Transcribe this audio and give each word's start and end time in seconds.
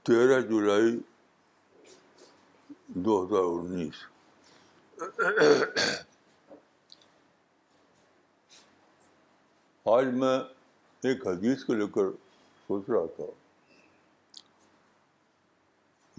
تیرہ 0.06 0.40
جولائی 0.50 0.96
دو 3.06 3.18
ہزار 3.24 3.58
انیس 3.58 4.04
آج 9.96 10.14
میں 10.22 10.38
ایک 11.04 11.28
حدیث 11.28 11.64
کو 11.66 11.74
لے 11.82 11.88
کر 11.96 12.12
سوچ 12.68 12.90
رہا 12.90 13.06
تھا 13.18 13.32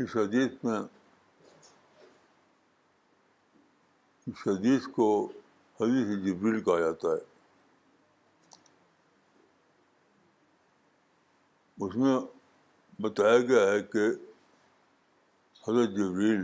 اس 0.02 0.16
حدیث 0.16 0.62
میں 0.64 0.80
اس 4.28 4.36
حدیث 4.46 4.82
کو 4.94 5.04
حدیث 5.80 6.08
جبریل 6.24 6.58
کہا 6.64 6.78
جاتا 6.80 7.08
ہے 7.10 7.22
اس 11.84 11.92
میں 12.02 12.14
بتایا 13.02 13.38
گیا 13.48 13.62
ہے 13.70 13.80
کہ 13.92 14.04
حضرت 15.68 15.88
جبریل 15.96 16.42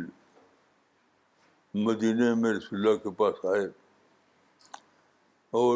مدینہ 1.88 2.26
میں 2.40 2.50
رسول 2.54 2.76
اللہ 2.78 2.96
کے 3.04 3.10
پاس 3.22 3.36
آئے 3.54 3.66
اور 5.60 5.74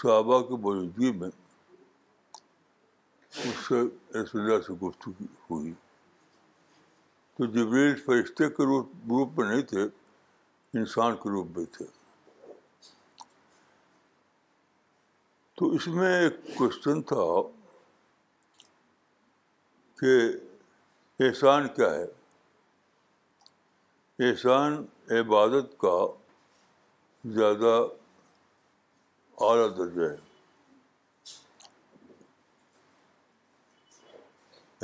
صحابہ 0.00 0.36
کے 0.48 0.54
بوجودگی 0.64 1.10
میں 1.18 1.30
اس 3.28 3.56
سے 3.68 3.78
رسول 4.22 4.40
اللہ 4.40 4.60
سے 4.66 4.72
گفتگو 4.86 5.24
ہوئی 5.50 5.72
تو 7.38 7.42
جبریل 7.58 7.92
فرشتے 8.06 8.44
روپ 8.64 8.86
روپ 9.12 9.28
میں 9.38 9.46
نہیں 9.54 9.62
تھے 9.72 9.84
انسان 10.78 11.16
کے 11.22 11.30
روپ 11.30 11.56
میں 11.56 11.64
تھے 11.76 11.84
تو 15.58 15.68
اس 15.74 15.86
میں 15.98 16.12
ایک 16.22 16.34
کوشچن 16.56 17.02
تھا 17.10 17.24
کہ 20.00 20.16
احسان 21.26 21.68
کیا 21.76 21.90
ہے 21.94 22.04
احسان 24.30 24.84
عبادت 25.20 25.78
کا 25.80 25.96
زیادہ 27.36 27.72
اعلیٰ 29.46 29.68
درجہ 29.78 30.10
ہے 30.12 30.24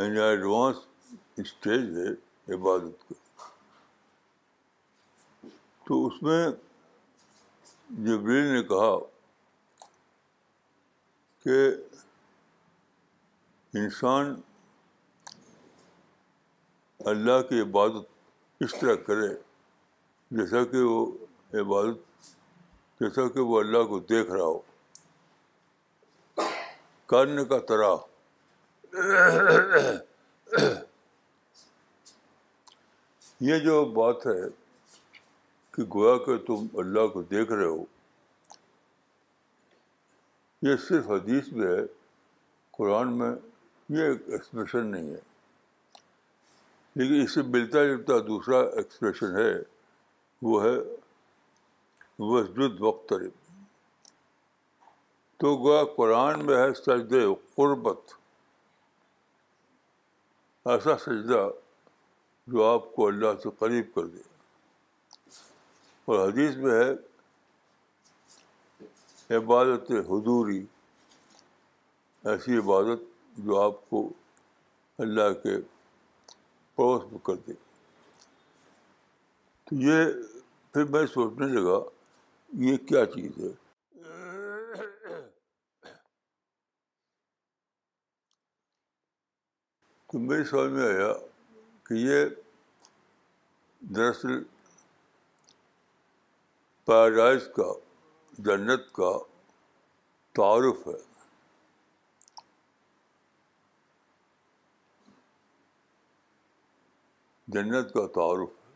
یعنی 0.05 0.21
ایڈوانس 0.21 0.77
اسٹیج 1.43 1.91
ہے 1.99 2.13
عبادت 2.55 3.09
کا 3.09 3.15
تو 5.85 6.07
اس 6.07 6.23
میں 6.23 6.43
جبریل 8.07 8.45
نے 8.53 8.63
کہا 8.69 8.99
کہ 11.45 11.57
انسان 13.79 14.35
اللہ 17.13 17.41
کی 17.49 17.61
عبادت 17.61 18.63
اس 18.65 18.75
طرح 18.81 18.95
کرے 19.07 19.29
جیسا 20.39 20.65
کہ 20.73 20.83
وہ 20.83 21.01
عبادت 21.61 22.31
جیسا 23.01 23.29
کہ 23.35 23.41
وہ 23.51 23.59
اللہ 23.61 23.83
کو 23.89 23.99
دیکھ 24.13 24.31
رہا 24.31 24.45
ہو 24.45 24.59
کرن 27.13 27.45
کا 27.49 27.59
طرح 27.69 28.11
یہ 33.51 33.59
جو 33.65 33.85
بات 34.01 34.27
ہے 34.27 34.41
کہ 35.75 35.83
گویا 35.95 36.17
کہ 36.25 36.37
تم 36.47 36.67
اللہ 36.81 37.07
کو 37.13 37.23
دیکھ 37.31 37.53
رہے 37.53 37.65
ہو 37.67 37.85
یہ 40.67 40.77
صرف 40.89 41.09
حدیث 41.11 41.49
میں 41.53 41.67
ہے 41.67 41.83
قرآن 42.79 43.13
میں 43.19 43.31
یہ 43.97 44.11
ایکسپریشن 44.13 44.87
نہیں 44.91 45.09
ہے 45.15 45.21
لیکن 47.01 47.21
اس 47.21 47.35
سے 47.35 47.43
ملتا 47.55 47.85
جلتا 47.85 48.19
دوسرا 48.27 48.59
ایکسپریشن 48.83 49.37
ہے 49.37 49.51
وہ 50.49 50.63
ہے 50.65 50.77
وسجد 52.19 52.81
وقت 52.81 53.13
رب 53.13 54.11
تو 55.41 55.55
گویا 55.65 55.83
قرآن 55.97 56.45
میں 56.47 56.57
ہے 56.57 56.97
قربت 57.57 58.13
ایسا 60.75 60.97
سجدہ 61.05 61.49
جو 62.53 62.65
آپ 62.65 62.93
کو 62.95 63.07
اللہ 63.07 63.39
سے 63.43 63.49
قریب 63.59 63.95
کر 63.95 64.07
دے 64.15 64.31
اور 66.05 66.19
حدیث 66.29 66.57
میں 66.63 66.73
ہے 66.83 66.93
عبادت 69.37 69.91
حضوری 70.11 70.59
ایسی 72.31 72.57
عبادت 72.59 73.03
جو 73.45 73.61
آپ 73.63 73.89
کو 73.91 74.01
اللہ 75.05 75.33
کے 75.43 75.57
پڑوس 76.77 77.03
میں 77.13 77.19
کر 77.27 77.37
دے 77.47 77.53
تو 79.69 79.75
یہ 79.83 80.05
پھر 80.73 80.85
میں 80.97 81.05
سوچنے 81.15 81.47
لگا 81.53 81.79
یہ 82.65 82.77
کیا 82.89 83.05
چیز 83.15 83.39
ہے 83.45 83.53
تو 90.13 90.19
میری 90.19 90.45
سمجھ 90.51 90.73
میں 90.73 90.85
آیا 90.89 91.13
کہ 91.89 91.95
یہ 92.07 92.25
دراصل 93.97 94.41
پیراڈائز 96.87 97.47
کا 97.57 97.65
جنت 98.47 98.91
کا 98.95 99.11
تعارف 100.37 100.87
ہے 100.87 100.97
جنت 107.55 107.93
کا 107.95 108.07
تعارف 108.15 108.49
ہے 108.51 108.73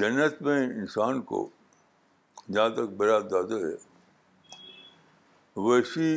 جنت 0.00 0.40
میں 0.42 0.58
انسان 0.66 1.20
کو 1.32 1.48
جہاں 2.52 2.68
تک 2.76 2.98
دادر 3.00 3.64
ہے 3.68 3.76
ویسی 5.68 6.08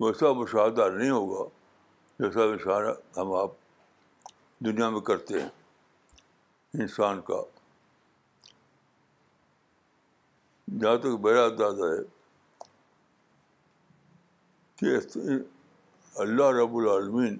ویسا 0.00 0.32
مشاہدہ 0.38 0.88
نہیں 0.96 1.10
ہوگا 1.10 1.44
جیسا 2.18 2.44
مشاہدہ 2.54 2.92
ہم 3.18 3.32
آپ 3.34 3.50
دنیا 4.64 4.88
میں 4.90 5.00
کرتے 5.10 5.40
ہیں 5.42 5.48
انسان 6.80 7.20
کا 7.28 7.40
جہاں 10.80 10.96
تک 11.02 11.20
میرا 11.24 11.44
اندازہ 11.44 11.84
ہے 11.94 12.02
کہ 14.80 14.96
اللہ 16.24 16.50
رب 16.62 16.76
العالمین 16.76 17.36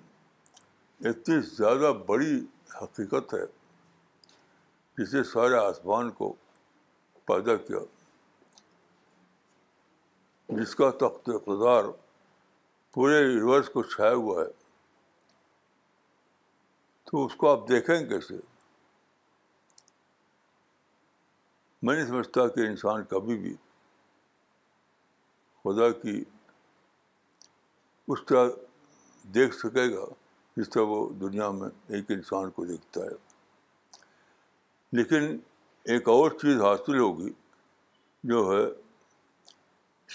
اتنی 1.09 1.41
زیادہ 1.57 1.93
بڑی 2.07 2.35
حقیقت 2.83 3.35
ہے 3.35 3.45
جس 4.99 5.15
نے 5.15 5.23
سارے 5.33 5.57
آسمان 5.65 6.11
کو 6.21 6.33
پیدا 7.29 7.57
کیا 7.67 7.79
جس 10.61 10.75
کا 10.77 10.91
تخت 11.01 11.29
اقتدار 11.35 11.85
پورے 12.97 13.17
یونیورس 13.21 13.69
کو 13.71 13.83
چھایا 13.83 14.13
ہوا 14.13 14.41
ہے 14.43 14.47
تو 17.11 17.25
اس 17.25 17.35
کو 17.41 17.51
آپ 17.51 17.69
دیکھیں 17.69 17.97
کیسے 18.09 18.35
میں 21.83 21.97
نہیں 21.97 22.07
سمجھتا 22.07 22.47
کہ 22.55 22.67
انسان 22.67 23.03
کبھی 23.11 23.37
بھی 23.39 23.55
خدا 25.65 25.91
کی 26.03 26.17
اس 28.13 28.25
طرح 28.29 28.49
دیکھ 29.35 29.55
سکے 29.57 29.89
گا 29.95 30.05
جس 30.61 30.71
طرح 30.71 30.85
وہ 30.93 31.09
دنیا 31.21 31.51
میں 31.59 31.69
ایک 31.97 32.11
انسان 32.17 32.51
کو 32.57 32.65
دیکھتا 32.73 33.05
ہے 33.05 33.17
لیکن 34.99 35.37
ایک 35.93 36.09
اور 36.17 36.31
چیز 36.43 36.63
حاصل 36.63 36.99
ہوگی 36.99 37.31
جو 38.33 38.51
ہے 38.53 38.65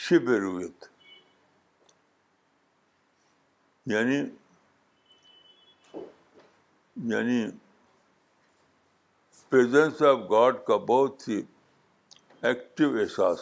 شب 0.08 0.30
رویت 0.42 0.91
یعنی 3.88 4.18
یعنی 7.10 7.46
پریزنس 9.52 10.02
آف 10.02 10.20
گاڈ 10.30 10.56
کا 10.68 10.76
بہت 10.88 11.28
ہی 11.28 11.42
ایکٹیو 12.48 12.96
احساس 13.02 13.40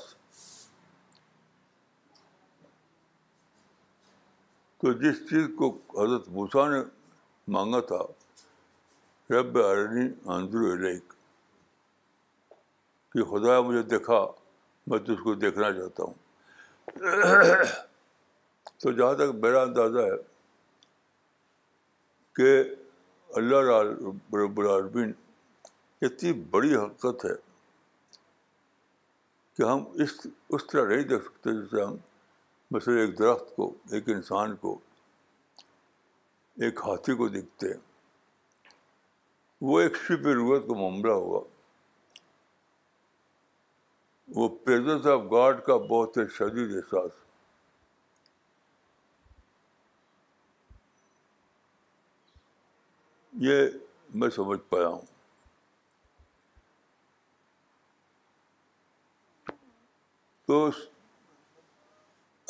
تو 4.81 4.93
جس 5.01 5.17
چیز 5.29 5.47
کو 5.57 5.69
حضرت 5.97 6.27
بھوسا 6.29 6.67
نے 6.69 6.79
مانگا 7.53 7.79
تھا 7.87 7.99
رب 9.33 9.57
ارنی 9.63 10.07
اندر 10.35 10.73
علیک 10.73 11.13
کہ 13.13 13.23
خدا 13.31 13.59
مجھے 13.67 13.81
دیکھا 13.97 14.25
میں 14.87 14.99
تو 15.05 15.13
اس 15.13 15.19
کو 15.23 15.33
دیکھنا 15.43 15.71
چاہتا 15.73 16.03
ہوں 16.03 16.13
تو 18.81 18.91
جہاں 18.91 19.13
تک 19.13 19.33
میرا 19.43 19.61
اندازہ 19.61 19.99
ہے 20.11 20.15
کہ 22.39 22.51
اللہ 23.39 23.69
رب 24.41 24.59
العالمین 24.59 25.11
اتنی 26.05 26.31
بڑی 26.51 26.73
حقیقت 26.75 27.25
ہے 27.25 27.33
کہ 29.57 29.63
ہم 29.69 29.83
اس 30.03 30.11
اس 30.55 30.65
طرح 30.67 30.87
نہیں 30.87 31.03
دیکھ 31.09 31.23
سکتے 31.25 31.53
جیسے 31.59 31.81
ہم 31.83 31.95
مثلا 32.75 32.97
ایک 33.01 33.17
درخت 33.19 33.55
کو 33.55 33.67
ایک 33.95 34.07
انسان 34.15 34.55
کو 34.61 34.77
ایک 36.63 36.79
ہاتھی 36.85 37.15
کو 37.23 37.27
دیکھتے 37.35 37.73
ہیں 37.73 37.79
وہ 39.71 39.79
ایک 39.81 39.95
شپ 40.03 40.27
روت 40.39 40.67
کا 40.67 40.79
معاملہ 40.81 41.17
ہوا 41.25 41.41
وہ 44.35 44.47
پریزنس 44.63 45.05
آف 45.17 45.29
گاڈ 45.31 45.63
کا 45.65 45.77
بہت 45.89 46.17
ہی 46.17 46.27
شدید 46.37 46.75
احساس 46.77 47.23
یہ 53.43 53.61
میں 54.19 54.29
سمجھ 54.35 54.59
پایا 54.69 54.87
ہوں 54.87 55.05
تو 60.47 60.67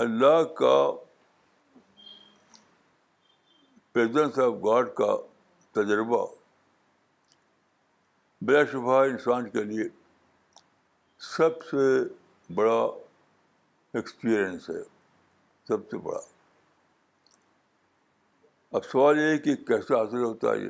اللہ 0.05 0.41
کا 0.59 0.75
پریزنس 3.93 4.39
آف 4.39 4.53
گاڈ 4.65 4.89
کا 4.97 5.15
تجربہ 5.79 6.25
بلا 8.47 8.63
شبہ 8.71 8.97
انسان 9.11 9.49
کے 9.49 9.63
لیے 9.73 9.87
سب 11.35 11.63
سے 11.69 11.87
بڑا 12.55 12.81
ایکسپیرئنس 13.93 14.69
ہے 14.69 14.81
سب 15.67 15.89
سے 15.91 15.97
بڑا 16.09 16.19
اب 18.77 18.85
سوال 18.85 19.17
یہ 19.17 19.31
ہے 19.31 19.37
کہ 19.45 19.55
کیسے 19.67 19.93
حاصل 19.95 20.23
ہوتا 20.23 20.51
ہے 20.51 20.57
یہ 20.63 20.69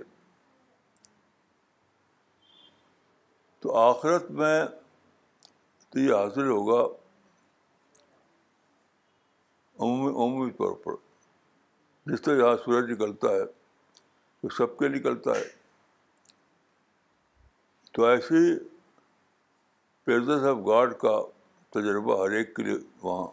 تو 3.61 3.71
آخرت 3.77 4.29
میں 4.39 4.59
تو 5.91 5.99
یہ 5.99 6.13
حاصل 6.13 6.49
ہوگا 6.49 6.81
عمومی 9.83 10.09
عمومی 10.11 10.51
طور 10.57 10.75
پر 10.83 10.93
جس 12.11 12.21
طرح 12.21 12.37
یہاں 12.43 12.55
سورج 12.65 12.91
نکلتا 12.91 13.27
ہے 13.31 13.43
تو 14.41 14.49
سب 14.57 14.77
کے 14.79 14.87
نکلتا 14.89 15.35
ہے 15.39 15.47
تو 17.93 18.03
ایسی 18.05 18.57
پریزنس 20.05 20.43
آف 20.51 20.57
گاڈ 20.67 20.93
کا 21.01 21.19
تجربہ 21.73 22.17
ہر 22.23 22.31
ایک 22.37 22.55
کے 22.55 22.63
لیے 22.63 22.77
وہاں 23.01 23.27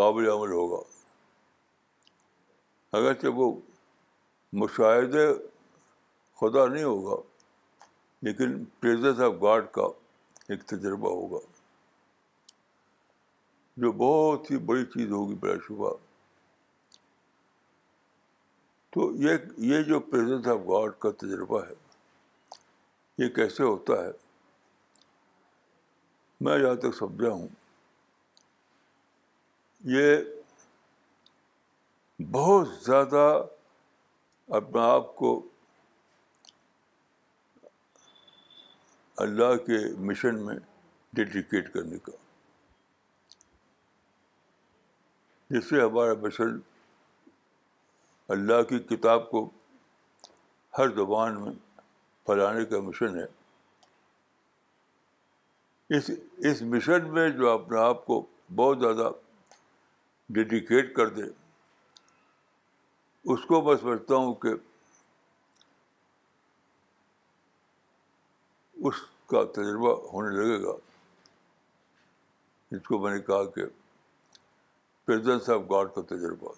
قابل 0.00 0.28
عمل 0.30 0.50
ہوگا 0.52 0.80
اگرچہ 2.98 3.36
وہ 3.38 3.52
مشاہدے 4.62 5.26
خدا 6.40 6.66
نہیں 6.68 6.84
ہوگا 6.84 7.16
لیکن 8.26 8.62
پریزنس 8.80 9.20
آف 9.26 9.32
گاڈ 9.42 9.66
کا 9.72 9.82
ایک 10.50 10.64
تجربہ 10.70 11.10
ہوگا 11.10 11.38
جو 13.82 13.90
بہت 14.02 14.50
ہی 14.50 14.56
بڑی 14.68 14.84
چیز 14.94 15.10
ہوگی 15.12 15.34
بلا 15.40 15.54
شبہ 15.66 15.90
تو 18.94 19.10
یہ 19.22 19.36
یہ 19.72 19.82
جو 19.88 20.00
پریزنس 20.10 20.46
آف 20.54 20.58
گاڈ 20.68 20.92
کا 21.02 21.10
تجربہ 21.22 21.60
ہے 21.68 21.74
یہ 23.24 23.28
کیسے 23.34 23.62
ہوتا 23.62 24.04
ہے 24.04 24.10
میں 26.44 26.58
جہاں 26.58 26.74
تک 26.82 26.94
سمجھا 26.98 27.30
ہوں 27.30 27.46
یہ 29.94 30.16
بہت 32.32 32.68
زیادہ 32.84 33.26
اپنے 34.58 34.80
آپ 34.90 35.14
کو 35.16 35.32
اللہ 39.22 39.56
کے 39.66 39.76
مشن 40.06 40.38
میں 40.44 40.54
ڈیڈیکیٹ 41.16 41.72
کرنے 41.72 41.98
کا 42.02 42.12
جس 45.50 45.68
سے 45.70 45.80
ہمارا 45.80 46.14
مشن 46.22 46.58
اللہ 48.36 48.62
کی 48.68 48.78
کتاب 48.94 49.30
کو 49.30 49.48
ہر 50.78 50.88
زبان 50.94 51.40
میں 51.42 51.52
پھیلانے 52.26 52.64
کا 52.72 52.80
مشن 52.88 53.18
ہے 53.18 53.26
اس 55.96 56.10
اس 56.50 56.62
مشن 56.74 57.08
میں 57.14 57.28
جو 57.38 57.50
اپنے 57.50 57.78
آپ 57.80 58.04
کو 58.06 58.22
بہت 58.56 58.78
زیادہ 58.80 59.10
ڈیڈیکیٹ 60.38 60.94
کر 60.96 61.08
دے 61.18 61.22
اس 63.32 63.44
کو 63.48 63.62
میں 63.62 63.76
سمجھتا 63.82 64.14
ہوں 64.14 64.34
کہ 64.44 64.54
اس 68.88 68.94
کا 69.30 69.42
تجربہ 69.54 69.92
ہونے 70.12 70.30
لگے 70.36 70.62
گا 70.62 70.72
جس 72.70 72.82
کو 72.86 72.98
میں 73.02 73.12
نے 73.14 73.20
کہا 73.28 73.44
کہ 73.54 73.64
پریزنس 75.06 75.48
آف 75.50 75.60
گاڈ 75.70 75.88
کا 75.94 76.02
تجربہ 76.08 76.52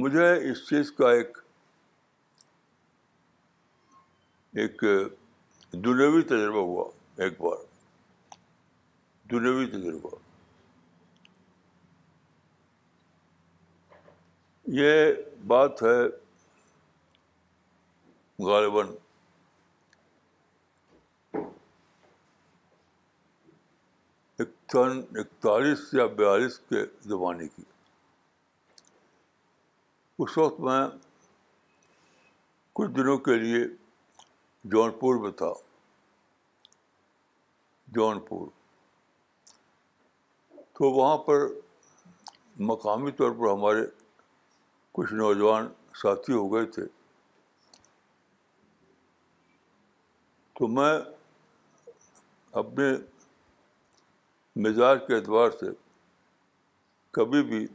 مجھے 0.00 0.26
اس 0.50 0.66
چیز 0.68 0.92
کا 0.98 1.10
ایک 1.12 1.38
ایک 4.62 4.84
دنیوی 5.84 6.22
تجربہ 6.34 6.62
ہوا 6.66 6.84
ایک 7.24 7.40
بار 7.40 7.64
دنیوی 9.30 9.66
تجربہ 9.74 10.14
یہ 14.80 15.02
بات 15.48 15.82
ہے 15.82 15.98
غالباً 18.46 18.82
اکتالیس 24.72 25.80
یا 25.94 26.04
بیالیس 26.18 26.58
کے 26.68 26.84
زمانے 27.12 27.46
کی 27.54 27.62
اس 30.22 30.36
وقت 30.38 30.60
میں 30.68 30.78
کچھ 32.78 32.90
دنوں 32.96 33.16
کے 33.28 33.34
لیے 33.40 33.64
جون 34.72 34.90
پور 34.98 35.16
میں 35.22 35.30
تھا 35.38 35.52
جون 37.94 38.20
پور 38.28 38.46
تو 40.78 40.90
وہاں 40.96 41.16
پر 41.28 41.46
مقامی 42.70 43.10
طور 43.18 43.30
پر 43.38 43.52
ہمارے 43.52 43.84
کچھ 44.98 45.12
نوجوان 45.14 45.68
ساتھی 46.02 46.32
ہو 46.34 46.52
گئے 46.54 46.64
تھے 46.76 46.82
تو 50.58 50.66
میں 50.76 50.92
اپنے 52.60 52.84
مزاج 54.62 54.98
کے 55.08 55.14
اعتبار 55.14 55.50
سے 55.60 55.66
کبھی 57.18 57.42
بھی 57.50 57.66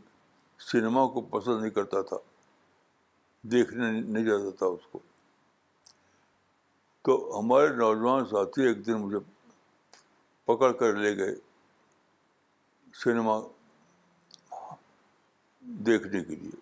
سنیما 0.72 1.06
کو 1.14 1.22
پسند 1.36 1.62
نہیں 1.62 1.72
کرتا 1.78 2.02
تھا 2.10 2.18
دیکھنے 3.52 3.92
نہیں 3.92 4.24
جاتا 4.26 4.50
تھا 4.60 4.66
اس 4.76 4.86
کو 4.92 5.00
تو 7.08 7.16
ہمارے 7.38 7.68
نوجوان 7.76 8.26
ساتھی 8.32 8.68
ایک 8.68 8.86
دن 8.88 8.98
مجھے 9.06 9.20
پکڑ 10.52 10.72
کر 10.82 10.94
لے 11.04 11.16
گئے 11.18 11.36
سنیما 13.04 13.40
دیکھنے 15.86 16.24
کے 16.24 16.36
لیے 16.42 16.60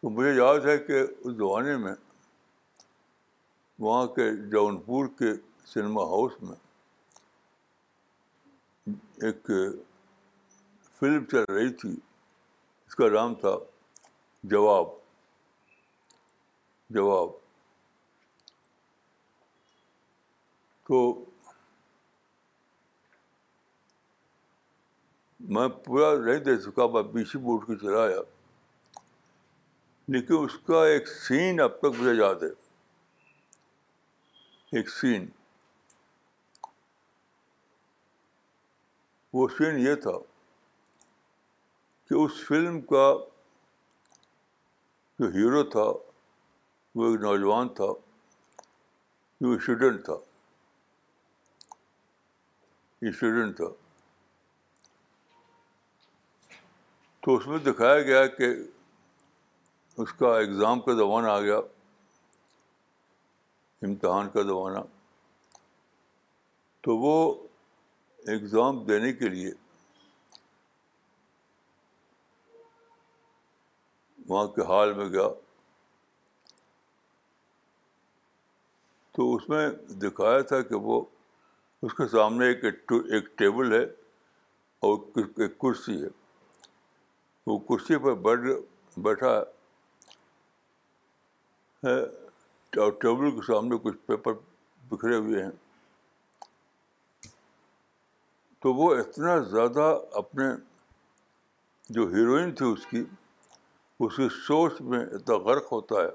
تو 0.00 0.10
مجھے 0.18 0.34
یاد 0.42 0.66
ہے 0.66 0.76
کہ 0.88 1.00
اس 1.08 1.34
زمانے 1.36 1.76
میں 1.84 1.94
وہاں 3.80 4.06
کے 4.16 4.30
جون 4.50 4.80
پور 4.82 5.06
کے 5.18 5.32
سنیما 5.72 6.02
ہاؤس 6.10 6.42
میں 6.42 6.54
ایک 9.26 9.50
فلم 10.98 11.24
چل 11.32 11.44
رہی 11.54 11.68
تھی 11.80 11.90
اس 11.90 12.94
کا 12.96 13.08
نام 13.14 13.34
تھا 13.40 13.54
جواب 14.50 14.86
جواب 16.96 17.28
تو 20.88 21.00
میں 25.56 25.68
پورا 25.84 26.12
نہیں 26.24 26.38
دے 26.44 26.56
سکا 26.60 26.86
بی 27.12 27.24
سی 27.32 27.38
بورڈ 27.38 27.66
کے 27.66 27.76
چلایا 27.86 28.20
لیکن 30.14 30.34
اس 30.44 30.58
کا 30.66 30.84
ایک 30.86 31.08
سین 31.08 31.60
اب 31.60 31.78
تک 31.80 32.00
مجھے 32.00 32.14
یاد 32.22 32.42
ہے 32.42 32.48
ایک 34.72 34.88
سین 34.90 35.26
وہ 39.32 39.46
سین 39.58 39.78
یہ 39.86 39.94
تھا 40.04 40.10
کہ 42.08 42.14
اس 42.14 42.40
فلم 42.46 42.80
کا 42.92 43.06
جو 45.18 45.28
ہیرو 45.34 45.62
تھا 45.70 45.84
وہ 46.98 47.10
ایک 47.10 47.20
نوجوان 47.20 47.68
تھا 47.74 47.84
جو 49.40 49.50
اسٹوڈنٹ 49.56 50.04
تھا 50.04 50.14
اسٹوڈنٹ 53.08 53.56
تھا 53.56 53.68
تو 57.24 57.36
اس 57.36 57.46
میں 57.46 57.58
دکھایا 57.70 58.00
گیا 58.02 58.26
کہ 58.38 58.52
اس 60.02 60.12
کا 60.18 60.36
ایگزام 60.38 60.80
کا 60.80 60.94
زمانہ 60.96 61.28
آ 61.28 61.40
گیا 61.40 61.60
امتحان 63.86 64.28
کا 64.34 64.42
زمانہ 64.50 64.78
تو 66.84 66.96
وہ 67.04 67.12
اگزام 68.34 68.78
دینے 68.86 69.12
کے 69.22 69.28
لیے 69.34 69.50
وہاں 74.28 74.46
کے 74.54 74.62
حال 74.70 74.92
میں 75.00 75.08
گیا 75.10 75.28
تو 79.16 79.34
اس 79.34 79.48
میں 79.48 79.68
دکھایا 80.06 80.40
تھا 80.52 80.60
کہ 80.70 80.76
وہ 80.88 81.00
اس 81.86 81.94
کے 82.00 82.06
سامنے 82.14 82.46
ایک 82.54 82.64
ایک 83.18 83.28
ٹیبل 83.38 83.72
ہے 83.72 83.84
اور 84.88 85.24
ایک 85.44 85.48
کرسی 85.64 86.00
ہے 86.02 86.08
وہ 87.50 87.58
کرسی 87.68 87.98
پر 88.04 88.14
بیٹھ 88.26 88.98
بیٹھا 89.06 89.32
ہے 91.86 91.98
اور 92.82 92.90
ٹیبل 93.00 93.30
کے 93.34 93.40
سامنے 93.46 93.76
کچھ 93.82 93.96
پیپر 94.06 94.32
بکھرے 94.90 95.16
ہوئے 95.16 95.42
ہیں 95.42 95.50
تو 98.62 98.72
وہ 98.74 98.94
اتنا 98.98 99.38
زیادہ 99.52 99.92
اپنے 100.20 100.44
جو 101.96 102.06
ہیروئن 102.14 102.54
تھی 102.58 102.66
اس 102.70 102.86
کی 102.90 103.02
اس 104.04 104.16
کی 104.16 104.28
سوچ 104.46 104.80
میں 104.90 105.04
اتنا 105.04 105.36
غرق 105.44 105.72
ہوتا 105.72 106.02
ہے 106.02 106.08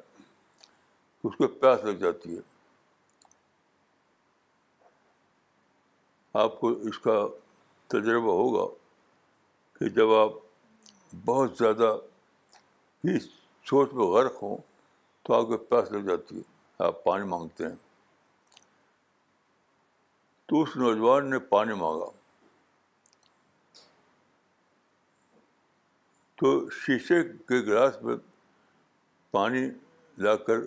اس 1.28 1.36
کو 1.38 1.48
پیاس 1.48 1.84
لگ 1.84 1.98
جاتی 2.06 2.36
ہے 2.36 2.42
آپ 6.44 6.60
کو 6.60 6.70
اس 6.90 7.00
کا 7.00 7.18
تجربہ 7.94 8.34
ہوگا 8.38 8.66
کہ 9.80 9.90
جب 9.96 10.14
آپ 10.14 10.32
بہت 11.26 11.58
زیادہ 11.60 11.96
ہی 13.06 13.18
سوچ 13.70 13.94
میں 13.94 14.06
غرق 14.14 14.42
ہوں 14.44 14.58
آپ 15.34 15.48
کے 15.50 15.58
پیاس 15.70 15.92
لگ 15.92 16.04
جاتی 16.08 16.38
ہے 16.38 16.42
آپ 16.86 16.96
پانی 17.04 17.26
مانگتے 17.30 17.66
ہیں 17.68 17.76
تو 20.50 20.54
اس 20.62 20.70
نوجوان 20.78 21.30
نے 21.30 21.40
پانی 21.54 21.74
مانگا 21.80 22.10
تو 26.42 26.48
شیشے 26.80 27.20
کے 27.52 27.58
گلاس 27.66 27.94
میں 28.04 28.16
پانی 29.32 29.64
لا 30.26 30.36
کر 30.48 30.60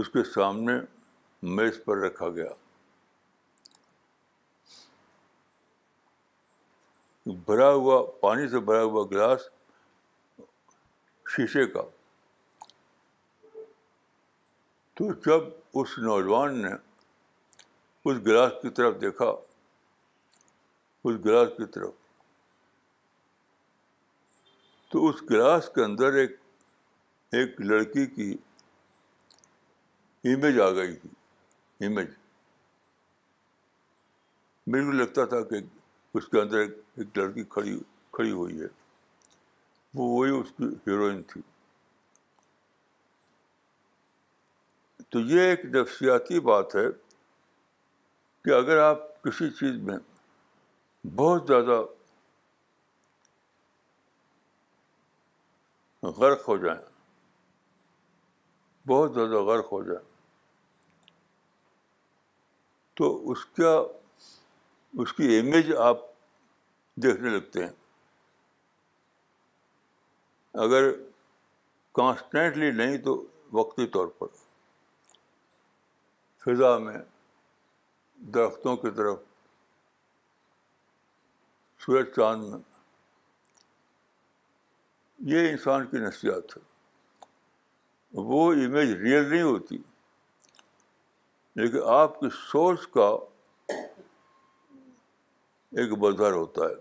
اس 0.00 0.06
کے 0.08 0.22
سامنے 0.34 0.72
میز 1.58 1.76
پر 1.84 1.94
رکھا 2.06 2.28
گیا 2.36 2.52
بھرا 7.46 7.70
ہوا 7.72 7.98
پانی 8.20 8.44
سے 8.50 8.58
بھرا 8.70 8.82
ہوا 8.82 9.02
گلاس 9.10 9.40
شیشے 11.36 11.64
کا 11.74 11.82
تو 14.96 15.12
جب 15.26 15.44
اس 15.80 15.96
نوجوان 15.98 16.60
نے 16.62 16.72
اس 18.08 18.16
گلاس 18.26 18.52
کی 18.62 18.70
طرف 18.78 19.00
دیکھا 19.00 19.26
اس 21.08 21.14
گلاس 21.24 21.48
کی 21.56 21.66
طرف 21.74 21.90
تو 24.92 25.08
اس 25.08 25.22
گلاس 25.30 25.68
کے 25.74 25.84
اندر 25.84 26.14
ایک 26.20 26.36
ایک 27.36 27.60
لڑکی 27.60 28.04
کی 28.16 28.30
امیج 30.32 30.60
آ 30.60 30.70
گئی 30.80 30.94
تھی 30.96 31.10
امیج 31.86 32.10
میرے 34.72 34.84
کو 34.86 34.92
لگتا 34.98 35.24
تھا 35.32 35.40
کہ 35.50 35.60
اس 36.18 36.28
کے 36.32 36.40
اندر 36.40 36.58
ایک 36.58 36.76
ایک 36.96 37.18
لڑکی 37.18 37.44
کھڑی 37.54 37.78
کھڑی 38.18 38.30
ہوئی 38.40 38.60
ہے 38.60 38.66
وہ 39.94 40.08
وہی 40.16 40.30
اس 40.40 40.52
کی 40.56 40.66
ہیروئن 40.86 41.22
تھی 41.32 41.40
تو 45.12 45.20
یہ 45.30 45.40
ایک 45.48 45.64
نفسیاتی 45.74 46.38
بات 46.40 46.74
ہے 46.76 46.84
کہ 48.44 48.50
اگر 48.58 48.78
آپ 48.82 48.98
کسی 49.24 49.48
چیز 49.58 49.74
میں 49.88 49.96
بہت 51.16 51.46
زیادہ 51.48 51.82
غرق 56.18 56.48
ہو 56.48 56.56
جائیں 56.64 56.80
بہت 58.88 59.14
زیادہ 59.14 59.42
غرق 59.50 59.72
ہو 59.72 59.82
جائیں 59.86 60.00
تو 63.00 63.08
اس 63.30 63.44
کا 63.60 63.72
اس 65.02 65.12
کی 65.20 65.38
امیج 65.38 65.72
آپ 65.88 65.98
دیکھنے 67.02 67.30
لگتے 67.36 67.64
ہیں 67.64 67.72
اگر 70.64 70.90
کانسٹینٹلی 72.00 72.70
نہیں 72.82 72.96
تو 73.04 73.22
وقتی 73.58 73.86
طور 73.98 74.06
پر 74.18 74.40
فضا 76.44 76.76
میں 76.84 76.96
درختوں 78.34 78.76
کی 78.76 78.90
طرف 78.96 79.18
سورج 81.84 82.06
چاند 82.16 82.48
میں 82.52 82.58
یہ 85.32 85.48
انسان 85.50 85.86
کی 85.90 85.98
نفسیات 86.06 86.56
ہے 86.56 86.62
وہ 88.30 88.42
امیج 88.52 88.90
ریئل 89.02 89.28
نہیں 89.30 89.42
ہوتی 89.42 89.76
لیکن 91.60 91.88
آپ 91.94 92.18
کی 92.20 92.26
سوچ 92.42 92.86
کا 92.94 93.08
ایک 95.78 95.98
بظہر 96.00 96.32
ہوتا 96.32 96.64
ہے 96.68 96.74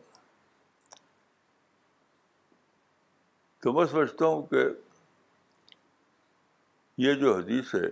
تو 3.64 3.74
میں 3.74 3.86
سمجھتا 3.92 4.26
ہوں 4.26 4.42
کہ 4.54 4.66
یہ 7.08 7.14
جو 7.24 7.36
حدیث 7.36 7.76
ہے 7.76 7.88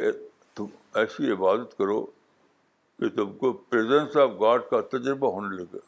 کہ 0.00 0.10
تم 0.56 0.66
ایسی 1.00 1.30
عبادت 1.32 1.76
کرو 1.78 2.04
کہ 2.98 3.08
تم 3.16 3.32
کو 3.38 3.52
پریزنس 3.70 4.16
آف 4.24 4.30
گاڈ 4.40 4.62
کا 4.70 4.80
تجربہ 4.92 5.30
ہونے 5.34 5.56
لگے 5.56 5.78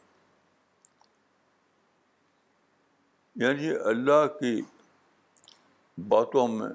یعنی 3.43 3.69
اللہ 3.93 4.25
کی 4.39 4.53
باتوں 6.13 6.47
میں 6.57 6.69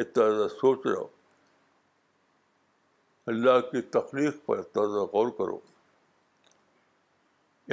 اتنا 0.00 0.28
زیادہ 0.30 0.48
سوچ 0.60 0.86
رہا 0.86 0.98
ہو 0.98 1.06
اللہ 3.32 3.60
کی 3.70 3.80
تخلیق 3.98 4.44
پر 4.46 4.58
اتنا 4.58 4.84
زیادہ 4.90 5.06
غور 5.14 5.30
کرو 5.38 5.58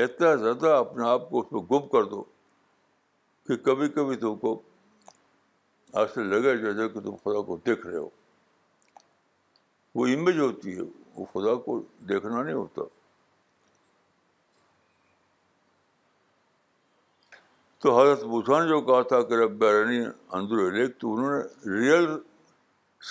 اتنا 0.04 0.34
زیادہ 0.46 0.76
اپنے 0.78 1.08
آپ 1.10 1.30
کو 1.30 1.40
اس 1.40 1.52
میں 1.52 1.62
گم 1.72 1.88
کر 1.98 2.04
دو 2.16 2.24
کہ 3.48 3.56
کبھی 3.70 3.90
کبھی 4.00 4.16
تم 4.26 4.36
کو 4.46 4.60
ایسے 6.02 6.24
لگے 6.34 6.58
جیسے 6.66 6.88
کہ 6.90 7.00
تم 7.08 7.16
خدا 7.24 7.42
کو 7.52 7.58
دیکھ 7.66 7.88
رہے 7.88 7.98
ہو 7.98 8.10
وہ 9.96 10.06
امیج 10.08 10.40
ہوتی 10.40 10.76
ہے 10.78 10.82
وہ 11.16 11.26
خدا 11.34 11.56
کو 11.64 11.80
دیکھنا 12.10 12.42
نہیں 12.42 12.54
ہوتا 12.56 12.82
تو 17.82 18.00
حضرت 18.00 18.24
بوسان 18.32 18.62
نے 18.62 18.68
جو 18.70 18.80
کہا 18.86 19.02
تھا 19.12 19.22
کہ 19.30 19.34
رب 19.44 19.58
بیرانی 19.60 20.00
لیک 20.78 20.98
تو 21.00 21.14
انہوں 21.14 21.32
نے 21.38 21.80
ریئل 21.80 22.06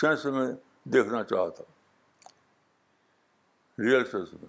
سینس 0.00 0.24
میں 0.36 0.46
دیکھنا 0.92 1.22
چاہا 1.30 1.48
تھا 1.56 1.64
ریئل 3.84 4.04
سینس 4.10 4.32
میں 4.42 4.48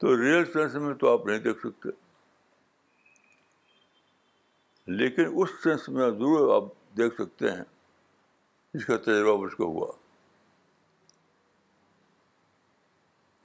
تو 0.00 0.16
ریئل 0.22 0.44
سینس 0.52 0.74
میں 0.84 0.94
تو 1.00 1.12
آپ 1.12 1.26
نہیں 1.26 1.38
دیکھ 1.46 1.58
سکتے 1.66 1.88
لیکن 4.98 5.32
اس 5.42 5.48
سینس 5.62 5.88
میں 5.88 6.08
ضرور 6.10 6.54
آپ 6.56 6.70
دیکھ 6.96 7.14
سکتے 7.22 7.50
ہیں 7.50 7.64
جس 8.74 8.84
کا 8.86 8.96
تجربہ 9.06 9.36
مجھ 9.44 9.54
کو 9.56 9.66
ہوا 9.72 9.90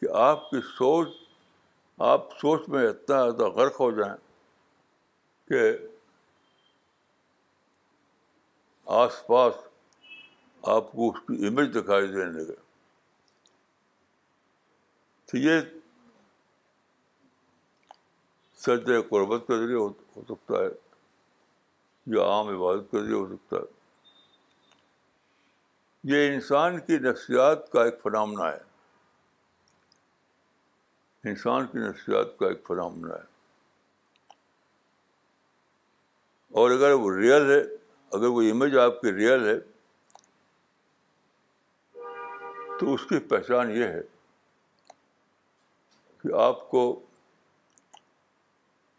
کہ 0.01 0.07
آپ 0.23 0.49
کی 0.49 0.59
سوچ 0.77 1.07
آپ 2.07 2.33
سوچ 2.39 2.67
میں 2.69 2.85
اتنا 2.87 3.17
زیادہ 3.29 3.47
غرق 3.59 3.79
ہو 3.79 3.89
جائیں 3.99 4.15
کہ 5.49 5.61
آس 8.99 9.25
پاس 9.27 9.53
آپ 10.75 10.91
کو 10.91 11.09
اس 11.09 11.19
کی 11.27 11.45
امیج 11.47 11.71
دکھائی 11.77 12.07
دینے 12.07 12.31
لگے 12.43 12.55
تو 15.31 15.37
یہ 15.37 15.59
سرد 18.65 18.89
قربت 19.09 19.47
کے 19.47 19.57
ذریعے 19.63 19.77
ہو 19.79 19.89
سکتا 20.27 20.59
ہے 20.63 20.67
یا 22.15 22.23
عام 22.33 22.47
عبادت 22.55 22.91
کے 22.91 23.01
ذریعے 23.03 23.15
ہو 23.19 23.27
سکتا 23.35 23.57
ہے 23.57 23.75
یہ 26.13 26.27
انسان 26.33 26.79
کی 26.87 26.97
نفسیات 27.09 27.71
کا 27.71 27.83
ایک 27.85 28.01
فنامنا 28.03 28.51
ہے 28.51 28.66
انسان 31.29 31.65
کی 31.67 31.77
نفسیات 31.79 32.37
کا 32.39 32.47
ایک 32.47 32.65
فراہم 32.67 33.05
ہے 33.11 33.21
اور 36.59 36.71
اگر 36.71 36.91
وہ 36.91 37.11
ریئل 37.17 37.49
ہے 37.51 37.59
اگر 38.17 38.27
وہ 38.35 38.41
امیج 38.49 38.77
آپ 38.77 38.99
کی 39.01 39.11
ریئل 39.13 39.47
ہے 39.47 39.57
تو 42.79 42.93
اس 42.93 43.05
کی 43.09 43.19
پہچان 43.29 43.71
یہ 43.77 43.83
ہے 43.85 44.01
کہ 46.21 46.33
آپ 46.41 46.69
کو 46.69 46.83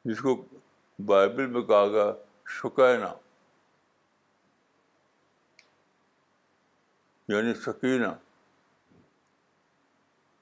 جس 0.05 0.21
کو 0.23 0.35
بائبل 1.07 1.47
میں 1.51 1.63
کہا 1.63 1.87
گیا 1.93 2.13
شکینہ 2.61 3.13
یعنی 7.33 7.55
سکینہ 7.65 8.13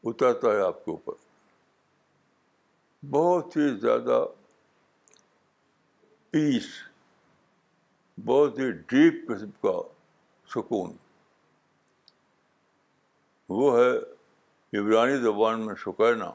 اترتا 0.08 0.52
ہے 0.56 0.60
آپ 0.62 0.84
کے 0.84 0.90
اوپر 0.90 1.24
بہت 3.10 3.56
ہی 3.56 3.68
زیادہ 3.80 4.24
پیس 6.30 6.66
بہت 8.24 8.58
ہی 8.58 8.70
ڈیپ 8.88 9.26
قسم 9.28 9.50
کا 9.62 9.72
سکون 10.54 10.96
وہ 13.48 13.72
ہے 13.78 14.78
عبرانی 14.78 15.16
زبان 15.22 15.66
میں 15.66 15.74
شکینہ 15.84 16.30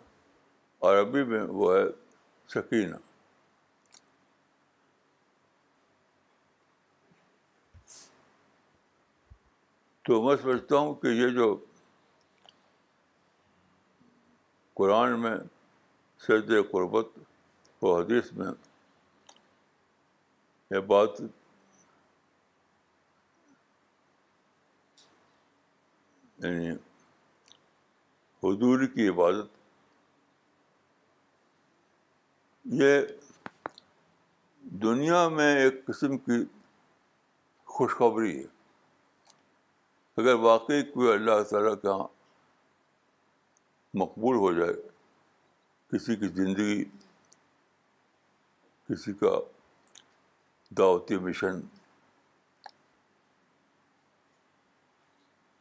عربی 0.88 1.24
میں 1.32 1.42
وہ 1.44 1.74
ہے 1.76 1.84
سکینہ 2.54 2.96
تو 10.06 10.22
میں 10.28 10.36
سمجھتا 10.42 10.78
ہوں 10.78 10.94
کہ 11.02 11.08
یہ 11.08 11.30
جو 11.36 11.56
قرآن 14.76 15.20
میں 15.22 15.36
سید 16.26 16.52
قربت 16.72 17.08
و 17.82 17.88
حدیث 17.98 18.32
میں 18.40 18.48
یہ 20.72 20.80
بات 20.90 21.22
یعنی 26.44 26.70
حضور 28.44 28.86
کی 28.96 29.08
عبادت 29.08 29.60
یہ 32.82 33.02
دنیا 34.84 35.28
میں 35.38 35.54
ایک 35.64 35.86
قسم 35.86 36.18
کی 36.18 36.44
خوشخبری 37.78 38.38
ہے 38.38 38.46
اگر 40.22 40.36
واقعی 40.48 40.82
کوئی 40.94 41.12
اللہ 41.14 41.44
تعالیٰ 41.52 41.76
کے 41.82 41.88
ہاں 41.88 42.04
مقبول 44.04 44.36
ہو 44.46 44.52
جائے 44.60 44.91
کسی 45.92 46.16
کی 46.16 46.28
زندگی 46.36 46.84
کسی 48.90 49.14
کا 49.22 49.32
دعوتی 50.78 51.18
مشن 51.26 51.60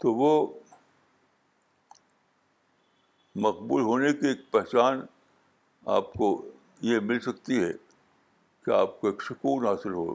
تو 0.02 0.12
وہ 0.18 0.30
مقبول 3.46 3.82
ہونے 3.88 4.12
کی 4.20 4.26
ایک 4.28 4.50
پہچان 4.52 5.00
آپ 5.96 6.12
کو 6.12 6.28
یہ 6.92 6.98
مل 7.10 7.20
سکتی 7.26 7.62
ہے 7.64 7.72
کہ 8.64 8.70
آپ 8.80 9.00
کو 9.00 9.06
ایک 9.08 9.22
سکون 9.22 9.66
حاصل 9.66 9.92
ہو 9.94 10.12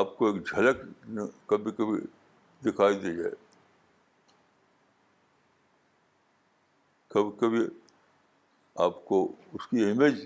آپ 0.00 0.16
کو 0.16 0.32
ایک 0.32 0.46
جھلک 0.50 0.82
کبھی 1.48 1.70
کبھی 1.78 2.00
دکھائی 2.70 2.98
دی 2.98 3.16
جائے 3.16 3.34
کبھی 7.14 7.30
کبھی 7.40 7.66
آپ 8.86 9.04
کو 9.04 9.20
اس 9.54 9.66
کی 9.66 9.84
امیج 9.90 10.18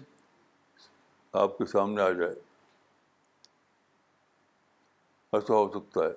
آپ 1.43 1.57
کے 1.59 1.67
سامنے 1.67 2.03
آ 2.03 2.09
جائے 2.19 2.35
ایسا 5.39 5.55
ہو 5.55 5.69
سکتا 5.79 6.05
ہے 6.05 6.11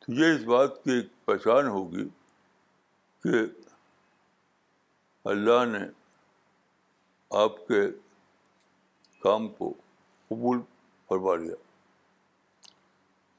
تو 0.00 0.12
یہ 0.20 0.34
اس 0.34 0.44
بات 0.52 0.82
کی 0.82 0.90
ایک 0.96 1.06
پہچان 1.26 1.68
ہوگی 1.76 2.04
کہ 3.22 3.44
اللہ 5.32 5.64
نے 5.76 5.84
آپ 7.44 7.66
کے 7.68 7.80
کام 9.22 9.48
کو 9.60 9.72
قبول 10.28 10.60
فرما 11.08 11.34
لیا 11.44 11.54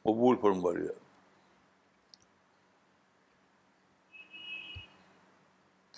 قبول 0.09 0.35
فرما 0.41 0.71
لیا 0.79 1.05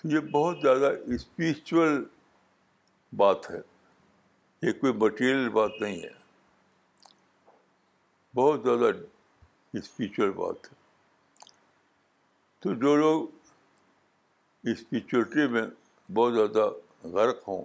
یہ 0.04 0.20
بہت 0.32 0.58
زیادہ 0.62 0.90
اسپریچول 1.14 2.04
بات 3.16 3.50
ہے 3.50 3.60
یہ 4.66 4.72
کوئی 4.80 4.92
مٹیریل 5.00 5.48
بات 5.52 5.70
نہیں 5.80 6.02
ہے 6.02 6.08
بہت 8.36 8.62
زیادہ 8.64 8.90
اسپریچول 9.78 10.30
بات 10.36 10.70
ہے 10.70 10.78
تو 12.62 12.74
جو 12.84 12.94
لوگ 12.96 13.28
اسپریچولیٹی 14.72 15.46
میں 15.52 15.62
بہت 16.14 16.34
زیادہ 16.34 16.68
غرق 17.14 17.46
ہوں 17.48 17.64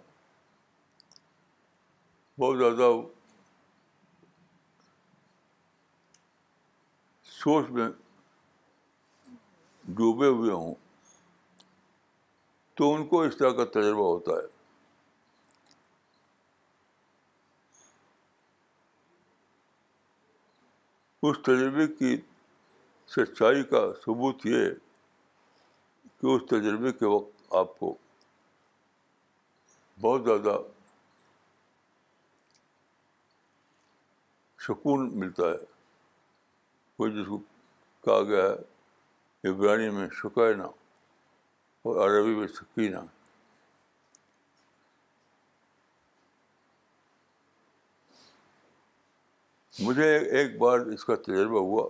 بہت 2.40 2.58
زیادہ 2.58 2.92
سوچ 7.40 7.70
میں 7.70 7.88
ڈوبے 9.96 10.28
ہوئے 10.28 10.52
ہوں 10.52 10.76
تو 12.78 12.94
ان 12.94 13.06
کو 13.08 13.22
اس 13.24 13.38
طرح 13.38 13.52
کا 13.58 13.64
تجربہ 13.80 14.06
ہوتا 14.06 14.32
ہے 14.36 14.54
اس 21.30 21.38
تجربے 21.44 21.88
کی 22.00 22.16
سچائی 23.16 23.64
کا 23.70 23.82
ثبوت 24.06 24.46
یہ 24.46 24.70
کہ 26.20 26.28
اس 26.34 26.42
تجربے 26.50 26.92
کے 27.00 27.06
وقت 27.16 27.54
آپ 27.62 27.78
کو 27.80 27.94
بہت 30.02 30.24
زیادہ 30.26 30.58
سکون 34.68 35.10
ملتا 35.20 35.48
ہے 35.52 35.66
وہ 37.00 37.08
جس 37.16 37.28
کو 37.28 37.38
کہا 38.06 38.22
گیا 38.30 38.44
ہے 38.50 39.50
عبرانی 39.52 39.90
میں 39.98 40.08
شکینہ 40.22 40.56
نہ 40.62 40.68
اور 41.86 41.96
عربی 42.10 42.34
میں 42.36 42.48
سکینہ 42.48 43.00
مجھے 49.88 50.18
ایک 50.40 50.58
بار 50.62 50.80
اس 50.96 51.04
کا 51.06 51.16
تجربہ 51.28 51.60
ہوا 51.66 51.88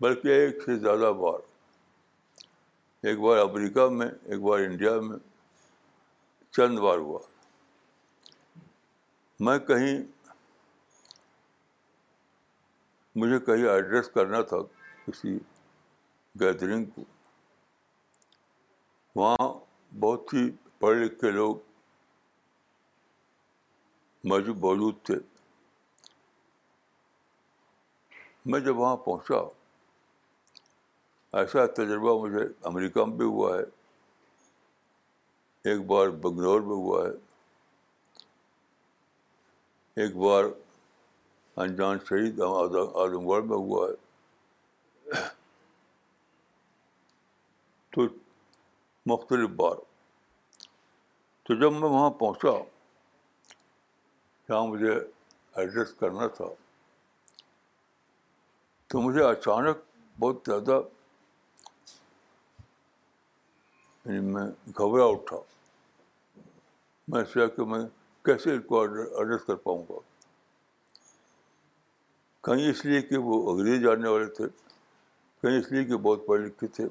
بلکہ 0.00 0.40
ایک 0.40 0.62
سے 0.66 0.76
زیادہ 0.78 1.12
بار 1.20 1.38
ایک 3.08 3.18
بار 3.20 3.38
امریکہ 3.42 3.86
میں 4.00 4.08
ایک 4.08 4.40
بار 4.48 4.58
انڈیا 4.66 4.98
میں 5.08 5.18
چند 6.56 6.78
بار 6.86 6.98
ہوا 7.06 7.18
میں 9.46 9.58
کہیں 9.70 9.96
مجھے 13.22 13.38
کہیں 13.46 13.68
ایڈریس 13.68 14.08
کرنا 14.14 14.40
تھا 14.52 14.56
کسی 15.06 15.38
گیدرنگ 16.40 16.84
کو 16.94 17.02
وہاں 19.18 19.46
بہت 20.00 20.32
ہی 20.34 20.42
پڑھ 20.80 20.96
لکھ 20.98 21.16
کے 21.20 21.30
لوگ 21.30 21.54
موجود 24.32 24.56
موجود 24.64 24.94
تھے 25.06 25.14
میں 28.50 28.60
جب 28.60 28.76
وہاں 28.78 28.96
پہنچا 29.04 29.40
ایسا 31.38 31.58
تجربہ 31.76 32.12
مجھے 32.26 32.44
امریکہ 32.68 33.00
میں 33.04 33.16
بھی 33.16 33.26
ہوا 33.26 33.50
ہے 33.56 33.62
ایک 35.70 35.80
بار 35.90 36.06
بنگلور 36.24 36.60
میں 36.60 36.76
ہوا 36.76 37.00
ہے 37.06 37.14
ایک 40.02 40.12
بار 40.16 40.44
انجان 41.64 41.96
شہید 42.08 42.34
اعظم 42.48 43.22
گڑھ 43.28 43.44
میں 43.44 43.56
ہوا 43.56 43.82
ہے 43.88 43.94
تو 47.94 48.02
مختلف 49.10 49.50
بار 49.60 49.76
تو 51.44 51.54
جب 51.60 51.72
میں 51.72 51.88
وہاں 51.90 52.10
پہنچا 52.22 52.52
جہاں 54.48 54.62
مجھے 54.66 54.92
ایڈریس 55.56 55.92
کرنا 56.00 56.26
تھا 56.38 56.44
تو 58.90 59.00
مجھے 59.00 59.22
اچانک 59.24 59.78
بہت 60.20 60.40
زیادہ 60.46 60.80
یعنی 64.04 64.20
میں 64.32 64.46
گھبرا 64.78 65.04
اٹھا 65.12 65.36
میں 67.12 67.24
سوچا 67.32 67.46
کہ 67.54 67.64
میں 67.70 67.80
کیسے 68.24 68.52
ان 68.54 68.60
کو 68.72 68.80
ایڈریس 68.82 69.44
کر 69.46 69.54
پاؤں 69.68 69.82
گا 69.90 69.98
کہیں 72.48 72.68
اس 72.70 72.84
لیے 72.84 73.00
کہ 73.12 73.16
وہ 73.28 73.40
انگریز 73.52 73.82
جاننے 73.82 74.08
والے 74.16 74.26
تھے 74.40 74.44
کہیں 75.42 75.58
اس 75.58 75.72
لیے 75.72 75.84
کہ 75.84 75.96
بہت 76.08 76.26
پڑھے 76.26 76.46
لکھے 76.46 76.66
تھے 76.78 76.88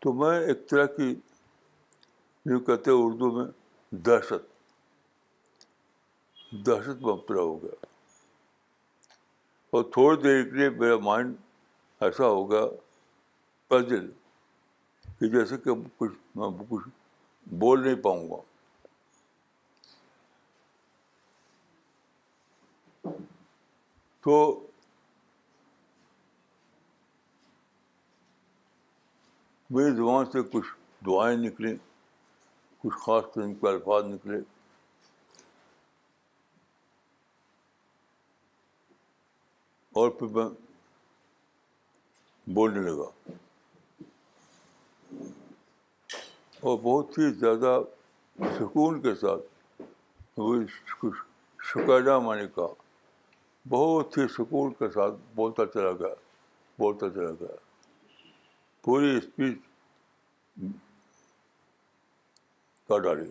تو 0.00 0.12
میں 0.14 0.34
ایک 0.40 0.68
طرح 0.70 0.86
کی 0.96 1.14
جو 2.50 2.58
کہتے 2.66 2.90
اردو 3.04 3.30
میں 3.38 3.44
دہشت 4.06 4.56
دہشت 6.66 7.02
مبتلا 7.04 7.40
ہو 7.40 7.56
گیا 7.62 7.86
اور 9.76 9.82
تھوڑی 9.92 10.20
دیر 10.22 10.42
کے 10.44 10.56
لیے 10.58 10.68
میرا 10.82 10.96
مائنڈ 11.08 11.34
ایسا 12.06 12.26
ہو 12.26 12.50
گیا 12.50 12.64
قضل 13.74 14.06
کہ 15.20 15.28
جیسے 15.30 15.56
کہ 15.64 15.74
کچھ 15.98 16.12
میں 16.38 16.50
کچھ 16.68 16.88
بول 17.64 17.82
نہیں 17.86 18.02
پاؤں 18.02 18.28
گا 18.30 18.40
تو 24.24 24.36
میری 29.76 29.90
زبان 29.96 30.24
سے 30.32 30.38
کچھ 30.52 30.66
دعائیں 31.06 31.36
نکلیں 31.38 31.74
کچھ 32.82 32.94
خاص 33.04 33.24
قسم 33.32 33.52
کے 33.54 33.66
الفاظ 33.68 34.04
نکلے 34.12 34.36
اور 40.00 40.10
پھر 40.18 40.26
میں 40.36 40.46
بولنے 42.54 42.80
لگا 42.88 43.08
اور 46.60 46.78
بہت 46.82 47.18
ہی 47.18 47.30
زیادہ 47.40 47.78
سکون 48.58 49.00
کے 49.02 49.14
ساتھ 49.24 49.80
وہ 50.40 50.54
کچھ 51.00 51.76
میں 51.88 52.18
معنی 52.24 52.46
کا 52.54 52.66
بہت 53.68 54.18
ہی 54.18 54.26
سکون 54.38 54.72
کے 54.78 54.88
ساتھ 54.94 55.14
بولتا 55.36 55.66
چلا 55.74 55.92
گیا 56.00 56.14
بولتا 56.78 57.08
چلا 57.14 57.30
گیا 57.40 57.66
پوری 58.88 59.16
اسپیچ 59.16 59.56
کر 62.88 62.98
ڈالے 63.06 63.24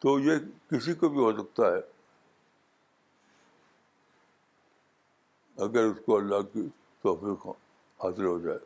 تو 0.00 0.18
یہ 0.20 0.38
کسی 0.70 0.94
کو 1.02 1.08
بھی 1.14 1.18
ہو 1.22 1.30
سکتا 1.38 1.70
ہے 1.74 1.78
اگر 5.68 5.84
اس 5.92 5.96
کو 6.06 6.16
اللہ 6.16 6.42
کی 6.52 6.68
توفیق 7.02 7.46
حاصل 8.04 8.24
ہو 8.24 8.38
جائے 8.44 8.58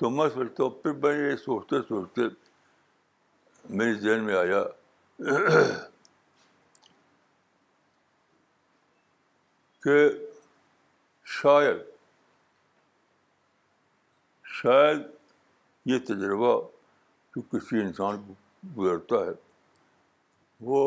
تو 0.00 0.10
میں 0.16 0.28
سوچتا 0.34 0.62
ہوں 0.62 0.70
پھر 0.82 0.92
میں 1.04 1.14
یہ 1.20 1.36
سوچتے 1.44 1.82
سوچتے 1.88 2.28
میرے 3.70 3.94
ذہن 4.06 4.24
میں 4.30 4.36
آیا 4.44 4.62
کہ 9.82 9.96
شاید 11.40 11.78
شاید 14.62 15.00
یہ 15.92 15.98
تجربہ 16.08 16.52
جو 17.36 17.40
کسی 17.52 17.80
انسان 17.80 18.20
کو 18.26 18.34
گزرتا 18.80 19.16
ہے 19.26 19.30
وہ 20.68 20.82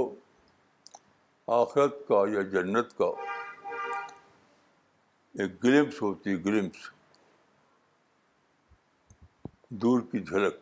آخرت 1.62 1.97
کا 2.08 2.21
یا 2.34 2.41
جنت 2.51 2.97
کا 2.97 3.10
ایک 5.41 5.63
گلمس 5.63 6.01
ہوتی 6.01 6.29
ہے 6.31 6.36
گریمس 6.45 6.88
دور 9.84 10.01
کی 10.12 10.19
جھلک 10.25 10.60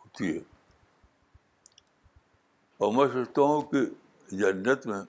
ہوتی 0.00 0.36
ہے 0.36 0.42
اور 2.84 2.92
میں 2.94 3.06
سوچتا 3.14 3.42
ہوں 3.50 3.60
کہ 3.70 3.84
جنت 4.38 4.86
میں 4.86 5.00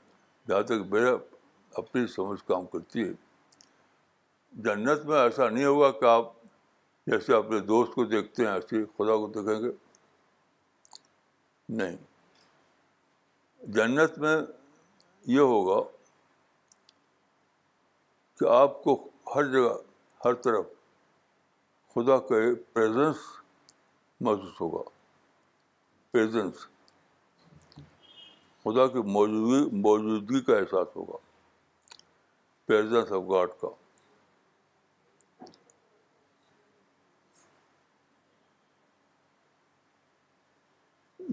جہاں 0.48 0.62
تک 0.72 0.82
میرا 0.92 1.12
اپنی 1.82 2.06
سمجھ 2.16 2.40
کام 2.48 2.66
کرتی 2.74 3.08
ہے 3.08 3.14
جنت 4.66 5.06
میں 5.06 5.20
ایسا 5.20 5.50
نہیں 5.50 5.66
ہوگا 5.66 5.90
کہ 6.00 6.06
آپ 6.10 6.32
جیسے 7.12 7.34
اپنے 7.36 7.60
دوست 7.72 7.94
کو 7.96 8.06
دیکھتے 8.14 8.46
ہیں 8.46 8.52
ایسے 8.52 8.84
خدا 8.98 9.16
کو 9.24 9.28
دیکھیں 9.36 9.62
گے 9.64 9.72
نہیں 11.78 11.96
جنت 13.78 14.18
میں 14.26 14.36
یہ 15.36 15.52
ہوگا 15.54 15.82
کہ 18.40 18.50
آپ 18.58 18.82
کو 18.84 18.94
ہر 19.36 19.52
جگہ 19.52 19.74
ہر 20.26 20.34
طرف 20.46 20.66
خدا 21.94 22.18
کا 22.28 22.36
پریزنس 22.74 23.18
محسوس 24.26 24.60
ہوگا 24.62 24.82
پریزنس 26.12 26.66
خدا 28.66 28.88
کی 28.94 29.00
موجودگی 29.16 29.60
موجودگی 29.82 30.40
کا 30.46 30.54
احساس 30.58 30.88
ہوگا 30.96 31.18
پریزنس 32.68 33.12
آف 33.18 33.24
گاڈ 33.30 33.50
کا 33.62 33.68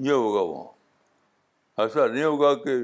یہ 0.07 0.13
ہوگا 0.25 0.41
وہاں 0.51 1.81
ایسا 1.83 2.07
نہیں 2.07 2.25
ہوگا 2.25 2.53
کہ 2.65 2.77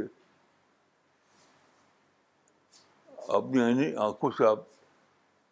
اپنی 3.41 3.95
آنکھوں 4.07 4.31
سے 4.39 4.47
آپ 4.51 4.59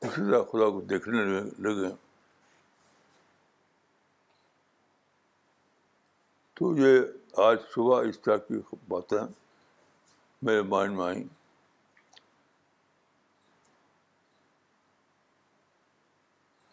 اسی 0.04 0.20
طرح 0.30 0.42
خدا 0.52 0.70
کو 0.70 0.80
دیکھنے 0.94 1.22
لگے 1.68 1.94
تو 6.56 6.76
یہ 6.78 7.00
آج 7.44 7.56
صبح 7.72 8.04
اس 8.08 8.18
طرح 8.24 8.36
کی 8.48 8.58
باتیں 8.88 9.16
میرے 10.46 10.62
مائنڈ 10.74 10.96
میں 10.96 11.04
آئیں 11.04 11.24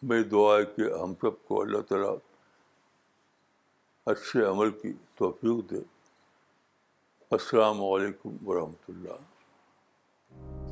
میری 0.08 0.24
دعا 0.32 0.56
ہے 0.56 0.64
کہ 0.76 0.90
ہم 1.02 1.14
سب 1.20 1.44
کو 1.48 1.60
اللہ 1.62 1.82
تعالیٰ 1.88 2.14
اچھے 4.12 4.44
عمل 4.46 4.70
کی 4.80 4.92
توفیق 5.18 5.70
دے 5.70 5.80
السلام 7.36 7.82
علیکم 7.92 8.36
ورحمۃ 8.48 8.88
اللہ 8.94 10.62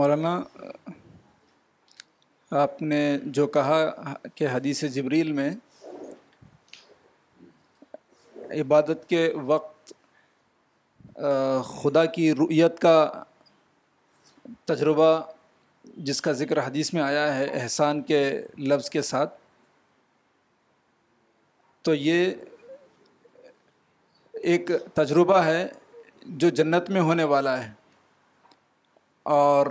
مولانا 0.00 0.28
آپ 2.60 2.80
نے 2.82 3.00
جو 3.38 3.46
کہا 3.56 3.78
کہ 4.34 4.46
حدیث 4.52 4.82
جبریل 4.94 5.32
میں 5.38 5.48
عبادت 8.60 9.08
کے 9.08 9.20
وقت 9.50 9.92
خدا 11.74 12.04
کی 12.14 12.30
رؤیت 12.38 12.78
کا 12.84 12.94
تجربہ 14.72 15.08
جس 16.08 16.20
کا 16.26 16.32
ذکر 16.40 16.58
حدیث 16.66 16.92
میں 16.94 17.02
آیا 17.08 17.26
ہے 17.36 17.44
احسان 17.60 18.00
کے 18.12 18.20
لفظ 18.72 18.88
کے 18.94 19.02
ساتھ 19.10 19.34
تو 21.86 21.94
یہ 22.04 22.32
ایک 24.54 24.70
تجربہ 25.00 25.42
ہے 25.44 25.66
جو 26.44 26.48
جنت 26.62 26.90
میں 26.94 27.00
ہونے 27.10 27.24
والا 27.34 27.58
ہے 27.64 27.68
اور 29.28 29.66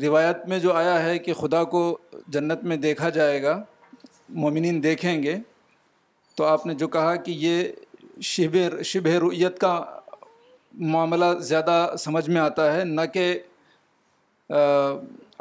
روایت 0.00 0.46
میں 0.48 0.58
جو 0.60 0.72
آیا 0.76 1.02
ہے 1.02 1.18
کہ 1.18 1.32
خدا 1.34 1.62
کو 1.74 1.82
جنت 2.32 2.64
میں 2.64 2.76
دیکھا 2.76 3.08
جائے 3.18 3.42
گا 3.42 3.60
مومنین 4.32 4.82
دیکھیں 4.82 5.22
گے 5.22 5.36
تو 6.36 6.44
آپ 6.46 6.66
نے 6.66 6.74
جو 6.82 6.88
کہا 6.88 7.14
کہ 7.24 7.30
یہ 7.38 7.62
شب 8.28 8.56
شبہ 8.84 9.14
رویت 9.20 9.58
کا 9.60 9.80
معاملہ 10.92 11.24
زیادہ 11.42 11.86
سمجھ 11.98 12.28
میں 12.30 12.40
آتا 12.40 12.72
ہے 12.74 12.84
نہ 12.84 13.00
کہ 13.12 13.26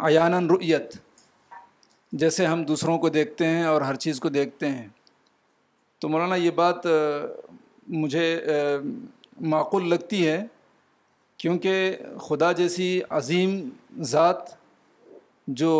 ایان 0.07 0.49
رؤیت 0.49 0.95
جیسے 2.21 2.45
ہم 2.45 2.63
دوسروں 2.65 2.97
کو 2.99 3.09
دیکھتے 3.09 3.45
ہیں 3.47 3.63
اور 3.65 3.81
ہر 3.81 3.95
چیز 4.03 4.19
کو 4.19 4.29
دیکھتے 4.29 4.69
ہیں 4.69 4.87
تو 6.01 6.09
مولانا 6.09 6.35
یہ 6.35 6.51
بات 6.57 6.87
مجھے 8.01 8.25
معقول 9.51 9.87
لگتی 9.91 10.27
ہے 10.27 10.41
کیونکہ 11.37 11.95
خدا 12.27 12.51
جیسی 12.51 12.99
عظیم 13.17 13.59
ذات 14.11 14.49
جو 15.61 15.71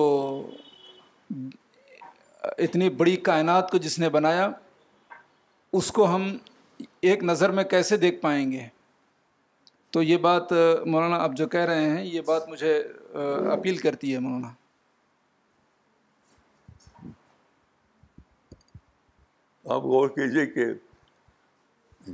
اتنی 2.66 2.90
بڑی 3.00 3.16
کائنات 3.30 3.70
کو 3.72 3.78
جس 3.78 3.98
نے 4.00 4.10
بنایا 4.10 4.50
اس 5.78 5.92
کو 5.92 6.06
ہم 6.16 6.32
ایک 7.10 7.24
نظر 7.24 7.52
میں 7.58 7.64
کیسے 7.74 7.98
دیکھ 7.98 8.22
پائیں 8.22 8.52
گے 8.52 8.68
تو 9.92 10.02
یہ 10.04 10.18
بات 10.28 10.52
مولانا 10.86 11.18
آپ 11.24 11.32
جو 11.38 11.48
کہہ 11.48 11.66
رہے 11.70 11.90
ہیں 11.90 12.04
یہ 12.06 12.22
بات 12.26 12.48
مجھے 12.50 12.78
اپیل 13.56 13.78
کرتی 13.78 14.14
ہے 14.14 14.20
مولانا 14.20 14.54
آپ 19.76 19.82
غور 19.84 20.10
کیجیے 20.10 20.46
کہ 20.54 20.66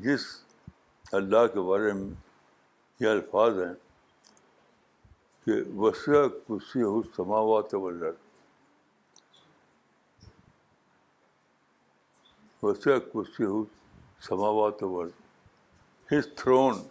جس 0.03 0.23
اللہ 1.15 1.45
کے 1.53 1.59
بارے 1.67 1.91
میں 1.97 2.13
یہ 2.99 3.07
الفاظ 3.09 3.59
ہیں 3.63 3.73
کہ 5.45 5.53
وسیع 5.81 6.21
کسی 6.47 6.81
ہو 6.93 7.01
سماوات 7.17 7.75
وسیع 12.63 12.97
کسی 13.13 13.43
ہو 13.53 13.63
سماوات 14.27 14.79
throne 16.35 16.83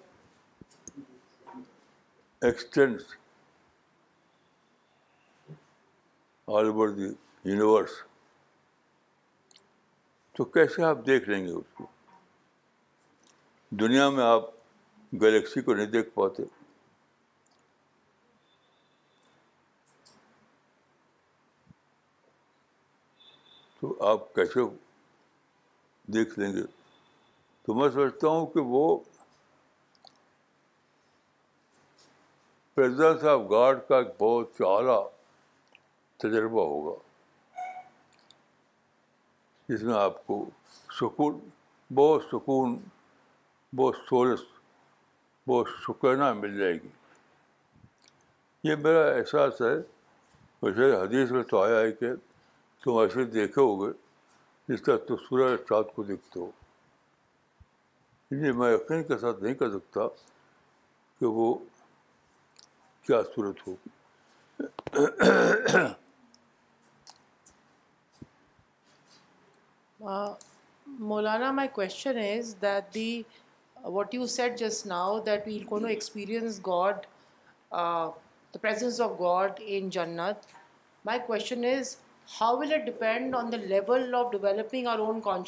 extends 2.48 3.14
all 6.58 6.66
over 6.74 6.88
the 7.00 7.12
universe 7.50 8.02
تو 10.37 10.44
کیسے 10.56 10.82
آپ 10.92 11.06
دیکھ 11.06 11.28
لیں 11.28 11.44
گے 11.46 11.52
اس 11.60 11.74
کو 11.76 11.87
دنیا 13.78 14.08
میں 14.10 14.22
آپ 14.24 14.42
گلیکسی 15.20 15.60
کو 15.68 15.74
نہیں 15.74 15.87
دیکھ 15.92 16.08
پاتے 16.14 16.42
تو 23.80 23.92
آپ 24.10 24.32
کیسے 24.34 24.64
دیکھ 26.16 26.38
لیں 26.38 26.52
گے 26.56 26.62
تو 27.66 27.74
میں 27.74 27.88
سمجھتا 27.94 28.28
ہوں 28.28 28.46
کہ 28.54 28.60
وہ 28.74 28.84
آف 32.78 33.50
گاڈ 33.50 33.78
کا 33.88 33.98
ایک 33.98 34.12
بہت 34.20 34.60
اعلیٰ 34.70 35.02
تجربہ 36.22 36.66
ہوگا 36.68 36.94
جس 39.68 39.82
میں 39.82 39.94
آپ 40.00 40.26
کو 40.26 40.44
سکون 41.00 41.38
بہت 41.94 42.22
سکون 42.30 42.78
بہت 43.76 43.94
سورش 44.08 44.40
بہت 45.48 45.68
شکرنا 45.87 46.32
مل 46.32 46.56
جائے 46.58 46.72
گی 46.82 46.88
یہ 48.68 48.76
میرا 48.84 49.06
احساس 49.14 49.60
ہے 49.62 50.92
حدیث 50.92 51.30
میں 51.30 51.42
تو 51.50 51.62
آیا 51.62 51.78
ہے 51.80 51.90
کہ 51.92 52.12
تم 52.84 52.96
ایسے 52.98 53.24
دیکھو 53.38 53.64
گے 53.82 53.90
جس 54.68 54.82
طرح 54.82 54.96
تم 55.08 55.16
سورج 55.28 55.68
کو 55.94 56.02
دیکھتے 56.02 56.40
ہو 56.40 56.50
لیے 58.30 58.52
میں 58.60 58.72
یقین 58.72 59.02
کے 59.08 59.18
ساتھ 59.18 59.42
نہیں 59.42 59.54
کر 59.62 59.70
سکتا 59.72 60.06
کہ 61.18 61.26
وہ 61.38 61.52
کیا 63.06 63.20
صورت 63.34 63.66
ہوگی 63.66 63.92
Maulana 71.10 71.50
my 71.52 71.68
question 71.74 72.18
is 72.28 72.54
that 72.62 72.94
the 72.94 73.12
what 73.92 74.14
you 74.14 74.27
set 74.35 74.59
جس 74.59 74.85
ناؤ 74.87 75.18
گا 75.27 75.37
لیول 83.62 84.14
آف 84.14 85.40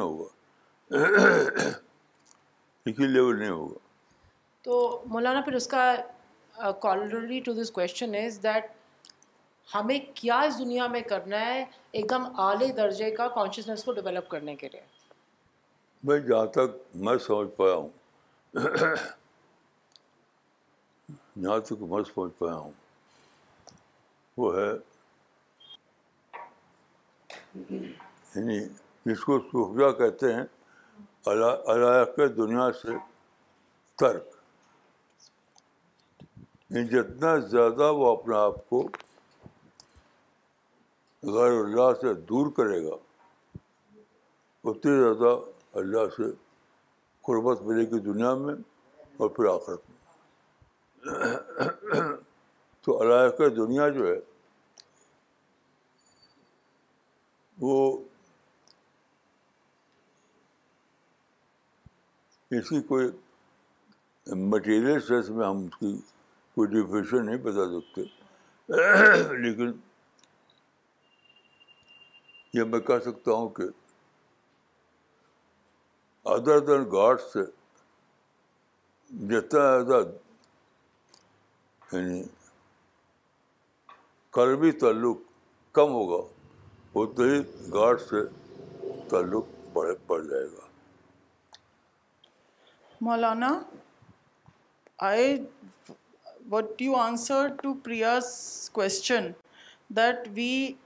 ہوگا 0.00 0.32
تو 4.64 4.76
مولانا 5.08 5.40
پھر 5.44 5.54
اس 5.54 5.66
کا 5.72 5.84
corollary 6.82 7.40
to 7.44 7.52
this 7.54 7.70
is 7.78 8.42
that 8.42 8.64
ہمیں 9.74 9.98
کیا 10.14 10.38
اس 10.46 10.58
دنیا 10.58 10.86
میں 10.88 11.00
کرنا 11.08 11.38
ہے 11.44 11.64
ایک 11.98 12.08
دم 12.10 12.24
اعلی 12.40 12.70
درجے 12.72 13.10
کا 13.14 13.26
کانشیسنیس 13.34 13.82
کو 13.84 13.92
ڈیولپ 13.92 14.28
کرنے 14.30 14.54
کے 14.56 14.68
لیے 14.72 14.80
میں 16.08 16.18
جہاں 16.28 16.46
تک 16.56 16.76
میں 17.06 17.16
سمجھ 17.26 17.48
پایا 17.56 17.74
ہوں 17.74 17.88
جہاں 21.42 21.58
تک 21.70 21.82
میں 21.92 22.02
سمجھ 22.14 22.30
پایا 22.38 22.54
ہوں 22.54 22.70
وہ 24.36 24.54
ہے 24.56 24.70
یعنی 27.74 28.60
جس 29.06 29.20
کو 29.24 29.38
کہتے 29.98 30.32
ہیں 30.34 32.28
دنیا 32.36 32.70
سے 32.82 32.96
ترک 33.98 34.34
جتنا 36.70 37.36
زیادہ 37.50 37.90
وہ 37.96 38.10
اپنے 38.10 38.36
آپ 38.36 38.68
کو 38.68 38.82
غیر 41.34 41.52
اللہ 41.58 41.92
سے 42.00 42.12
دور 42.28 42.50
کرے 42.56 42.82
گا 42.84 42.96
اتنی 44.68 44.96
زیادہ 45.00 45.34
اللہ 45.78 46.08
سے 46.16 46.30
قربت 47.26 47.62
ملے 47.66 47.84
گی 47.90 47.98
دنیا 48.08 48.34
میں 48.42 48.54
اور 49.18 49.28
پھر 49.36 49.46
آخرت 49.50 49.80
میں 49.90 51.34
تو 52.84 53.00
علاق 53.02 53.40
دنیا 53.56 53.88
جو 53.98 54.06
ہے 54.06 54.18
وہ 57.60 57.78
اسی 62.58 62.80
کوئی 62.88 63.06
مٹیریل 64.50 65.00
سینس 65.08 65.30
میں 65.30 65.46
ہم 65.46 65.64
اس 65.66 65.76
کی 65.78 65.96
کوئی 66.56 66.68
ڈیفیشن 66.72 67.24
نہیں 67.26 67.36
بتا 67.44 67.64
سکتے 67.70 68.00
لیکن 69.42 69.72
یہ 72.54 72.64
میں 72.70 72.78
کہہ 72.86 72.98
سکتا 73.04 73.32
ہوں 73.38 73.48
کہ 73.58 73.62
ادر 76.34 76.60
دین 76.68 76.84
گاڈ 76.92 77.20
سے 77.32 77.44
جتنا 79.32 79.64
زیادہ 79.80 80.08
یعنی 81.92 82.22
قلبی 84.38 84.70
تعلق 84.84 85.18
کم 85.80 85.92
ہوگا 85.98 86.22
اتنا 87.00 87.26
ہی 87.34 87.38
گاڈ 87.74 88.00
سے 88.08 88.24
تعلق 89.10 89.54
بڑھ 89.74 90.24
جائے 90.30 90.44
گا 90.56 90.64
مولانا 93.08 93.54
آئے 95.10 95.30
What 96.48 96.74
you 96.78 96.94
answered 96.94 97.60
to 97.62 97.74
Priya's 97.74 98.70
question, 98.72 99.34
that 99.90 100.28
we, 100.32 100.76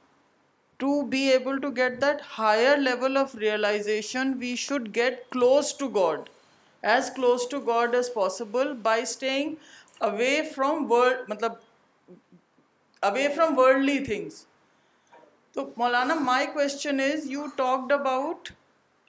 to 0.78 1.06
be 1.08 1.30
able 1.32 1.60
to 1.60 1.70
get 1.70 2.00
that 2.00 2.22
higher 2.22 2.78
level 2.78 3.18
of 3.18 3.34
realization, 3.34 4.38
we 4.38 4.56
should 4.56 4.92
get 4.94 5.28
close 5.28 5.74
to 5.74 5.90
God, 5.90 6.30
as 6.82 7.10
close 7.10 7.46
to 7.48 7.60
God 7.60 7.94
as 7.94 8.08
possible 8.08 8.74
by 8.74 9.04
staying 9.04 9.58
away 10.00 10.50
from 10.50 10.88
worldly 10.88 11.34
things. 14.06 14.46
So, 15.52 15.66
Maulana, 15.76 16.18
my 16.18 16.46
question 16.46 17.00
is, 17.00 17.28
you 17.28 17.52
talked 17.58 17.92
about 17.92 18.50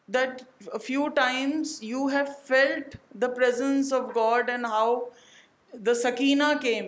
that 0.10 0.44
a 0.74 0.80
few 0.80 1.12
times 1.12 1.82
you 1.82 2.10
have 2.10 2.38
felt 2.44 2.96
the 3.16 3.30
presence 3.30 3.94
of 3.94 4.14
God 4.14 4.50
and 4.50 4.66
how 4.66 5.08
the 5.86 5.94
Sakina 5.94 6.44
came 6.62 6.88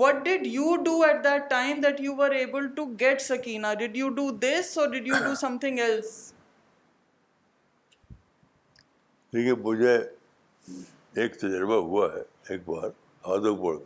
what 0.00 0.14
did 0.24 0.46
you 0.46 0.74
do 0.84 1.00
at 1.02 1.22
that 1.24 1.48
time 1.50 1.80
that 1.82 2.00
you 2.00 2.20
are 2.22 2.30
able 2.40 2.66
to 2.74 2.84
get 3.00 3.20
Sakina 3.20 3.72
did 3.78 3.96
you 3.96 4.08
do 4.20 4.30
this 4.42 4.76
اور 4.78 4.88
did 4.92 5.06
you 5.08 5.14
do 5.24 5.34
something 5.60 5.78
else 5.84 6.32
دیکھیے 9.32 9.54
مجھے 9.64 9.96
ایک 11.22 11.36
تجربہ 11.38 11.74
ہوا 11.88 12.12
ہے 12.14 12.22
ایک 12.54 12.68
بار 12.68 12.88
آدھو 13.34 13.54
پور 13.62 13.76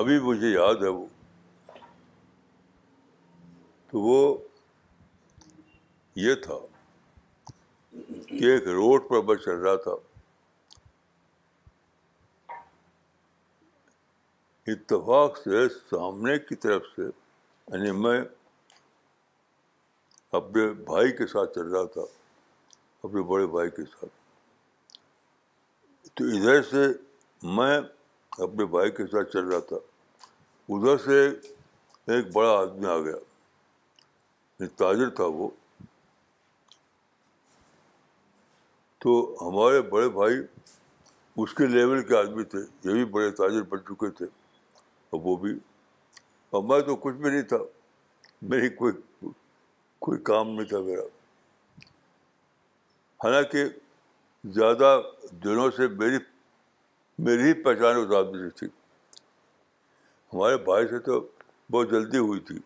ابھی 0.00 0.18
مجھے 0.22 0.48
یاد 0.48 0.82
ہے 0.82 0.88
وہ 0.88 1.06
تو 3.90 4.00
وہ 4.00 4.36
یہ 6.26 6.34
تھا 6.44 6.58
کہ 8.26 8.44
ایک 8.52 8.66
روڈ 8.78 9.08
پر 9.08 9.22
میں 9.28 9.34
چل 9.44 9.50
رہا 9.64 9.74
تھا 9.84 9.94
اتفاق 14.70 15.36
سے 15.44 15.66
سامنے 15.90 16.38
کی 16.38 16.54
طرف 16.64 16.82
سے 16.96 17.02
یعنی 17.02 17.90
میں 18.00 18.20
اپنے 20.38 20.66
بھائی 20.90 21.10
کے 21.16 21.26
ساتھ 21.32 21.54
چل 21.54 21.68
رہا 21.68 21.84
تھا 21.92 22.00
اپنے 23.04 23.22
بڑے 23.30 23.46
بھائی 23.54 23.70
کے 23.76 23.84
ساتھ 23.94 24.12
تو 26.16 26.24
ادھر 26.36 26.62
سے 26.70 26.86
میں 27.56 27.76
اپنے 28.38 28.64
بھائی 28.76 28.90
کے 28.98 29.06
ساتھ 29.12 29.32
چل 29.32 29.44
رہا 29.48 29.58
تھا 29.68 29.76
ادھر 30.76 30.96
سے 31.06 31.20
ایک 32.16 32.32
بڑا 32.34 32.50
آدمی 32.60 32.86
آ 32.90 32.98
گیا 32.98 33.16
یعنی 33.16 34.68
تاجر 34.82 35.08
تھا 35.16 35.24
وہ 35.40 35.48
تو 39.04 39.12
ہمارے 39.40 39.80
بڑے 39.90 40.08
بھائی 40.20 40.38
اس 41.42 41.54
کے 41.54 41.66
لیول 41.66 42.02
کے 42.08 42.16
آدمی 42.16 42.44
تھے 42.54 42.58
یہ 42.84 42.92
بھی 42.92 43.04
بڑے 43.16 43.30
تاجر 43.42 43.62
بن 43.70 43.80
چکے 43.88 44.10
تھے 44.18 44.26
اور 45.12 45.20
وہ 45.24 45.36
بھی 45.36 45.52
اور 46.54 46.62
میں 46.68 46.80
تو 46.86 46.94
کچھ 47.00 47.14
بھی 47.14 47.30
نہیں 47.30 47.42
تھا 47.48 47.56
میری 48.52 48.68
کوئی 48.76 48.92
کوئی 50.06 50.20
کام 50.28 50.48
نہیں 50.50 50.68
تھا 50.68 50.80
میرا 50.86 51.02
حالانکہ 53.24 53.64
زیادہ 54.54 54.90
دنوں 55.44 55.70
سے 55.76 55.88
میری 56.04 56.18
میری 57.26 57.42
ہی 57.48 57.52
پہچان 57.68 57.96
اس 57.96 58.14
آدمی 58.18 58.48
سے 58.48 58.50
تھی 58.58 58.66
ہمارے 60.32 60.56
بھائی 60.70 60.86
سے 60.88 60.98
تو 61.10 61.20
بہت 61.72 61.90
جلدی 61.90 62.18
ہوئی 62.30 62.40
تھی 62.48 62.58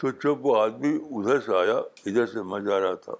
تو 0.00 0.10
جب 0.24 0.46
وہ 0.46 0.56
آدمی 0.62 0.94
ادھر 1.18 1.40
سے 1.46 1.56
آیا 1.62 1.76
ادھر 2.06 2.26
سے 2.32 2.42
میں 2.52 2.60
جا 2.70 2.80
رہا 2.80 2.94
تھا 3.04 3.12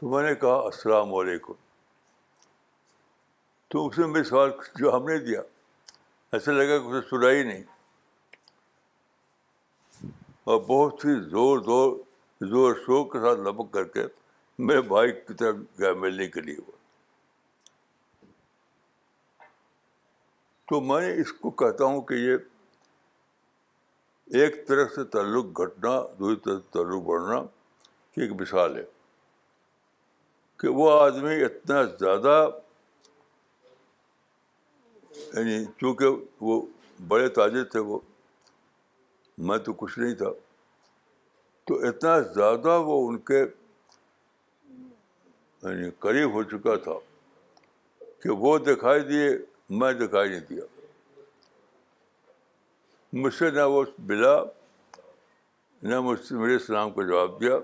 تو 0.00 0.08
میں 0.08 0.22
نے 0.28 0.34
کہا 0.40 0.56
السلام 0.74 1.14
علیکم 1.14 1.68
تو 3.72 3.80
اس 3.86 3.96
میرے 3.98 4.22
سوال 4.28 4.50
جو 4.78 4.92
ہم 4.96 5.02
نے 5.08 5.16
دیا 5.24 5.40
ایسا 6.36 6.50
لگا 6.52 6.76
کہ 6.78 6.86
اسے 6.86 7.02
سنا 7.08 7.28
ہی 7.30 7.42
نہیں 7.48 7.64
اور 10.52 10.58
بہت 10.66 10.94
ہی 11.04 11.12
زور 11.30 11.54
زور 11.68 11.88
زور 12.50 12.70
شور 12.86 13.02
کے 13.12 13.18
ساتھ 13.26 13.38
لمک 13.48 13.68
کر 13.72 13.84
کے 13.96 14.02
میرے 14.68 14.80
بھائی 14.94 15.08
کی 15.28 15.32
طرف 15.42 15.56
گیا 15.78 15.90
ملنے 16.04 16.26
کے 16.36 16.40
لیے 16.46 16.56
وہ 16.66 16.72
تو 20.70 20.74
میں 20.88 21.06
اس 21.20 21.30
کو 21.42 21.48
کہتا 21.62 21.82
ہوں 21.90 22.00
کہ 22.10 22.14
یہ 22.24 22.34
ایک 24.42 24.52
طرف 24.68 24.86
سے 24.94 25.02
تعلق 25.14 25.44
گھٹنا 25.62 25.92
دوسری 26.18 26.36
طرف 26.44 26.58
سے 26.62 26.68
تعلق 26.78 27.02
بڑھنا 27.10 27.38
ایک 28.26 28.32
مثال 28.40 28.70
ہے 28.78 28.84
کہ 30.60 30.68
وہ 30.80 30.86
آدمی 31.00 31.36
اتنا 31.44 31.76
زیادہ 32.00 32.34
یعنی 35.34 35.64
چونکہ 35.80 36.42
وہ 36.44 36.60
بڑے 37.08 37.28
تاجر 37.38 37.64
تھے 37.72 37.78
وہ 37.88 37.98
میں 39.48 39.58
تو 39.66 39.72
کچھ 39.82 39.98
نہیں 39.98 40.14
تھا 40.14 40.30
تو 41.66 41.78
اتنا 41.88 42.18
زیادہ 42.34 42.78
وہ 42.86 42.98
ان 43.08 43.18
کے 43.30 43.38
یعنی 45.62 45.90
قریب 46.04 46.32
ہو 46.34 46.42
چکا 46.52 46.76
تھا 46.84 46.92
کہ 48.22 48.30
وہ 48.44 48.56
دکھائی 48.58 49.00
دیے 49.12 49.28
میں 49.80 49.92
دکھائی 50.04 50.28
نہیں 50.28 50.44
دیا 50.50 50.64
مجھ 53.22 53.34
سے 53.34 53.50
نہ 53.50 53.60
وہ 53.74 53.84
ملا 54.08 54.34
نہ 55.90 56.00
مجھ 56.06 56.20
سے 56.24 56.34
میرے 56.36 56.54
اسلام 56.56 56.90
کو 56.92 57.02
جواب 57.08 57.40
دیا 57.40 57.56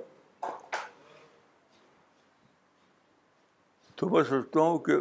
تو 4.00 4.08
میں 4.08 4.22
سوچتا 4.30 4.60
ہوں 4.60 4.78
کہ 4.86 4.96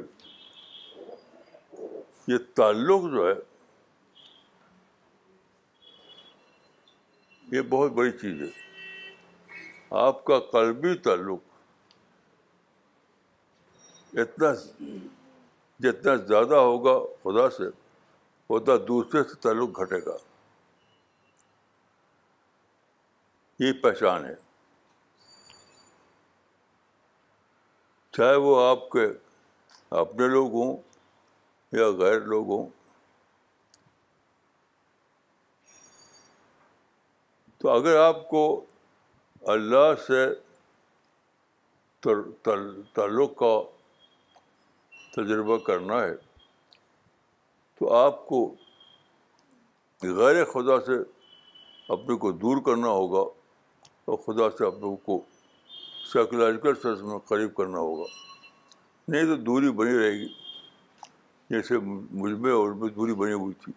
یہ 2.27 2.37
تعلق 2.55 3.01
جو 3.11 3.27
ہے 3.27 3.33
یہ 7.55 7.61
بہت 7.69 7.91
بڑی 7.97 8.11
چیز 8.21 8.41
ہے 8.41 8.47
آپ 10.05 10.23
کا 10.25 10.39
قلبی 10.51 10.93
تعلق 11.07 11.53
اتنا 14.23 14.51
جتنا 15.83 16.15
زیادہ 16.27 16.55
ہوگا 16.69 16.93
خدا 17.23 17.49
سے 17.57 17.63
اتنا 18.55 18.73
دوسرے 18.87 19.23
سے 19.29 19.35
تعلق 19.41 19.79
گھٹے 19.81 19.99
گا 20.05 20.15
یہ 23.63 23.73
پہچان 23.83 24.25
ہے 24.25 24.33
چاہے 28.17 28.35
وہ 28.47 28.59
آپ 28.69 28.89
کے 28.91 29.05
اپنے 29.99 30.27
لوگ 30.27 30.51
ہوں 30.53 30.75
یا 31.71 31.89
غیر 31.99 32.19
لوگ 32.31 32.47
ہوں 32.51 32.67
تو 37.59 37.69
اگر 37.69 37.95
آپ 37.97 38.27
کو 38.29 38.41
اللہ 39.53 39.93
سے 40.07 40.25
تعلق 42.93 43.35
کا 43.39 43.57
تجربہ 45.15 45.57
کرنا 45.67 46.01
ہے 46.03 46.13
تو 47.79 47.93
آپ 47.95 48.25
کو 48.27 48.41
غیر 50.17 50.43
خدا 50.45 50.79
سے 50.85 50.97
اپنے 51.93 52.15
کو 52.19 52.31
دور 52.31 52.61
کرنا 52.65 52.87
ہوگا 52.87 53.19
اور 54.05 54.17
خدا 54.25 54.49
سے 54.57 54.65
اپنے 54.65 54.95
کو 55.05 55.19
سائیکولوجیکل 56.11 56.75
سینس 56.81 57.01
میں 57.11 57.17
قریب 57.27 57.53
کرنا 57.55 57.79
ہوگا 57.79 58.05
نہیں 59.07 59.23
تو 59.25 59.35
دوری 59.49 59.71
بنی 59.79 59.97
رہے 59.97 60.11
گی 60.19 60.27
جیسے 61.49 61.77
مجھ 61.77 62.33
میں 62.43 62.51
اور 62.51 62.69
مزدوری 62.81 63.13
بنی 63.15 63.33
ہوئی 63.33 63.53
تھی 63.63 63.71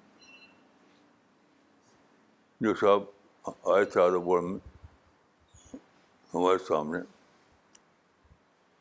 جو 2.65 2.75
صاحب 2.75 3.49
آئے 3.75 3.85
تھے 3.95 4.01
آدم 4.03 4.29
گڑھ 4.31 4.43
میں 4.45 4.59
ہمارے 6.35 6.59
سامنے 6.69 6.99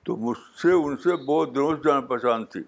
تو 0.06 0.16
مجھ 0.18 0.38
سے 0.62 0.72
ان 0.74 0.98
سے 1.04 1.16
بہت 1.26 1.54
دنوں 1.56 1.76
سے 1.76 1.90
جان 1.90 2.06
پہچان 2.08 2.46
تھی 2.54 2.62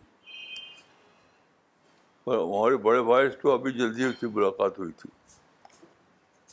پر 2.23 2.37
ہمارے 2.37 2.77
بڑے 2.87 3.01
بھائی 3.11 3.29
سے 3.29 3.35
تو 3.41 3.51
ابھی 3.51 3.71
جلدی 3.77 4.03
اس 4.05 4.15
کی 4.19 4.27
ملاقات 4.33 4.79
ہوئی 4.79 4.91
تھی 5.01 5.09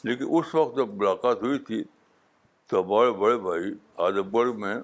لیکن 0.08 0.26
اس 0.38 0.54
وقت 0.54 0.76
جب 0.76 0.94
ملاقات 1.02 1.42
ہوئی 1.42 1.58
تھی 1.70 1.82
تو 2.68 2.82
ہمارے 2.82 3.10
بڑے 3.22 3.36
بھائی 3.48 3.74
آدم 4.06 4.28
گڑھ 4.36 4.52
میں 4.64 4.74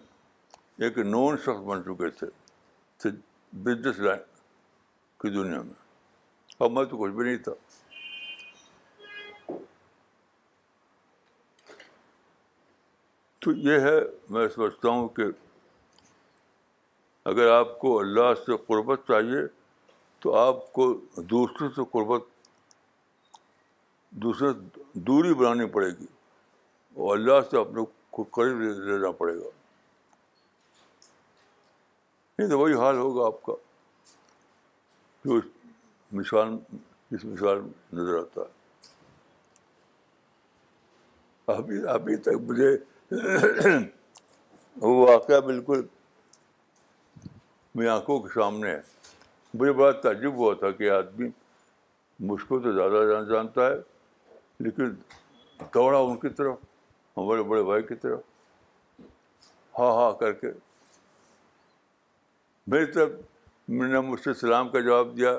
ایک 0.85 0.99
نون 1.15 1.37
شخص 1.45 1.63
بن 1.67 1.83
چکے 1.85 2.11
تھے 2.19 3.11
بزنس 3.65 3.99
لائن 4.01 4.31
کی 5.23 5.29
دنیا 5.31 5.61
میں 5.63 5.81
اب 6.65 6.71
میں 6.73 6.85
تو 6.91 6.97
کچھ 7.03 7.11
بھی 7.17 7.25
نہیں 7.25 7.37
تھا 7.43 7.53
تو 13.45 13.53
یہ 13.69 13.81
ہے 13.87 13.97
میں 14.35 14.47
سمجھتا 14.55 14.89
ہوں 14.89 15.09
کہ 15.17 15.23
اگر 17.31 17.51
آپ 17.53 17.79
کو 17.79 17.99
اللہ 18.01 18.33
سے 18.47 18.57
قربت 18.67 19.07
چاہیے 19.09 19.47
تو 20.23 20.35
آپ 20.39 20.73
کو 20.73 20.93
دوسرے 21.35 21.69
سے 21.77 21.83
قربت 21.93 22.25
دوسرے 24.27 24.49
دوری 25.11 25.35
بنانی 25.35 25.67
پڑے 25.79 25.91
گی 25.99 26.07
اور 27.03 27.17
اللہ 27.17 27.41
سے 27.51 27.59
اپنے 27.61 27.83
کو 28.17 28.23
قریب 28.39 28.61
لینا 28.89 29.11
پڑے 29.19 29.35
گا 29.39 29.51
نہیں 32.39 32.49
تو 32.49 32.59
وہی 32.59 32.75
حال 32.81 32.97
ہوگا 32.97 33.27
آپ 33.27 33.43
کا 33.47 33.53
جو 35.25 35.41
مثال 36.19 36.47
اس 37.15 37.23
مثال 37.25 37.59
نظر 37.93 38.15
آتا 38.21 38.41
ہے 38.41 38.51
ابھی 41.93 42.15
تک 42.23 42.37
مجھے 42.49 42.71
وہ 44.81 44.93
واقعہ 45.09 45.39
بالکل 45.47 45.79
میری 47.75 47.89
آنکھوں 47.89 48.19
کے 48.23 48.29
سامنے 48.35 48.71
ہے 48.71 48.81
مجھے 49.59 49.73
بڑا 49.79 49.91
تعجب 50.01 50.35
ہوا 50.35 50.53
تھا 50.61 50.71
کہ 50.79 50.91
آدمی 50.91 51.29
مجھ 52.29 52.45
کو 52.49 52.55
تو 52.61 52.73
زیادہ 52.73 53.05
جان 53.11 53.25
جانتا 53.33 53.61
ہے 53.71 53.77
لیکن 54.65 54.87
دوڑا 55.75 55.99
ان 55.99 56.17
کی 56.21 56.29
طرف 56.41 56.55
ہمارے 57.17 57.43
بڑے 57.51 57.63
بھائی 57.71 57.83
کی 57.83 57.95
طرف 58.03 58.21
ہاں 59.79 59.91
ہاں 60.01 60.13
کر 60.21 60.33
کے 60.43 60.49
میری 62.73 62.87
طرف 62.93 63.11
میں 63.69 63.89
نہ 63.89 64.01
مجھ 64.01 64.21
سے 64.21 64.33
سلام 64.35 64.69
کا 64.69 64.81
جواب 64.81 65.17
دیا 65.17 65.39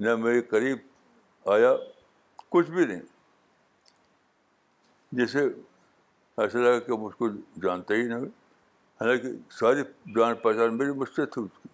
نہ 0.00 0.14
میرے 0.24 0.40
قریب 0.50 0.78
آیا 1.52 1.72
کچھ 2.50 2.70
بھی 2.70 2.84
نہیں 2.86 3.00
جیسے 5.18 5.44
ایسا 5.46 6.58
لگا 6.58 6.78
کہ 6.86 6.92
مجھ 7.00 7.14
کو 7.16 7.28
جانتا 7.62 7.94
ہی 7.94 8.02
نہیں 8.08 8.26
حالانکہ 9.00 9.28
ساری 9.58 9.82
جان 10.16 10.34
پہچان 10.42 10.76
میری 10.78 10.92
مجھ 10.98 11.08
سے 11.16 11.26
تھی 11.36 11.42
اس 11.42 11.58
کی 11.62 11.68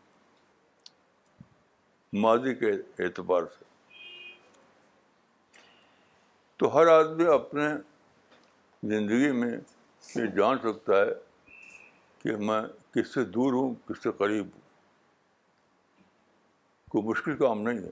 ماضی 2.22 2.54
کے 2.54 2.70
اعتبار 3.04 3.42
سے 3.58 3.64
تو 6.58 6.74
ہر 6.76 6.86
آدمی 6.92 7.26
اپنے 7.34 7.68
زندگی 8.94 9.30
میں 9.40 9.50
یہ 9.52 10.26
جان 10.36 10.58
سکتا 10.62 11.00
ہے 11.04 11.12
کہ 12.22 12.36
میں 12.46 12.62
کس 12.94 13.14
سے 13.14 13.24
دور 13.36 13.52
ہوں 13.52 13.74
کس 13.88 14.02
سے 14.02 14.10
قریب 14.18 14.46
ہوں 14.54 14.60
کوئی 16.92 17.04
مشکل 17.08 17.36
کام 17.36 17.60
نہیں 17.68 17.78
ہے 17.82 17.90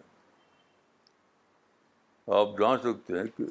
آپ 2.39 2.49
جان 2.59 2.79
سکتے 2.83 3.19
ہیں 3.19 3.25
کہ 3.37 3.45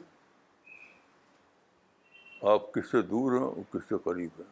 آپ 2.52 2.72
کس 2.74 2.92
سے 2.92 3.02
دور 3.14 3.32
ہیں 3.38 3.44
اور 3.48 3.64
کس 3.74 3.88
سے 3.90 3.96
قریب 4.04 4.40
ہیں 4.42 4.52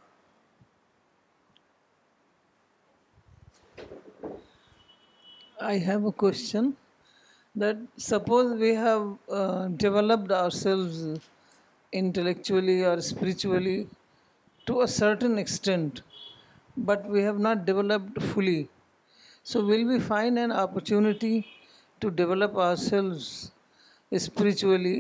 I 5.67 5.79
have 5.81 5.87
have 5.99 6.05
a 6.07 6.11
question 6.23 6.69
that 7.61 7.77
suppose 8.07 8.51
we 8.61 8.73
developed 9.83 10.31
ourselves 10.61 11.07
intellectually 12.01 12.83
اور 12.85 12.97
spiritually 13.03 13.83
to 14.65 14.79
a 14.81 14.87
certain 14.97 15.37
extent 15.43 15.99
but 16.89 17.05
we 17.09 17.23
have 17.23 17.37
not 17.47 17.65
developed 17.65 18.21
fully 18.33 18.63
so 19.49 19.59
will 19.65 19.83
be 19.87 19.97
fine 20.07 20.37
an 20.37 20.51
opportunity 20.51 21.39
to 22.01 22.09
develop 22.15 22.57
ourself 22.59 23.11
spiritually 24.17 24.95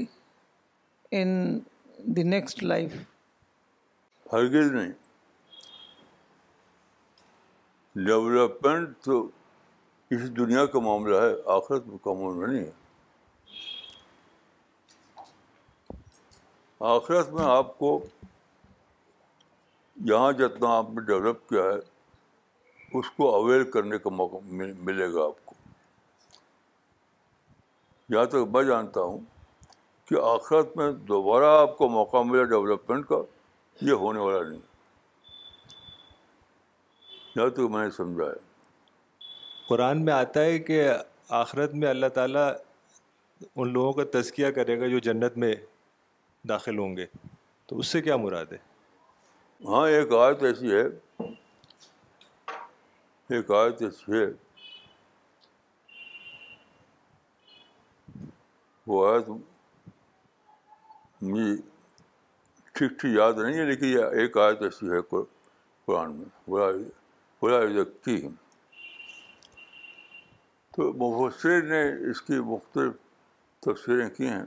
in 1.17 1.29
the 2.17 2.23
next 2.29 2.63
life 2.63 2.93
ہرگز 4.33 4.71
نہیں 4.73 4.91
development 8.05 8.95
تو 9.05 9.19
اس 10.15 10.23
دنیا 10.37 10.65
کا 10.75 10.79
معاملہ 10.87 11.21
ہے 11.21 11.33
آخرت 11.57 11.85
کا 12.03 12.13
معاملہ 12.13 12.51
نہیں 12.51 12.63
ہے 12.65 12.71
آخرت 16.97 17.33
میں 17.39 17.45
آپ 17.57 17.77
کو 17.79 17.99
یہاں 20.13 20.31
جتنا 20.39 20.75
آپ 20.77 20.89
نے 20.95 21.05
ڈیولپ 21.13 21.47
کیا 21.49 21.63
ہے 21.71 21.79
اس 22.99 23.09
کو 23.17 23.29
اویئر 23.35 23.63
کرنے 23.73 23.97
کا 24.03 24.09
موقع 24.19 24.37
ملے 24.89 25.07
گا 25.13 25.23
آپ 25.23 25.45
کو 25.45 25.55
جہاں 28.11 28.25
تک 28.35 28.53
میں 28.53 28.63
جانتا 28.67 29.01
ہوں 29.09 29.17
کہ 30.09 30.15
آخرت 30.33 30.77
میں 30.77 30.91
دوبارہ 31.09 31.49
آپ 31.61 31.77
کو 31.77 31.89
موقع 31.95 32.21
ملا 32.29 32.43
ڈیولپمنٹ 32.55 33.07
کا 33.07 33.21
یہ 33.89 34.03
ہونے 34.03 34.19
والا 34.25 34.41
نہیں 34.47 34.59
جہاں 37.35 37.49
تک 37.57 37.69
میں 37.75 37.83
نے 37.83 37.89
سمجھا 37.97 38.25
ہے 38.25 38.45
قرآن 39.67 40.05
میں 40.05 40.13
آتا 40.13 40.41
ہے 40.49 40.57
کہ 40.69 40.83
آخرت 41.41 41.73
میں 41.81 41.87
اللہ 41.89 42.13
تعالیٰ 42.19 42.49
ان 43.55 43.73
لوگوں 43.73 43.91
کا 43.99 44.03
تزکیہ 44.17 44.47
کرے 44.59 44.79
گا 44.81 44.87
جو 44.95 44.99
جنت 45.07 45.37
میں 45.43 45.53
داخل 46.49 46.77
ہوں 46.83 46.95
گے 46.97 47.05
تو 47.69 47.77
اس 47.79 47.87
سے 47.95 48.01
کیا 48.07 48.15
مراد 48.27 48.51
ہے 48.51 48.57
ہاں 49.71 49.87
ایک 49.97 50.11
آیت 50.21 50.43
ایسی 50.51 50.71
ہے 50.75 50.83
ایک 53.35 53.49
آیت 53.51 53.81
اس 53.83 54.01
ہے 54.09 54.23
وہ 58.87 59.07
آیت 59.07 59.29
مجھے 61.29 61.55
ٹھیک 62.73 62.91
ٹھیک 62.99 63.15
یاد 63.15 63.33
نہیں 63.45 63.57
ہے 63.59 63.65
لیکن 63.69 63.85
یہ 63.85 64.19
ایک 64.21 64.37
آیت 64.45 64.61
ایسی 64.63 64.89
ہے 64.91 65.01
قرآن 65.09 66.15
میں 66.17 66.25
بلا 66.49 67.59
کی 68.05 68.13
ہے 68.23 68.29
تو 70.75 70.91
مبصر 70.93 71.61
نے 71.69 71.81
اس 72.09 72.21
کی 72.21 72.39
مختلف 72.55 72.93
تفسیریں 73.65 74.09
کی 74.17 74.27
ہیں 74.29 74.43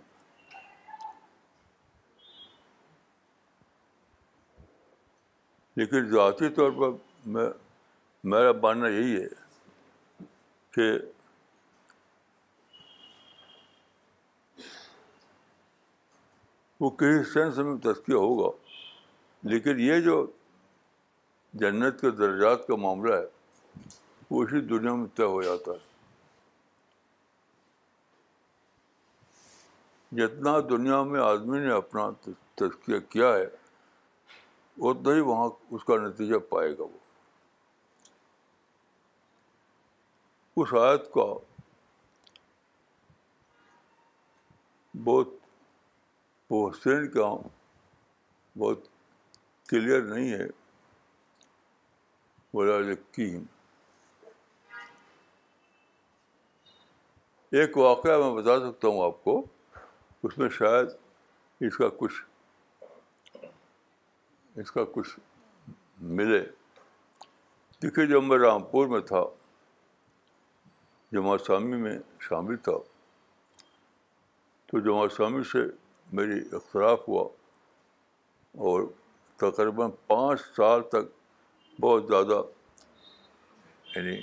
لیکن 5.76 6.08
ذاتی 6.10 6.48
طور 6.56 6.70
پر 6.78 6.96
میں 7.32 7.48
میرا 8.28 8.52
ماننا 8.62 8.88
یہی 8.88 9.14
ہے 9.16 9.26
کہ 10.74 10.88
وہ 16.80 16.90
کسی 17.00 17.22
سینس 17.32 17.56
میں 17.58 17.76
تذکیہ 17.84 18.14
ہوگا 18.24 18.50
لیکن 19.50 19.80
یہ 19.80 20.00
جو 20.04 20.24
جنت 21.60 22.00
کے 22.00 22.10
درجات 22.18 22.66
کا 22.66 22.76
معاملہ 22.80 23.14
ہے 23.14 23.86
وہ 24.30 24.42
اسی 24.44 24.60
دنیا 24.68 24.94
میں 24.94 25.06
طے 25.16 25.24
ہو 25.24 25.42
جاتا 25.42 25.72
ہے 25.72 25.88
جتنا 30.20 30.58
دنیا 30.70 31.02
میں 31.10 31.20
آدمی 31.20 31.58
نے 31.66 31.72
اپنا 31.74 32.08
تذکیہ 32.60 32.98
کیا 33.08 33.32
ہے 33.34 33.44
اتنا 34.90 35.14
ہی 35.14 35.20
وہاں 35.30 35.48
اس 35.74 35.84
کا 35.84 35.96
نتیجہ 36.06 36.38
پائے 36.50 36.70
گا 36.78 36.82
وہ 36.82 36.98
اس 40.56 40.72
آیت 40.80 41.10
کا 41.14 41.24
بہت 45.04 45.28
پوسٹین 46.48 47.08
کا 47.10 47.28
بہت 48.58 48.78
کلیئر 49.68 50.02
نہیں 50.14 50.30
ہے 50.32 50.46
بولا 52.54 52.74
ایک 57.60 57.76
واقعہ 57.78 58.18
میں 58.18 58.34
بتا 58.42 58.58
سکتا 58.68 58.88
ہوں 58.88 59.04
آپ 59.04 59.22
کو 59.24 59.42
اس 60.22 60.36
میں 60.38 60.48
شاید 60.58 60.88
اس 61.66 61.76
کا 61.76 61.88
کچھ 61.98 62.22
اس 64.60 64.70
کا 64.72 64.84
کچھ 64.94 65.18
ملے 66.18 66.44
دیکھیے 67.82 68.18
میں 68.20 68.38
رامپور 68.38 68.86
میں 68.88 69.00
تھا 69.12 69.22
جمع 71.12 71.36
سامی 71.46 71.76
میں 71.76 71.96
شامل 72.20 72.56
تھا 72.66 72.72
تو 74.66 74.80
جمع 74.80 75.06
سامی 75.16 75.42
سے 75.52 75.58
میری 76.16 76.38
اختراف 76.56 77.08
ہوا 77.08 77.22
اور 78.68 78.82
تقریباً 79.40 79.90
پانچ 80.06 80.40
سال 80.56 80.82
تک 80.92 81.10
بہت 81.80 82.06
زیادہ 82.08 82.40
یعنی 83.96 84.16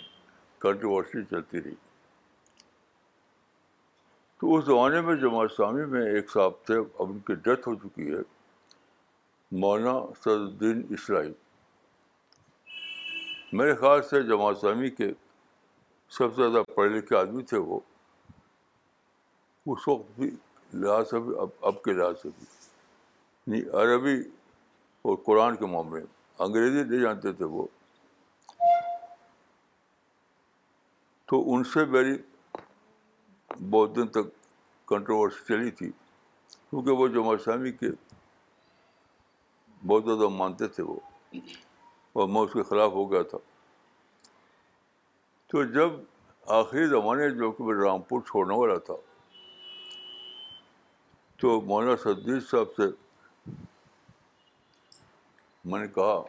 کنٹروورسی 0.62 1.24
چلتی 1.30 1.62
رہی 1.64 1.74
تو 4.42 4.56
اس 4.56 4.66
زمانے 4.66 5.02
میں 5.10 5.16
جمع 5.26 5.46
سامی 5.58 5.86
میں 5.92 6.06
ایک 6.16 6.32
صاحب 6.32 6.66
تھے 6.66 6.78
اب 6.78 7.10
ان 7.12 7.20
کی 7.28 7.36
ڈیتھ 7.50 7.68
ہو 7.68 7.76
چکی 7.84 8.10
ہے 8.14 8.22
مولانا 9.64 10.00
سعد 10.24 10.36
الدین 10.38 10.82
اسرائیل 11.00 11.32
میرے 13.60 13.76
خیال 13.76 14.02
سے 14.10 14.22
جمع 14.28 14.52
سامی 14.62 14.90
کے 15.02 15.12
سب 16.16 16.36
سے 16.36 16.49
زیادہ 16.49 16.62
پڑھے 16.76 16.89
لکھے 16.97 17.16
آدمی 17.18 17.43
تھے 17.49 17.58
وہ 17.70 17.80
اس 19.72 19.88
وقت 19.88 20.20
بھی 20.20 20.30
لحاظ 20.74 21.10
سے 21.10 21.20
بھی 21.20 21.34
اب 21.39 21.49
اب 21.70 21.82
کے 21.84 21.93
لحاظ 21.93 22.22
سے 22.22 22.30
بھی 22.38 22.45
نہیں 23.51 23.76
عربی 23.82 24.16
اور 25.08 25.18
قرآن 25.26 25.55
کے 25.55 25.66
معاملے 25.72 25.99
میں 25.99 26.16
انگریزی 26.45 26.84
نہیں 26.84 27.01
جانتے 27.01 27.34
تھے 27.39 27.45
وہ 27.58 27.66
تو 31.30 31.41
ان 31.53 31.64
سے 31.74 31.86
میری 31.95 32.16
بہت 33.70 33.95
دن 33.95 34.08
تک 34.18 34.28
کنٹروورسی 34.88 35.43
چلی 35.47 35.72
تھی 35.80 35.91
کیونکہ 36.70 36.91
وہ 37.01 37.08
جمع 37.18 37.36
شامی 37.45 37.72
کے 37.72 37.88
بہت 39.88 40.05
زیادہ 40.05 40.28
مانتے 40.38 40.68
تھے 40.76 40.84
وہ 40.84 40.97
اور 42.14 42.28
میں 42.28 42.41
اس 42.41 42.53
کے 42.53 42.64
خلاف 42.70 42.91
ہو 42.91 43.12
گیا 43.12 43.22
تھا 43.32 43.38
تو 45.52 45.64
جب 45.64 45.91
آخری 46.56 46.86
زمانے 46.89 47.30
جو 47.36 47.52
کہ 47.58 47.74
رام 47.82 48.02
پور 48.08 48.22
چھوڑنے 48.28 48.56
والا 48.60 48.78
تھا 48.88 48.93
تو 51.41 51.60
مولانا 51.68 51.95
صدیق 52.04 52.50
صاحب 52.50 52.74
سے 52.78 52.88
میں 55.72 55.80
نے 55.80 55.88
کہا 55.95 56.22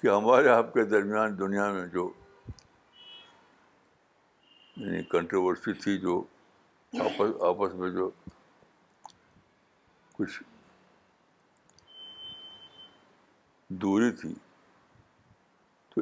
کہ 0.00 0.06
ہمارے 0.08 0.48
آپ 0.48 0.72
کے 0.74 0.84
درمیان 0.94 1.38
دنیا 1.38 1.70
میں 1.72 1.86
جو 1.94 2.08
یعنی 4.76 5.02
کنٹروورسی 5.12 5.72
تھی 5.82 5.96
جو 6.06 6.18
آپس 7.04 7.40
آپس 7.48 7.74
میں 7.80 7.90
جو 7.90 8.10
کچھ 10.16 10.42
دوری 13.80 14.10
تھی 14.20 14.34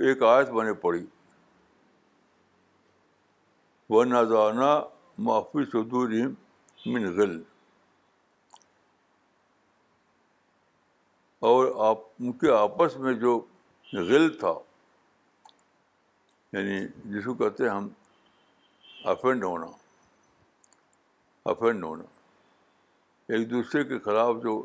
ایک 0.05 0.22
آیت 0.22 0.51
بنے 0.51 0.72
پڑی 0.84 1.05
وہ 3.90 4.05
نازانہ 4.05 4.70
معافی 5.24 5.64
صدور 5.72 6.11
من 6.92 7.05
غل 7.16 7.40
اور 11.51 11.66
آپ 11.88 11.99
ان 12.18 12.32
کے 12.40 12.51
آپس 12.53 12.97
میں 13.05 13.12
جو 13.24 13.38
غل 14.09 14.28
تھا 14.38 14.53
یعنی 16.57 16.78
جس 17.12 17.24
کو 17.24 17.34
کہتے 17.42 17.64
ہیں 17.64 17.70
ہم 17.70 17.88
افینڈ 19.12 19.44
ہونا 19.44 19.66
افینڈ 21.51 21.84
ہونا 21.84 22.05
ایک 23.34 23.51
دوسرے 23.51 23.84
کے 23.84 23.99
خلاف 24.05 24.34
جو 24.42 24.64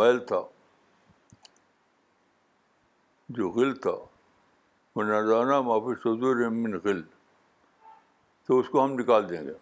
میل 0.00 0.18
تھا 0.26 0.42
جو 3.36 3.48
غل 3.50 3.74
تھا 3.82 3.94
وہ 4.96 5.02
معافی 5.04 5.62
معافی 5.68 6.46
من 6.48 6.70
نکل 6.70 7.00
تو 8.46 8.58
اس 8.58 8.68
کو 8.72 8.84
ہم 8.84 8.92
نکال 8.98 9.28
دیں 9.30 9.42
گے 9.46 9.52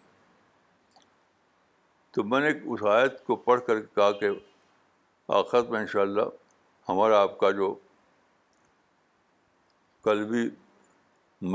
تو 2.15 2.23
میں 2.23 2.39
نے 2.41 2.49
اس 2.73 2.83
آیت 2.91 3.23
کو 3.27 3.35
پڑھ 3.47 3.61
کر 3.67 3.79
کہا 3.85 4.11
کہ 4.19 4.29
آخر 5.39 5.63
میں 5.69 5.79
انشاءاللہ 5.79 6.21
ہمارا 6.89 7.19
آپ 7.21 7.37
کا 7.39 7.49
جو 7.57 7.73
قلبی 10.07 10.43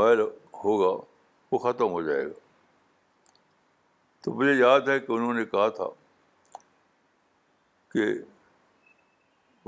میل 0.00 0.20
ہوگا 0.64 0.90
وہ 1.52 1.58
ختم 1.68 1.92
ہو 1.92 2.02
جائے 2.08 2.24
گا 2.26 2.32
تو 4.24 4.32
مجھے 4.38 4.52
یاد 4.54 4.88
ہے 4.88 4.98
کہ 5.00 5.12
انہوں 5.12 5.34
نے 5.40 5.44
کہا 5.54 5.68
تھا 5.78 5.86
کہ 7.92 8.10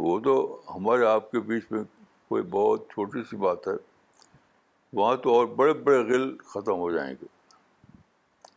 وہ 0.09 0.19
تو 0.27 0.37
ہمارے 0.75 1.07
آپ 1.15 1.31
کے 1.31 1.41
بیچ 1.53 1.73
میں 1.73 1.83
کوئی 2.29 2.43
بہت 2.57 2.87
چھوٹی 2.93 3.23
سی 3.31 3.37
بات 3.47 3.69
ہے 3.69 3.77
وہاں 4.97 5.17
تو 5.23 5.35
اور 5.35 5.47
بڑے 5.57 5.73
بڑے 5.85 5.99
غل 6.09 6.37
ختم 6.53 6.79
ہو 6.79 6.91
جائیں 6.93 7.13
گے 7.21 7.27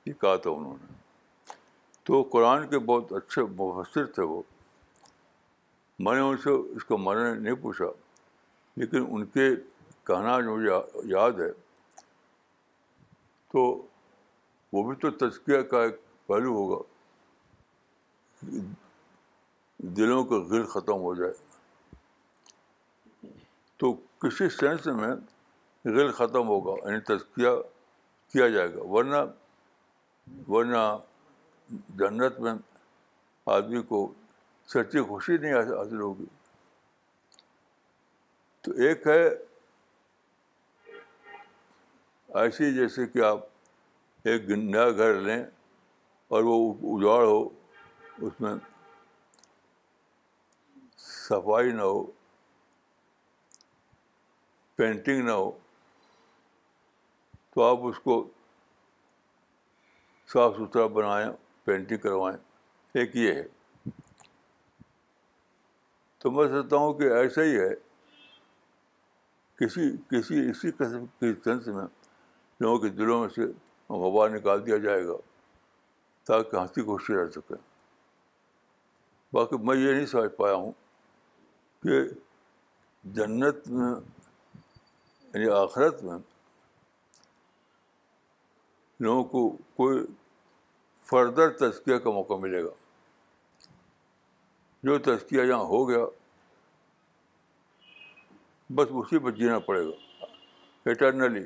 یہ 0.06 0.14
کہا 0.22 0.36
تھا 0.46 0.50
انہوں 0.52 0.76
نے 0.82 0.94
تو 2.08 2.22
قرآن 2.32 2.68
کے 2.70 2.80
بہت 2.90 3.12
اچھے 3.18 3.44
مفسر 3.60 4.06
تھے 4.16 4.24
وہ 4.32 4.42
میں 6.06 6.14
نے 6.16 6.22
ان 6.22 6.38
سے 6.44 6.52
اس 6.76 6.84
کو 6.86 6.98
معنی 6.98 7.22
نہیں 7.40 7.56
پوچھا 7.62 7.86
لیکن 8.82 9.06
ان 9.10 9.26
کے 9.36 9.50
کہنا 10.08 10.40
جو 10.40 10.56
مجھے 10.56 11.08
یاد 11.14 11.40
ہے 11.40 11.52
تو 13.52 13.64
وہ 14.74 14.84
بھی 14.88 14.96
تو 15.02 15.10
تذکیہ 15.30 15.62
کا 15.72 15.84
ایک 15.84 16.02
پہلو 16.28 16.54
ہوگا 16.54 16.82
دلوں 19.98 20.24
کا 20.26 20.40
غل 20.50 20.66
ختم 20.74 21.00
ہو 21.08 21.14
جائے 21.16 21.34
تو 23.80 23.94
کسی 24.22 24.50
سینس 24.58 24.86
میں 25.00 25.14
غل 25.94 26.12
ختم 26.18 26.48
ہوگا 26.48 26.74
یعنی 26.84 27.00
تذکیہ 27.08 27.50
کیا 28.34 28.48
جائے 28.50 28.74
گا 28.74 28.84
ورنہ 28.94 29.16
ورنہ 30.48 30.78
جنت 31.98 32.40
میں 32.46 32.54
آدمی 33.56 33.82
کو 33.90 34.00
سچی 34.74 35.02
خوشی 35.08 35.38
نہیں 35.42 35.54
حاصل 35.54 36.00
ہوگی 36.02 36.26
تو 38.64 38.72
ایک 38.86 39.06
ہے 39.08 39.28
ایسی 42.42 42.74
جیسے 42.74 43.06
کہ 43.08 43.22
آپ 43.26 43.44
ایک 44.30 44.50
نیا 44.50 44.90
گھر 44.96 45.14
لیں 45.28 45.44
اور 46.34 46.44
وہ 46.48 46.56
اجاڑ 46.96 47.24
ہو 47.26 47.40
اس 48.28 48.42
میں 48.42 48.54
صفائی 51.04 51.72
نہ 51.72 51.82
ہو 51.82 52.02
پینٹنگ 54.76 55.26
نہ 55.26 55.32
ہو 55.32 55.52
تو 57.56 57.64
آپ 57.64 57.80
اس 57.88 58.00
کو 58.04 58.14
صاف 60.34 60.56
ستھرا 60.58 60.86
بنائیں 60.96 61.28
پینٹنگ 61.66 61.98
کروائیں 62.06 62.38
ایک 63.00 63.16
یہ 63.16 63.34
ہے 63.34 63.44
تو 66.20 66.32
میں 66.32 66.48
سمجھتا 66.48 66.76
ہوں 66.76 66.94
کہ 67.00 67.12
ایسا 67.20 67.44
ہی 67.44 67.58
ہے 67.60 67.70
کسی 69.60 69.90
کسی 70.12 70.40
اسی 70.50 70.72
قسم 70.78 71.06
کی 71.20 71.32
سنس 71.46 71.68
میں 71.78 71.86
لوگوں 72.60 72.78
کے 72.80 72.90
دلوں 72.98 73.20
میں 73.22 73.30
سے 73.36 73.46
غبار 74.04 74.30
نکال 74.30 74.66
دیا 74.66 74.78
جائے 74.88 75.06
گا 75.08 75.16
تاکہ 76.28 76.56
ہنسی 76.58 76.82
خوشی 76.86 77.14
رہ 77.18 77.30
سکے 77.36 77.62
باقی 79.36 79.58
میں 79.66 79.76
یہ 79.78 79.94
نہیں 79.94 80.06
سمجھ 80.18 80.36
پایا 80.38 80.56
ہوں 80.56 80.72
کہ 81.84 82.04
جنت 83.18 83.68
میں 83.78 83.92
یعنی 85.34 85.50
آخرت 85.64 86.04
میں 86.04 86.18
لوگوں 89.00 89.24
کو 89.32 89.48
کوئی 89.78 90.04
فردر 91.10 91.50
تزکیہ 91.58 91.98
کا 92.04 92.10
موقع 92.12 92.34
ملے 92.42 92.64
گا 92.64 92.70
جو 94.88 94.98
تذکیہ 95.06 95.42
یہاں 95.42 95.64
ہو 95.72 95.88
گیا 95.90 96.06
بس 98.76 98.88
اسی 99.00 99.20
پر 99.24 99.32
جینا 99.40 99.58
پڑے 99.70 99.86
گا 99.88 100.90
اٹرنلی 100.90 101.44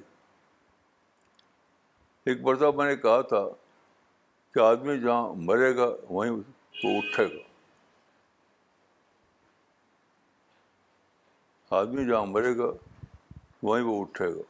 ایک 2.29 2.41
مرتبہ 2.41 2.77
میں 2.83 2.89
نے 2.91 2.95
کہا 3.01 3.21
تھا 3.29 3.43
کہ 4.53 4.59
آدمی 4.59 4.99
جہاں 4.99 5.27
مرے 5.47 5.75
گا 5.77 5.87
وہیں 6.09 6.31
وہ 6.31 6.97
اٹھے 6.97 7.25
گا 7.35 7.47
آدمی 11.79 12.05
جہاں 12.05 12.25
مرے 12.25 12.55
گا 12.57 12.71
وہیں 13.63 13.83
وہ 13.85 13.99
اٹھے 14.01 14.27
گا 14.35 14.41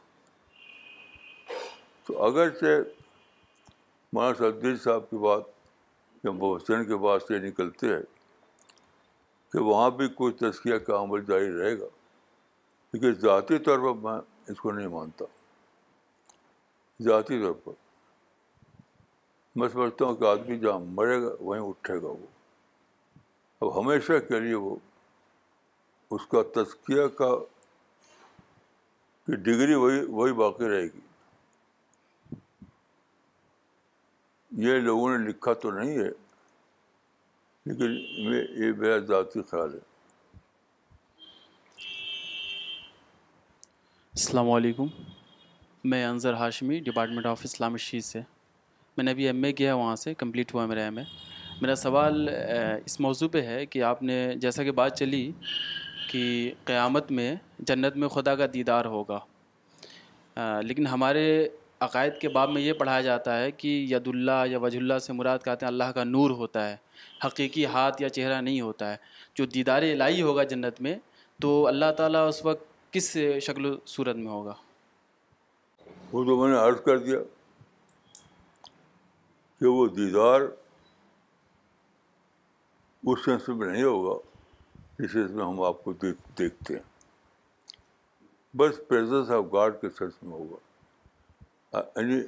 تو 2.09 2.21
اگرچہ 2.25 2.79
ماشا 4.13 4.49
صدیز 4.51 4.83
صاحب 4.83 5.09
کی 5.09 5.17
بات 5.23 5.43
یا 6.23 6.31
محسن 6.35 6.85
کے 6.85 6.95
بات 7.01 7.21
سے 7.27 7.37
نکلتے 7.39 7.87
ہیں 7.93 8.01
کہ 9.53 9.59
وہاں 9.67 9.89
بھی 9.99 10.07
کوئی 10.21 10.31
تزکیہ 10.39 10.77
کا 10.87 10.95
عمل 11.01 11.23
جاری 11.27 11.51
رہے 11.57 11.77
گا 11.79 11.85
کیونکہ 12.91 13.11
ذاتی 13.25 13.57
طور 13.67 13.79
پر 13.79 13.93
میں 14.03 14.17
اس 14.51 14.57
کو 14.61 14.71
نہیں 14.77 14.87
مانتا 14.95 15.25
ذاتی 17.09 17.41
طور 17.43 17.53
پر 17.63 17.73
میں 19.59 19.67
سمجھتا 19.73 20.05
ہوں 20.05 20.15
کہ 20.15 20.25
آدمی 20.31 20.57
جہاں 20.59 20.79
مرے 20.99 21.21
گا 21.23 21.33
وہیں 21.39 21.61
اٹھے 21.67 21.99
گا 22.01 22.07
وہ 22.15 22.25
اب 23.61 23.79
ہمیشہ 23.79 24.17
کے 24.27 24.39
لیے 24.47 24.55
وہ 24.65 24.75
اس 26.15 26.25
کا 26.31 26.41
تزکیہ 26.55 27.05
کا 27.21 27.29
کہ 29.27 29.35
ڈگری 29.49 29.73
وہی 29.83 30.01
وہی 30.05 30.33
باقی 30.45 30.69
رہے 30.69 30.83
گی 30.95 31.07
یہ 34.57 34.79
لوگوں 34.81 35.17
نے 35.17 35.27
لکھا 35.27 35.53
تو 35.61 35.71
نہیں 35.71 35.97
ہے 35.97 36.09
لیکن 37.65 37.95
یہ 38.63 38.71
ذاتی 39.07 39.41
خیال 39.49 39.73
ہے 39.73 39.87
السلام 44.19 44.49
علیکم 44.51 44.87
میں 45.89 46.03
Anzar 46.05 46.33
Hashmi 46.33 46.79
department 46.85 47.25
of 47.25 47.41
Islam 47.45 47.77
she's 47.79 48.05
سے 48.05 48.21
میں 48.97 49.03
نے 49.03 49.11
ابھی 49.11 49.25
ایم 49.27 49.43
اے 49.43 49.51
کیا 49.53 49.75
وہاں 49.75 49.95
سے 49.95 50.13
کمپلیٹ 50.17 50.53
ہوا 50.53 50.65
میرا 50.65 50.83
ایم 50.83 50.97
اے 50.97 51.03
میرا 51.61 51.75
سوال 51.75 52.27
اس 52.85 52.99
موضوع 53.01 53.27
پہ 53.31 53.41
ہے 53.47 53.65
کہ 53.65 53.83
آپ 53.83 54.01
نے 54.03 54.17
جیسا 54.41 54.63
کہ 54.63 54.71
بات 54.81 54.97
چلی 54.99 55.31
کہ 56.09 56.51
قیامت 56.65 57.11
میں 57.11 57.33
جنت 57.67 57.95
میں 57.97 58.07
خدا 58.09 58.35
کا 58.35 58.45
دیدار 58.53 58.85
ہوگا 58.97 59.19
لیکن 60.63 60.87
ہمارے 60.87 61.25
عقائد 61.85 62.13
کے 62.21 62.29
باب 62.29 62.49
میں 62.51 62.61
یہ 62.61 62.73
پڑھایا 62.79 63.01
جاتا 63.01 63.37
ہے 63.39 63.51
کہ 63.57 63.67
ید 63.89 64.07
اللہ 64.07 64.43
یا 64.51 64.57
وج 64.61 64.75
اللہ 64.77 64.97
سے 65.03 65.13
مراد 65.13 65.39
کہتے 65.45 65.65
ہیں 65.65 65.71
اللہ 65.71 65.91
کا 65.95 66.03
نور 66.03 66.29
ہوتا 66.39 66.67
ہے 66.69 66.75
حقیقی 67.25 67.65
ہاتھ 67.75 68.01
یا 68.01 68.09
چہرہ 68.17 68.39
نہیں 68.41 68.59
ہوتا 68.61 68.91
ہے 68.91 68.97
جو 69.35 69.45
دیدار 69.53 69.81
الہی 69.91 70.21
ہوگا 70.21 70.43
جنت 70.53 70.81
میں 70.87 70.95
تو 71.41 71.51
اللہ 71.67 71.91
تعالیٰ 71.97 72.27
اس 72.27 72.43
وقت 72.45 72.67
کس 72.93 73.15
شکل 73.45 73.65
و 73.65 73.73
صورت 73.93 74.15
میں 74.17 74.31
ہوگا 74.31 74.53
وہ 76.11 76.23
تو 76.25 76.37
میں 76.41 76.49
نے 76.53 76.57
عرض 76.67 76.81
کر 76.85 76.97
دیا 77.07 77.19
کہ 79.59 79.65
وہ 79.67 79.87
دیدار 79.95 80.41
اس 83.11 83.27
میں 83.27 83.67
نہیں 83.71 83.83
ہوگا 83.83 84.19
اس 85.03 85.15
میں 85.15 85.45
ہم 85.45 85.61
آپ 85.63 85.83
کو 85.83 85.93
دیکھتے 86.01 86.73
ہیں 86.75 86.87
بس 88.57 88.79
پریزنس 88.87 89.29
آف 89.31 89.53
کے 89.81 89.87
میں 90.03 90.31
ہوگا 90.31 90.67
یعنی 91.73 92.21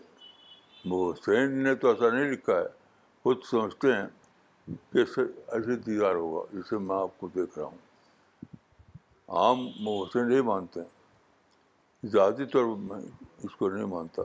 محسین 0.89 1.63
نے 1.63 1.73
تو 1.81 1.89
ایسا 1.89 2.09
نہیں 2.15 2.29
لکھا 2.31 2.55
ہے 2.57 2.65
خود 3.23 3.43
سمجھتے 3.49 3.93
ہیں 3.95 4.75
کہ 4.93 4.97
ایسے 4.97 5.75
دیدار 5.85 6.15
ہوگا 6.15 6.45
جسے 6.53 6.77
میں 6.77 6.95
آپ 6.95 7.17
کو 7.19 7.27
دیکھ 7.35 7.57
رہا 7.57 7.65
ہوں 7.65 7.77
عام 9.39 9.65
محسن 9.83 10.27
نہیں 10.29 10.41
مانتے 10.51 10.79
ہیں 10.81 12.07
ذاتی 12.11 12.45
طور 12.51 12.65
پر 12.65 12.95
میں 12.95 13.01
اس 13.45 13.55
کو 13.55 13.69
نہیں 13.69 13.85
مانتا 13.95 14.21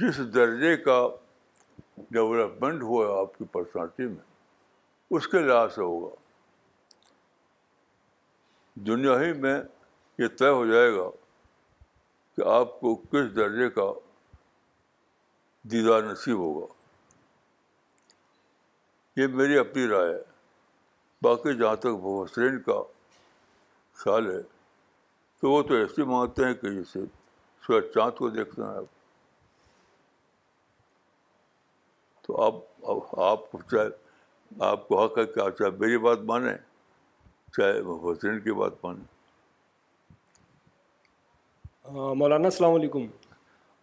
جس 0.00 0.18
درجے 0.34 0.76
کا 0.84 1.00
ڈیولپمنٹ 2.10 2.82
ہوا 2.82 3.18
آپ 3.20 3.36
کی 3.38 3.44
پرسنالٹی 3.52 4.06
میں 4.06 4.24
اس 5.16 5.28
کے 5.28 5.38
لحاظ 5.48 5.74
سے 5.74 5.80
ہوگا 5.80 6.14
دنیا 8.86 9.20
ہی 9.20 9.32
میں 9.40 9.60
یہ 10.18 10.26
طے 10.38 10.48
ہو 10.48 10.64
جائے 10.66 10.92
گا 10.94 11.08
کہ 12.36 12.46
آپ 12.48 12.78
کو 12.80 12.94
کس 13.10 13.34
درجے 13.36 13.68
کا 13.70 13.82
دیدار 15.72 16.02
نصیب 16.02 16.38
ہوگا 16.38 16.66
یہ 19.20 19.26
میری 19.40 19.58
اپنی 19.58 19.86
رائے 19.88 20.14
ہے 20.14 20.20
باقی 21.22 21.56
جہاں 21.58 21.74
تک 21.82 21.98
بحسرین 22.02 22.58
کا 22.66 22.80
خیال 24.04 24.30
ہے 24.30 24.40
تو 25.40 25.50
وہ 25.50 25.62
تو 25.68 25.74
ایسے 25.74 26.04
مانتے 26.12 26.44
ہیں 26.44 26.54
کہ 26.62 26.70
جسے 26.80 27.00
سورج 27.66 27.84
چاند 27.94 28.16
کو 28.18 28.28
دیکھنا 28.38 28.70
ہے 28.74 28.80
تو 32.26 32.42
آپ 32.44 33.18
آپ 33.28 33.42
چاہے 33.70 33.88
آپ 34.70 34.88
کو 34.88 35.02
حق 35.02 35.18
ہے 35.18 35.24
کہ 35.34 35.40
آپ 35.40 35.58
چاہے 35.58 35.70
میری 35.78 35.98
بات 36.08 36.18
مانیں 36.32 36.52
چاہے 37.56 37.80
محسرین 37.82 38.40
کی 38.40 38.52
بات 38.60 38.84
مانیں 38.84 39.04
مولانا 41.90 42.48
السلام 42.48 42.72
علیکم 42.74 43.06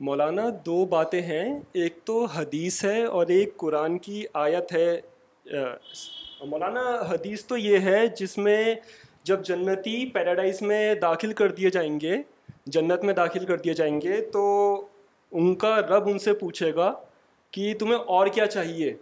مولانا 0.05 0.43
دو 0.65 0.83
باتیں 0.89 1.21
ہیں 1.21 1.45
ایک 1.83 1.95
تو 2.05 2.23
حدیث 2.35 2.83
ہے 2.85 3.03
اور 3.03 3.27
ایک 3.35 3.55
قرآن 3.59 3.97
کی 4.05 4.23
آیت 4.41 4.71
ہے 4.73 4.99
مولانا 6.49 6.81
حدیث 7.09 7.43
تو 7.45 7.57
یہ 7.57 7.79
ہے 7.85 8.05
جس 8.19 8.37
میں 8.37 8.73
جب 9.27 9.43
جنتی 9.45 10.05
پیراڈائز 10.13 10.61
میں 10.61 10.93
داخل 11.01 11.33
کر 11.41 11.51
دیے 11.55 11.69
جائیں 11.71 11.99
گے 12.01 12.15
جنت 12.75 13.03
میں 13.05 13.13
داخل 13.13 13.45
کر 13.45 13.57
دیے 13.63 13.73
جائیں 13.81 13.99
گے 14.01 14.19
تو 14.33 14.43
ان 15.39 15.53
کا 15.65 15.75
رب 15.81 16.07
ان 16.09 16.19
سے 16.19 16.33
پوچھے 16.43 16.73
گا 16.75 16.91
کہ 17.53 17.73
تمہیں 17.79 17.97
اور 17.99 18.27
کیا 18.35 18.45
چاہیے 18.53 18.93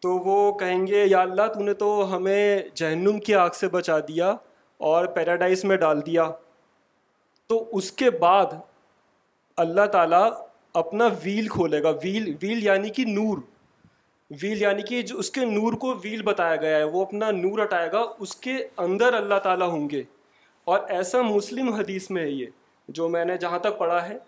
تو 0.00 0.12
وہ 0.24 0.52
کہیں 0.58 0.86
گے 0.86 1.04
یا 1.06 1.20
اللہ 1.20 1.48
تو 1.54 1.62
نے 1.62 1.74
تو 1.84 1.88
ہمیں 2.16 2.60
جہنم 2.74 3.18
کی 3.26 3.34
آگ 3.44 3.50
سے 3.60 3.68
بچا 3.68 3.98
دیا 4.08 4.34
اور 4.90 5.06
پیراڈائز 5.14 5.64
میں 5.64 5.76
ڈال 5.86 6.04
دیا 6.06 6.28
تو 7.48 7.58
اس 7.78 7.90
کے 8.00 8.08
بعد 8.20 8.46
اللہ 9.64 9.86
تعالیٰ 9.92 10.24
اپنا 10.80 11.08
ویل 11.22 11.46
کھولے 11.48 11.82
گا 11.82 11.90
ویل 12.02 12.32
ویل 12.42 12.62
یعنی 12.64 12.88
کہ 12.96 13.04
نور 13.08 13.38
ویل 14.42 14.62
یعنی 14.62 14.82
کہ 14.88 15.00
جو 15.10 15.18
اس 15.18 15.30
کے 15.36 15.44
نور 15.52 15.72
کو 15.84 15.94
ویل 16.02 16.22
بتایا 16.22 16.56
گیا 16.64 16.76
ہے 16.78 16.82
وہ 16.96 17.02
اپنا 17.02 17.30
نور 17.36 17.62
ہٹائے 17.62 17.90
گا 17.92 18.02
اس 18.26 18.34
کے 18.46 18.56
اندر 18.86 19.14
اللہ 19.22 19.38
تعالیٰ 19.42 19.68
ہوں 19.70 19.88
گے 19.90 20.02
اور 20.72 20.80
ایسا 20.98 21.22
مسلم 21.28 21.72
حدیث 21.74 22.10
میں 22.10 22.22
ہے 22.24 22.30
یہ 22.30 22.46
جو 22.98 23.08
میں 23.16 23.24
نے 23.24 23.36
جہاں 23.46 23.58
تک 23.68 23.78
پڑھا 23.78 24.06
ہے 24.08 24.18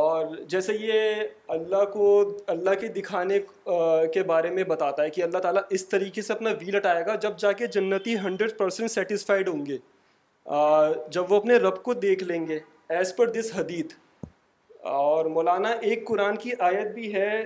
اور 0.00 0.34
جیسے 0.52 0.74
یہ 0.80 1.22
اللہ 1.56 1.84
کو 1.92 2.06
اللہ 2.54 2.80
کے 2.80 2.88
دکھانے 3.00 3.38
کے 4.14 4.22
بارے 4.30 4.50
میں 4.54 4.64
بتاتا 4.70 5.02
ہے 5.02 5.10
کہ 5.18 5.22
اللہ 5.22 5.38
تعالیٰ 5.48 5.62
اس 5.78 5.88
طریقے 5.88 6.22
سے 6.28 6.32
اپنا 6.32 6.50
ویل 6.60 6.76
ہٹائے 6.76 7.04
گا 7.06 7.14
جب 7.26 7.38
جا 7.38 7.52
کے 7.60 7.66
جنتی 7.78 8.16
ہنڈریڈ 8.28 8.56
پرسینٹ 8.58 8.90
سیٹسفائڈ 8.90 9.48
ہوں 9.48 9.66
گے 9.66 9.76
جب 10.48 11.32
وہ 11.32 11.36
اپنے 11.36 11.56
رب 11.56 11.82
کو 11.82 11.94
دیکھ 12.02 12.22
لیں 12.24 12.46
گے 12.46 12.58
ایز 12.96 13.14
پر 13.16 13.30
دس 13.32 13.50
حدیث 13.54 13.92
اور 14.94 15.24
مولانا 15.36 15.68
ایک 15.82 16.06
قرآن 16.08 16.36
کی 16.42 16.50
آیت 16.68 16.94
بھی 16.94 17.12
ہے 17.14 17.42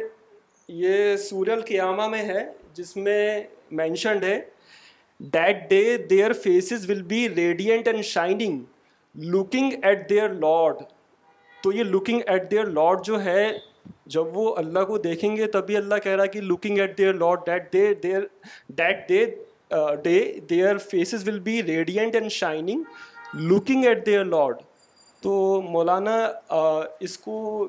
یہ 0.78 1.16
سور 1.28 1.46
القیامہ 1.52 2.06
میں 2.08 2.22
ہے 2.26 2.44
جس 2.74 2.96
میں 2.96 3.22
مینشنڈ 3.80 4.24
ہے 4.24 4.38
that 5.32 5.68
day 5.70 5.96
their 6.10 6.32
faces 6.42 6.88
will 6.90 7.02
be 7.12 7.28
radiant 7.36 7.88
and 7.88 8.04
shining 8.04 8.62
looking 9.34 9.72
at 9.84 10.08
their 10.10 10.28
lord 10.44 10.82
تو 11.62 11.72
یہ 11.72 11.84
لکنگ 11.84 12.20
ایٹ 12.26 12.50
دیئر 12.50 12.66
لاڈ 12.78 13.04
جو 13.04 13.22
ہے 13.24 13.46
جب 14.14 14.36
وہ 14.36 14.54
اللہ 14.56 14.84
کو 14.86 14.98
دیکھیں 15.08 15.34
گے 15.36 15.46
تبھی 15.56 15.76
اللہ 15.76 15.94
کہہ 16.04 16.12
رہا 16.16 16.22
ہے 16.24 16.28
کہ 16.28 16.40
looking 16.40 16.78
at 16.78 16.96
their 16.98 17.12
lord 17.22 17.46
that 17.46 17.72
the 17.72 17.92
their 18.02 18.20
that 18.82 19.08
the 19.08 19.24
day 20.04 20.18
their 20.50 20.78
faces 20.90 21.26
will 21.28 21.38
be 21.40 21.62
radiant 21.62 22.14
and 22.14 22.30
shining 22.32 22.82
looking 23.50 23.84
at 23.86 24.04
their 24.06 24.24
lord 24.24 24.56
تو 25.22 25.34
مولانا 25.68 26.14
uh, 26.54 26.84
اس 27.00 27.16
کو 27.18 27.66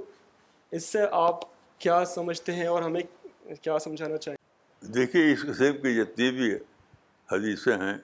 اس 0.76 0.86
سے 0.92 1.00
آپ 1.12 1.40
کیا 1.82 2.04
سمجھتے 2.14 2.54
ہیں 2.54 2.68
اور 2.68 2.82
ہمیں 2.82 3.02
کیا 3.62 3.78
سمجھانا 3.84 4.18
چاہیے 4.18 4.86
دیکھیے 4.94 5.32
اس 5.32 5.42
قسم 5.48 5.82
کی 5.82 5.94
جتنی 5.96 6.30
بھی 6.38 6.52
حدیثیں 7.32 7.78
ہیں 7.78 7.98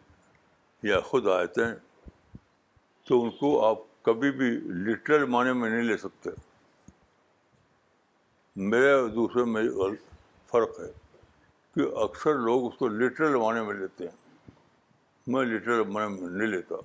یا 0.89 1.00
خود 1.10 1.28
آئے 1.38 1.48
ہیں 1.66 1.74
تو 3.08 3.22
ان 3.24 3.30
کو 3.39 3.50
آپ 3.68 3.80
کبھی 4.06 4.32
بھی 4.39 4.50
لٹرل 4.86 5.26
معنی 5.36 5.54
میں 5.60 5.70
نہیں 5.70 5.84
لے 5.84 5.98
سکتے 5.98 6.30
میرے 8.72 8.91
اور 8.91 9.08
دوسرے 9.16 9.43
میں 9.54 9.62
فرق 10.52 10.80
ہے 10.80 10.91
کہ 11.78 11.84
اکثر 12.03 12.38
لوگ 12.45 12.63
اس 12.67 12.78
کو 12.78 12.88
لٹرل 12.88 13.36
معنی 13.41 13.61
میں 13.65 13.73
لیتے 13.80 14.03
ہیں 14.07 14.51
میں 15.34 15.43
لٹرل 15.45 15.82
معنی 15.93 16.13
میں 16.21 16.30
نہیں 16.38 16.47
لیتا 16.53 16.75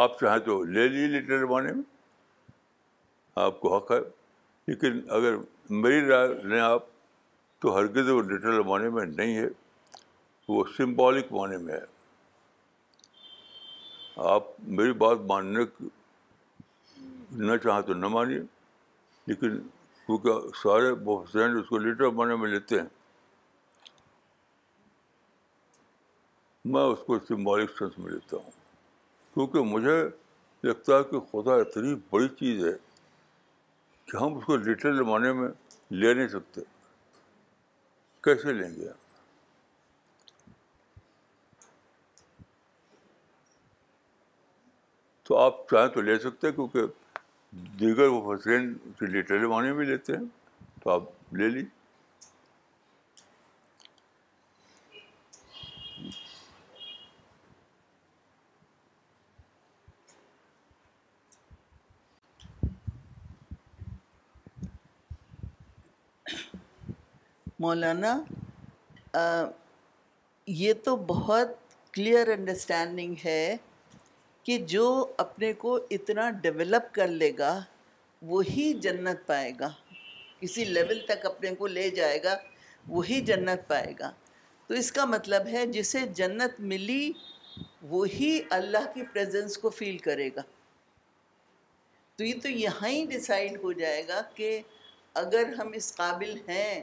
آپ 0.00 0.18
چاہیں 0.20 0.38
تو 0.48 0.62
لے 0.76 0.86
لیے 0.88 1.06
لٹرل 1.18 1.44
معنی 1.50 1.72
میں 1.76 1.82
آپ 3.44 3.60
کو 3.60 3.74
حق 3.76 3.92
ہے 3.92 3.98
لیکن 4.66 5.00
اگر 5.18 5.36
میری 5.86 6.04
رائے 6.08 6.28
لیں 6.52 6.60
آپ 6.60 6.84
تو 7.62 7.76
ہرگز 7.76 8.10
وہ 8.10 8.22
لٹرل 8.22 8.62
معنی 8.72 8.88
میں 8.98 9.04
نہیں 9.14 9.36
ہے 9.38 9.46
وہ 10.48 10.62
سمبولک 10.76 11.32
معنی 11.40 11.56
میں 11.62 11.74
ہے 11.74 11.80
آپ 14.34 14.54
میری 14.82 14.92
بات 15.04 15.24
ماننے 15.32 15.64
نہ 17.50 17.56
چاہیں 17.64 17.82
تو 17.90 17.94
نہ 17.94 18.06
مانیے 18.18 18.40
لیکن 19.26 19.58
کیونکہ 20.08 20.46
سارے 20.62 20.92
محسن 21.04 21.56
اس 21.58 21.66
کو 21.68 21.78
لیٹر 21.78 22.08
بنے 22.18 22.36
میں 22.42 22.48
لیتے 22.48 22.78
ہیں 22.80 22.86
میں 26.72 26.82
اس 26.92 26.98
کو 27.06 27.18
سمبولک 27.28 27.70
سینس 27.78 27.92
سنس 27.94 28.04
میں 28.04 28.12
لیتا 28.12 28.36
ہوں 28.36 28.50
کیونکہ 29.34 29.62
مجھے 29.72 29.96
لگتا 30.68 30.96
ہے 30.98 31.02
کہ 31.10 31.20
خدا 31.32 31.54
اتنی 31.64 31.94
بڑی 32.10 32.28
چیز 32.38 32.64
ہے 32.66 32.72
کہ 34.10 34.16
ہم 34.22 34.36
اس 34.36 34.44
کو 34.44 34.56
لیٹر 34.56 34.94
زمانے 34.96 35.32
میں 35.40 35.48
لے 36.00 36.12
نہیں 36.14 36.28
سکتے 36.36 36.60
کیسے 38.24 38.52
لیں 38.52 38.70
گے 38.76 38.88
تو 45.28 45.38
آپ 45.38 45.68
چاہیں 45.70 45.88
تو 45.94 46.00
لے 46.00 46.18
سکتے 46.18 46.52
کیونکہ 46.52 46.86
دیگر 47.52 48.06
وہ 48.06 48.34
کے 48.44 48.56
ٹیلیوانی 49.20 49.72
بھی 49.74 49.84
لیتے 49.86 50.16
ہیں 50.16 50.24
تو 50.82 50.90
آپ 50.90 51.34
لے 51.34 51.48
لیجیے 51.48 51.76
مولانا 67.60 68.18
یہ 70.46 70.72
تو 70.84 70.96
بہت 71.06 71.56
کلیئر 71.94 72.28
انڈرسٹینڈنگ 72.32 73.14
ہے 73.24 73.56
کہ 74.44 74.58
جو 74.68 74.86
اپنے 75.22 75.52
کو 75.62 75.74
اتنا 75.90 76.28
ڈیولپ 76.42 76.92
کر 76.94 77.08
لے 77.20 77.30
گا 77.38 77.58
وہی 78.32 78.72
جنت 78.82 79.26
پائے 79.26 79.50
گا 79.60 79.68
کسی 80.40 80.64
لیول 80.64 80.98
تک 81.06 81.24
اپنے 81.26 81.54
کو 81.58 81.66
لے 81.66 81.88
جائے 81.96 82.22
گا 82.24 82.36
وہی 82.88 83.20
جنت 83.30 83.66
پائے 83.68 83.92
گا 83.98 84.10
تو 84.66 84.74
اس 84.80 84.90
کا 84.98 85.04
مطلب 85.14 85.46
ہے 85.52 85.64
جسے 85.72 86.00
جنت 86.20 86.60
ملی 86.72 87.02
وہی 87.90 88.38
اللہ 88.58 88.86
کی 88.94 89.02
پریزنس 89.12 89.58
کو 89.58 89.70
فیل 89.80 89.98
کرے 90.06 90.28
گا 90.36 90.42
تو 92.16 92.24
یہ 92.24 92.40
تو 92.42 92.48
یہاں 92.48 92.88
ہی 92.88 93.04
ڈیسائیڈ 93.10 93.58
ہو 93.64 93.72
جائے 93.82 94.06
گا 94.08 94.20
کہ 94.34 94.60
اگر 95.24 95.52
ہم 95.58 95.68
اس 95.80 95.94
قابل 95.96 96.36
ہیں 96.48 96.80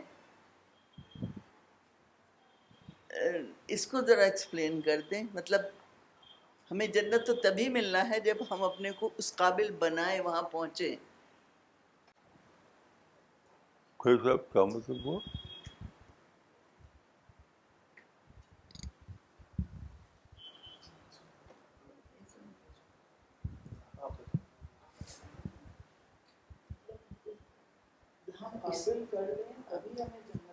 اس 3.75 3.87
کو 3.87 4.01
ذرا 4.07 4.23
ایکسپلین 4.23 4.79
کر 4.89 5.01
دیں 5.11 5.23
مطلب 5.33 5.61
ہمیں 6.71 6.85
جنت 6.93 7.25
تو 7.27 7.33
تب 7.41 7.57
ہی 7.59 7.67
ملنا 7.69 8.07
ہے 8.09 8.19
جب 8.27 8.37
ہم 8.51 8.63
اپنے 8.63 8.91
کو 8.99 9.09
اس 9.21 9.35
قابل 9.41 9.71
بنائے 9.79 10.19
وہاں 10.27 10.41
پہنچے 10.51 10.95
صاحب 14.05 14.51
کیا 14.53 14.63
مطلب 14.65 15.07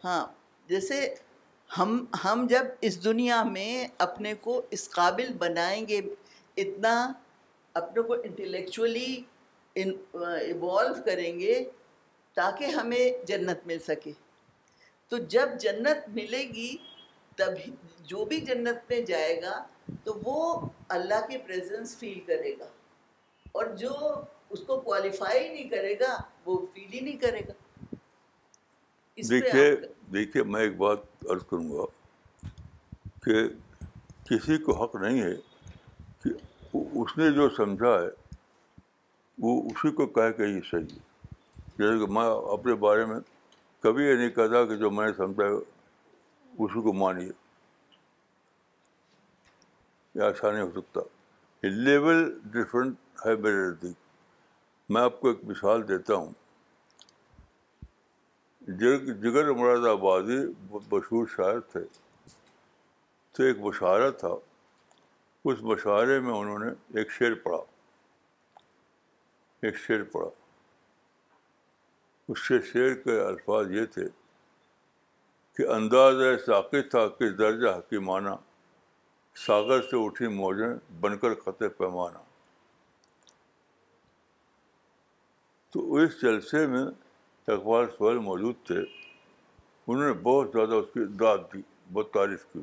ہاں 0.04 0.24
جیسے 0.68 0.96
ہم 1.78 2.04
ہم 2.24 2.46
جب 2.48 2.64
اس 2.86 3.02
دنیا 3.04 3.42
میں 3.50 3.86
اپنے 4.06 4.32
کو 4.40 4.60
اس 4.76 4.88
قابل 4.90 5.32
بنائیں 5.38 5.86
گے 5.88 6.00
اتنا 6.62 6.94
اپنے 7.80 8.02
کو 8.08 8.14
انٹلیکچولی 8.22 9.20
ایوالو 9.76 10.94
کریں 11.04 11.38
گے 11.38 11.62
تاکہ 12.36 12.74
ہمیں 12.78 13.24
جنت 13.26 13.66
مل 13.66 13.78
سکے 13.86 14.12
تو 15.08 15.18
جب 15.36 15.56
جنت 15.60 16.08
ملے 16.14 16.42
گی 16.54 16.70
تب 17.36 17.54
جو 18.10 18.24
بھی 18.28 18.40
جنت 18.50 18.90
میں 18.90 19.00
جائے 19.12 19.40
گا 19.42 19.62
تو 20.04 20.14
وہ 20.24 20.36
اللہ 20.96 21.26
کے 21.30 21.38
پریزنس 21.46 21.96
فیل 21.98 22.18
کرے 22.26 22.52
گا 22.60 22.68
اور 23.56 23.74
جو 23.82 23.94
اس 24.56 24.60
کو 24.66 24.76
کوالیفائی 24.80 25.48
نہیں 25.48 25.68
کرے 25.68 25.94
گا 26.00 26.16
وہ 26.46 26.56
فیل 26.74 26.92
ہی 26.92 27.00
نہیں 27.00 27.16
کرے 27.22 27.40
گا 27.48 27.54
اس 29.22 29.28
سے 29.28 29.40
دیکھیے 30.12 30.42
میں 30.52 30.60
ایک 30.62 30.76
بات 30.78 31.24
عرض 31.32 31.42
کروں 31.50 31.68
گا 31.72 31.84
کہ 33.24 33.42
کسی 34.30 34.56
کو 34.64 34.82
حق 34.82 34.94
نہیں 35.02 35.22
ہے 35.22 35.34
کہ 36.24 36.30
اس 37.02 37.16
نے 37.18 37.30
جو 37.38 37.48
سمجھا 37.56 37.88
ہے 38.00 38.08
وہ 39.44 39.60
اسی 39.70 39.90
کو 40.00 40.06
کہہ 40.16 40.30
کے 40.36 40.46
یہ 40.46 40.60
صحیح 40.70 40.94
ہے 40.94 41.34
جیسے 41.78 41.98
کہ 42.04 42.10
میں 42.16 42.24
اپنے 42.56 42.74
بارے 42.84 43.04
میں 43.12 43.18
کبھی 43.82 44.04
یہ 44.04 44.14
نہیں 44.16 44.30
کہتا 44.40 44.64
کہ 44.72 44.76
جو 44.82 44.90
میں 44.98 45.06
نے 45.06 45.12
سمجھا 45.16 45.44
ہے 45.44 45.52
اسی 46.64 46.80
کو 46.82 46.92
مانیے 47.04 47.30
یا 50.14 50.24
ایسا 50.26 50.50
نہیں 50.50 50.62
ہو 50.62 50.80
سکتا 50.80 51.00
لیول 51.82 52.22
ڈفرینٹ 52.56 53.26
ہے 53.26 53.34
میں 54.88 55.02
آپ 55.02 55.20
کو 55.20 55.28
ایک 55.28 55.44
مثال 55.50 55.88
دیتا 55.88 56.14
ہوں 56.14 56.32
جگر 58.68 59.50
مراد 59.58 59.84
آبادی 59.88 60.38
مشہور 60.90 61.26
شاعر 61.36 61.58
تھے 61.70 61.80
تو 63.34 63.42
ایک 63.42 63.58
مشاعرہ 63.60 64.10
تھا 64.20 64.28
اس 65.50 65.62
مشاعرے 65.70 66.18
میں 66.22 66.32
انہوں 66.32 66.58
نے 66.64 66.70
ایک 66.98 67.10
شعر 67.10 67.34
پڑھا 67.42 67.58
ایک 69.66 69.76
شعر 69.86 70.02
پڑھا 70.12 70.28
اس 72.32 72.46
سے 72.48 72.60
شعر 72.72 72.94
کے 73.04 73.18
الفاظ 73.20 73.70
یہ 73.72 73.84
تھے 73.94 74.04
کہ 75.56 75.66
انداز 75.74 76.22
ساقی 76.46 76.82
تھا 76.88 77.06
کہ 77.18 77.30
درجہ 77.42 77.68
حکیمانہ 77.78 78.34
ساگر 79.46 79.80
سے 79.90 80.04
اٹھی 80.04 80.28
موجیں 80.38 80.72
بن 81.00 81.16
کر 81.18 81.34
خط 81.44 81.62
پیمانہ 81.78 82.18
تو 85.72 85.94
اس 85.96 86.20
جلسے 86.22 86.66
میں 86.66 86.84
اقبال 87.50 87.86
سہیل 87.98 88.18
موجود 88.24 88.54
تھے 88.66 88.74
انہوں 88.80 90.04
نے 90.06 90.12
بہت 90.22 90.48
زیادہ 90.52 90.74
اس 90.80 90.84
کی 90.94 91.04
داد 91.20 91.38
دی 91.52 91.60
بہت 91.92 92.12
تعریف 92.12 92.44
کی 92.52 92.60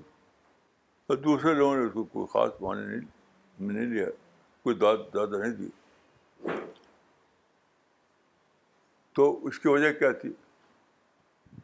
اور 1.08 1.18
دوسرے 1.18 1.54
لوگوں 1.54 1.76
نے 1.78 1.86
اس 1.86 1.94
کو 1.94 2.04
کوئی 2.14 2.28
خاص 2.34 2.62
معنی 2.62 2.86
نہیں 2.86 3.00
نہیں 3.72 3.86
لیا 3.94 4.06
کوئی 4.64 4.76
داد 4.76 4.98
زیادہ 5.14 5.42
نہیں 5.44 5.54
دی 5.58 5.68
تو 9.16 9.26
اس 9.48 9.60
کی 9.60 9.68
وجہ 9.70 9.92
کیا 10.00 10.12
تھی 10.22 10.32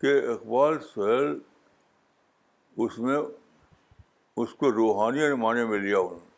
کہ 0.02 0.14
اقبال 0.32 0.80
سہیل 0.94 1.38
اس 2.86 2.98
میں 3.00 3.18
اس 4.44 4.54
کو 4.60 4.72
روحانی 4.72 5.32
معنی 5.46 5.66
میں 5.68 5.80
لیا 5.80 6.00
انہوں 6.00 6.20
نے 6.20 6.34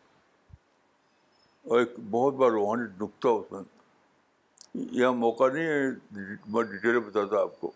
اور 1.70 1.80
ایک 1.80 1.94
بہت 2.12 2.34
بڑا 2.34 2.50
روحانی 2.56 2.84
نقطہ 3.04 3.28
اس 3.28 3.52
میں 3.52 3.62
یہ 4.94 5.08
موقع 5.20 5.48
نہیں 5.54 5.66
ہے 5.66 6.30
میں 6.54 6.64
ڈیٹیل 6.64 6.98
بتاتا 7.06 7.40
آپ 7.42 7.60
کو 7.60 7.72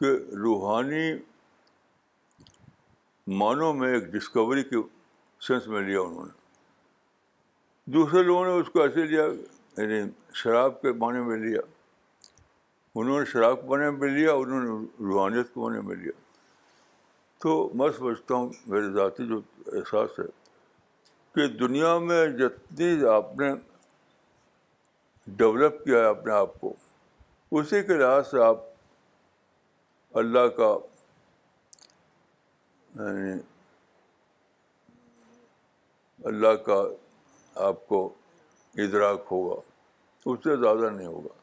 کہ 0.00 0.10
روحانی 0.42 1.12
معنوں 3.38 3.72
میں 3.74 3.92
ایک 3.94 4.04
ڈسکوری 4.14 4.62
کے 4.64 4.76
سینس 5.46 5.66
میں 5.74 5.80
لیا 5.82 6.00
انہوں 6.00 6.26
نے 6.26 7.92
دوسرے 7.92 8.22
لوگوں 8.22 8.44
نے 8.46 8.52
اس 8.60 8.68
کو 8.72 8.82
ایسے 8.82 9.06
لیا 9.06 9.24
یعنی 9.76 10.00
شراب 10.42 10.80
کے 10.82 10.92
معنی 11.02 11.20
میں 11.28 11.36
لیا 11.46 11.60
انہوں 12.94 13.18
نے 13.18 13.24
شراب 13.32 13.60
کے 13.60 13.68
معنی 13.70 13.90
میں 13.96 14.08
لیا 14.18 14.32
انہوں 14.42 14.64
نے 14.64 15.04
روحانیت 15.12 15.52
کے 15.54 15.60
معنی 15.60 15.80
میں 15.86 15.96
لیا 16.02 16.12
تو 17.42 17.58
میں 17.80 17.88
سمجھتا 17.98 18.34
ہوں 18.34 18.48
میرے 18.66 18.90
ذاتی 18.92 19.26
جو 19.28 19.40
احساس 19.78 20.18
ہے 20.18 20.26
کہ 21.34 21.46
دنیا 21.66 21.98
میں 22.08 22.26
جتنی 22.38 22.92
آپ 23.14 23.38
نے 23.38 23.52
ڈیولپ 25.34 25.82
کیا 25.84 25.98
ہے 25.98 26.04
اپنے 26.06 26.32
آپ 26.32 26.58
کو 26.60 26.72
اسی 27.58 27.82
کے 27.86 27.94
لحاظ 27.98 28.26
سے 28.30 28.42
آپ 28.44 28.58
اللہ 30.18 30.46
کا 30.56 30.68
یعنی 33.02 33.40
اللہ 36.28 36.54
کا 36.66 36.80
آپ 37.66 37.86
کو 37.88 38.02
ادراک 38.84 39.26
ہوگا 39.30 39.60
اس 40.28 40.38
سے 40.44 40.56
زیادہ 40.60 40.90
نہیں 40.94 41.06
ہوگا 41.06 41.34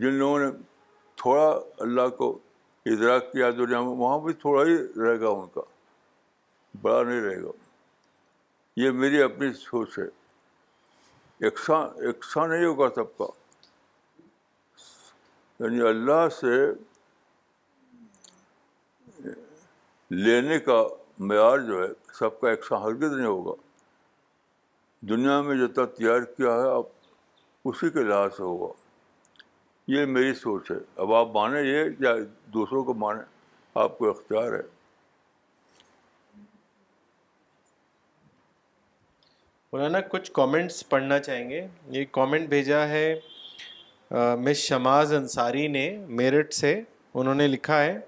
جن 0.00 0.12
لوگوں 0.18 0.38
نے 0.40 0.50
تھوڑا 1.22 1.46
اللہ 1.84 2.08
کو 2.18 2.30
ادراک 2.92 3.30
کیا 3.32 3.50
دنیا 3.58 3.80
میں 3.82 3.94
وہاں 3.96 4.18
بھی 4.24 4.32
تھوڑا 4.46 4.64
ہی 4.70 4.76
رہے 5.02 5.20
گا 5.20 5.28
ان 5.28 5.46
کا 5.54 5.60
بڑا 6.82 7.02
نہیں 7.02 7.20
رہے 7.20 7.42
گا 7.42 7.50
یہ 8.80 8.90
میری 9.02 9.22
اپنی 9.22 9.52
سوچ 9.68 9.98
ہے 9.98 10.06
یکساں 11.40 11.82
یکساں 12.08 12.46
نہیں 12.48 12.64
ہوگا 12.64 12.88
سب 12.94 13.16
کا 13.18 13.24
یعنی 15.62 15.80
اللہ 15.88 16.28
سے 16.40 16.56
لینے 20.24 20.58
کا 20.66 20.82
معیار 21.26 21.58
جو 21.66 21.82
ہے 21.82 21.88
سب 22.18 22.40
کا 22.40 22.50
یکساں 22.52 22.78
حرکت 22.84 23.12
نہیں 23.14 23.26
ہوگا 23.26 23.54
دنیا 25.08 25.40
میں 25.42 25.56
جتنا 25.56 25.84
تیار 25.96 26.20
کیا 26.36 26.52
ہے 26.60 26.68
آپ 26.76 26.86
اسی 27.68 27.90
کے 27.90 28.02
لحاظ 28.02 28.36
سے 28.36 28.42
ہوگا 28.42 28.72
یہ 29.92 30.04
میری 30.12 30.34
سوچ 30.34 30.70
ہے 30.70 30.76
اب 31.02 31.12
آپ 31.14 31.28
مانیں 31.34 31.62
یہ 31.62 31.84
یا 32.00 32.14
دوسروں 32.52 32.82
کو 32.84 32.94
مانیں 33.04 33.22
آپ 33.82 33.98
کو 33.98 34.08
اختیار 34.10 34.52
ہے 34.52 34.62
مولانا 39.74 40.00
کچھ 40.10 40.30
کامنٹس 40.32 40.88
پڑھنا 40.88 41.18
چاہیں 41.18 41.48
گے 41.48 41.60
یہ 41.90 42.04
کامنٹ 42.12 42.48
بھیجا 42.48 42.86
ہے 42.88 43.06
مس 44.42 44.56
شماز 44.66 45.12
انصاری 45.14 45.66
نے 45.68 45.86
میرٹھ 46.20 46.52
سے 46.54 46.70
انہوں 47.22 47.34
نے 47.34 47.46
لکھا 47.48 47.82
ہے 47.82 47.98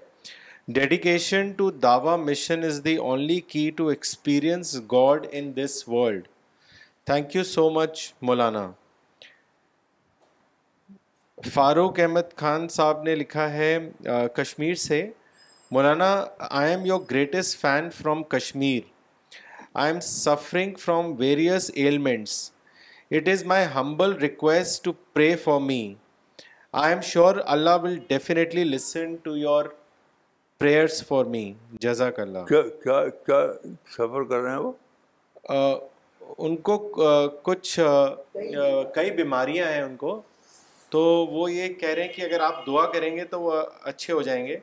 dedication 0.77 1.51
to 1.57 1.69
Dawa 1.87 2.15
mission 2.27 2.63
is 2.67 2.81
the 2.85 2.95
only 3.07 3.39
key 3.47 3.69
to 3.77 3.87
experience 3.95 4.75
God 4.91 5.25
in 5.31 5.51
this 5.55 5.77
world 5.89 6.27
thank 7.05 7.35
you 7.35 7.43
so 7.53 7.69
much 7.79 8.01
Maulana 8.29 8.65
Farooq 11.53 11.99
Ahmed 11.99 12.35
Khan 12.37 12.67
صاحب 12.77 13.03
نے 13.09 13.15
لکھا 13.15 13.51
ہے 13.53 13.77
کشمیر 14.35 14.75
سے 14.89 15.05
Maulana 15.71 16.13
I 16.49 16.71
am 16.73 16.85
your 16.85 16.99
greatest 17.11 17.59
fan 17.61 17.89
from 18.01 18.23
Kashmir 18.37 18.95
I 19.81 19.91
am 19.91 19.99
suffering 20.03 20.75
from 20.79 21.11
various 21.17 21.69
ailments 21.73 22.31
it 23.17 23.27
is 23.29 23.43
my 23.47 23.65
humble 23.75 24.13
request 24.21 24.83
to 24.85 24.91
pray 25.13 25.35
for 25.43 25.59
me 25.61 25.77
I 26.83 26.93
am 26.93 27.01
sure 27.09 27.35
Allah 27.55 27.75
will 27.83 27.97
definitely 28.07 28.63
listen 28.63 29.13
to 29.23 29.35
your 29.37 29.65
prayers 30.59 31.03
for 31.07 31.25
me 31.35 31.43
جزاک 31.81 32.19
اللہ 32.19 32.45
کیا 32.49 33.01
کیا 33.25 33.43
سفر 33.97 34.23
کر 34.29 34.39
رہے 34.39 34.51
ہیں 34.55 34.59
وہ 35.61 35.77
ان 36.47 36.55
کو 36.71 36.77
کچھ 37.49 37.79
کئی 38.95 39.11
بیماریاں 39.21 39.71
ہیں 39.71 39.81
ان 39.83 39.95
کو 40.05 40.19
تو 40.95 41.01
وہ 41.31 41.51
یہ 41.51 41.73
کہہ 41.81 41.89
رہے 41.93 42.01
ہیں 42.03 42.13
کہ 42.13 42.21
اگر 42.33 42.39
آپ 42.49 42.65
دعا 42.67 42.85
کریں 42.93 43.15
گے 43.17 43.25
تو 43.35 43.41
وہ 43.41 43.61
اچھے 43.93 44.13
ہو 44.13 44.21
جائیں 44.31 44.45
گے 44.47 44.57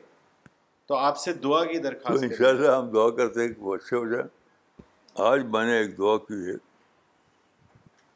تو 0.87 0.95
آپ 1.07 1.17
سے 1.25 1.33
دعا 1.43 1.63
کی 1.71 1.77
درخواست 1.89 2.41
ہم 2.77 2.89
دعا 2.93 3.09
کرتے 3.17 3.41
ہیں 3.41 3.53
کہ 3.53 3.61
وہ 3.65 3.75
اچھے 3.75 3.95
ہو 3.97 4.05
جائیں 4.13 4.27
آج 5.23 5.43
میں 5.51 5.63
نے 5.65 5.73
ایک 5.79 5.97
دعا 5.97 6.15
کی 6.27 6.35
ہے 6.45 6.53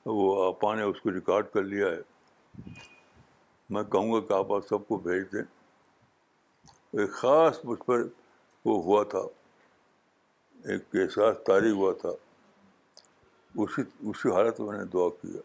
وہ 0.05 0.31
آپا 0.47 0.73
نے 0.75 0.83
اس 0.83 0.99
کو 1.01 1.11
ریکارڈ 1.13 1.45
کر 1.53 1.63
لیا 1.63 1.87
ہے 1.89 2.71
میں 3.73 3.83
کہوں 3.91 4.11
گا 4.13 4.19
کہ 4.27 4.33
آپ 4.33 4.51
آپ 4.53 4.65
سب 4.69 4.87
کو 4.87 4.97
بھیج 5.05 5.21
دیں 5.33 5.43
ایک 7.01 7.11
خاص 7.21 7.59
مجھ 7.63 7.79
پر 7.85 8.03
وہ 8.65 8.81
ہوا 8.83 9.03
تھا 9.13 9.19
ایک 10.73 10.95
احساس 11.01 11.37
تاریخ 11.47 11.75
ہوا 11.75 11.93
تھا 12.01 12.09
اسی 13.63 13.81
اسی 14.09 14.31
حالت 14.35 14.59
میں 14.61 14.77
نے 14.77 14.83
دعا 14.93 15.07
کیا 15.21 15.41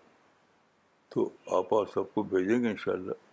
تو 1.15 1.29
آپ 1.59 1.75
آپ 1.75 1.93
سب 1.95 2.13
کو 2.15 2.23
بھیجیں 2.35 2.63
گے 2.65 2.71
ان 2.71 2.77
شاء 2.85 2.93
اللہ 2.93 3.24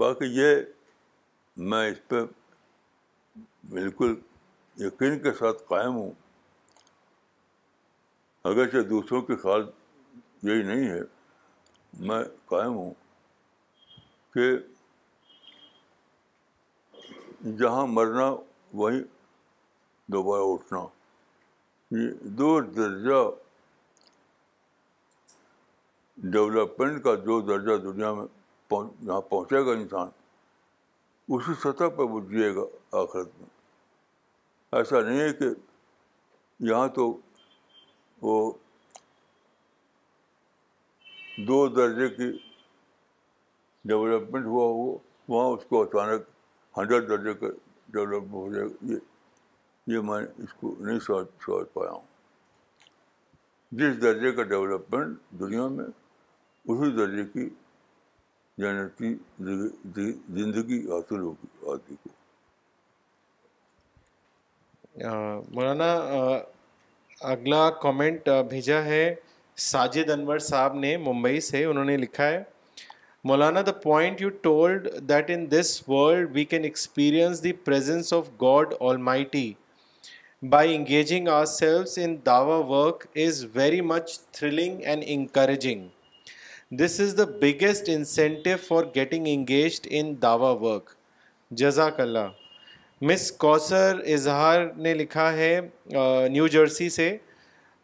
باقی 0.00 0.26
یہ 0.40 0.54
میں 1.70 1.88
اس 1.90 1.96
پہ 2.08 2.20
بالکل 3.72 4.14
یقین 4.84 5.18
کے 5.22 5.32
ساتھ 5.38 5.62
قائم 5.68 5.94
ہوں 5.96 6.10
اگرچہ 8.50 8.86
دوسروں 8.88 9.20
کی 9.22 9.36
خیال 9.42 9.66
یہی 10.50 10.62
نہیں 10.68 10.88
ہے 10.90 11.00
میں 12.08 12.22
قائم 12.50 12.74
ہوں 12.76 12.92
کہ 14.34 14.50
جہاں 17.58 17.86
مرنا 17.86 18.30
وہیں 18.82 19.00
دوبارہ 20.12 20.52
اٹھنا 20.52 20.78
یہ 22.00 22.10
دو 22.40 22.60
درجہ 22.76 23.22
ڈیولپمنٹ 26.30 27.02
کا 27.04 27.14
جو 27.24 27.40
درجہ 27.46 27.76
دنیا 27.82 28.12
میں 28.14 28.26
جہاں 28.80 29.20
پہنچے 29.30 29.60
گا 29.66 29.72
انسان 29.78 30.08
اسی 31.34 31.52
سطح 31.62 31.88
پر 31.96 32.04
وہ 32.12 32.20
جیے 32.30 32.54
گا 32.54 32.62
آخرت 33.02 33.28
میں 33.40 33.46
ایسا 34.78 35.00
نہیں 35.02 35.20
ہے 35.20 35.32
کہ 35.38 35.48
یہاں 36.70 36.88
تو 36.96 37.06
وہ 38.22 38.36
دو 41.48 41.66
درجے 41.76 42.08
کی 42.16 42.30
ڈیولپمنٹ 43.90 44.46
ہوا 44.46 44.64
ہو 44.64 44.90
وہاں 45.28 45.46
اس 45.56 45.64
کو 45.68 45.82
اچانک 45.82 46.28
ہنڈریڈ 46.76 47.08
درجے 47.08 47.34
کا 47.40 47.50
ڈیولپمنٹ 47.92 48.32
ہو 48.34 48.48
جائے 48.54 48.66
گا 48.66 48.96
یہ 49.92 50.00
میں 50.08 50.20
اس 50.44 50.52
کو 50.60 50.74
نہیں 50.78 50.98
سوچ 51.06 51.28
سوچ 51.44 51.72
پایا 51.72 51.90
ہوں 51.90 52.10
جس 53.78 54.00
درجے 54.02 54.32
کا 54.32 54.42
ڈیولپمنٹ 54.52 55.30
دنیا 55.40 55.66
میں 55.76 55.84
اسی 55.84 56.90
درجے 56.96 57.24
کی 57.32 57.48
جنتی 58.62 59.10
زندگی 60.40 60.78
حاصل 60.90 61.20
ہوگی 61.26 61.46
آدمی 61.72 61.96
کو 62.02 62.10
مولانا 65.54 65.92
اگلا 67.32 67.68
کامنٹ 67.82 68.28
بھیجا 68.50 68.84
ہے 68.84 69.02
ساجد 69.70 70.10
انور 70.10 70.38
صاحب 70.50 70.74
نے 70.84 70.96
ممبئی 71.06 71.40
سے 71.46 71.64
انہوں 71.70 71.84
نے 71.92 71.96
لکھا 72.04 72.26
ہے 72.34 72.42
Maulana 73.30 73.60
the 73.66 73.72
point 73.84 74.20
you 74.20 74.28
told 74.46 74.86
that 75.08 75.30
in 75.30 75.50
this 75.50 75.70
world 75.88 76.30
we 76.36 76.44
can 76.52 76.64
experience 76.70 77.42
the 77.44 77.52
presence 77.70 78.12
of 78.12 78.28
God 78.42 78.74
almighty 79.34 79.44
by 80.54 80.74
engaging 80.76 81.28
ourselves 81.58 81.98
in 82.04 82.16
Dawa 82.26 82.56
work 82.74 83.04
is 83.26 83.44
very 83.56 83.80
much 83.92 84.18
thrilling 84.38 84.80
and 84.92 85.02
encouraging 85.16 85.86
this 86.80 86.94
is 87.00 87.16
the 87.16 87.24
biggest 87.40 87.88
incentive 87.94 88.56
for 88.66 88.84
getting 88.94 89.26
engaged 89.28 89.86
in 89.90 90.12
Dawa 90.22 90.52
work 90.60 90.88
جزاک 91.60 91.98
اللہ 92.00 92.28
مس 93.08 93.30
کوثر 93.42 93.98
اظہار 94.12 94.60
نے 94.76 94.94
لکھا 94.94 95.26
ہے 95.36 95.58
New 96.30 96.46
Jersey 96.54 96.88
سے 96.90 97.10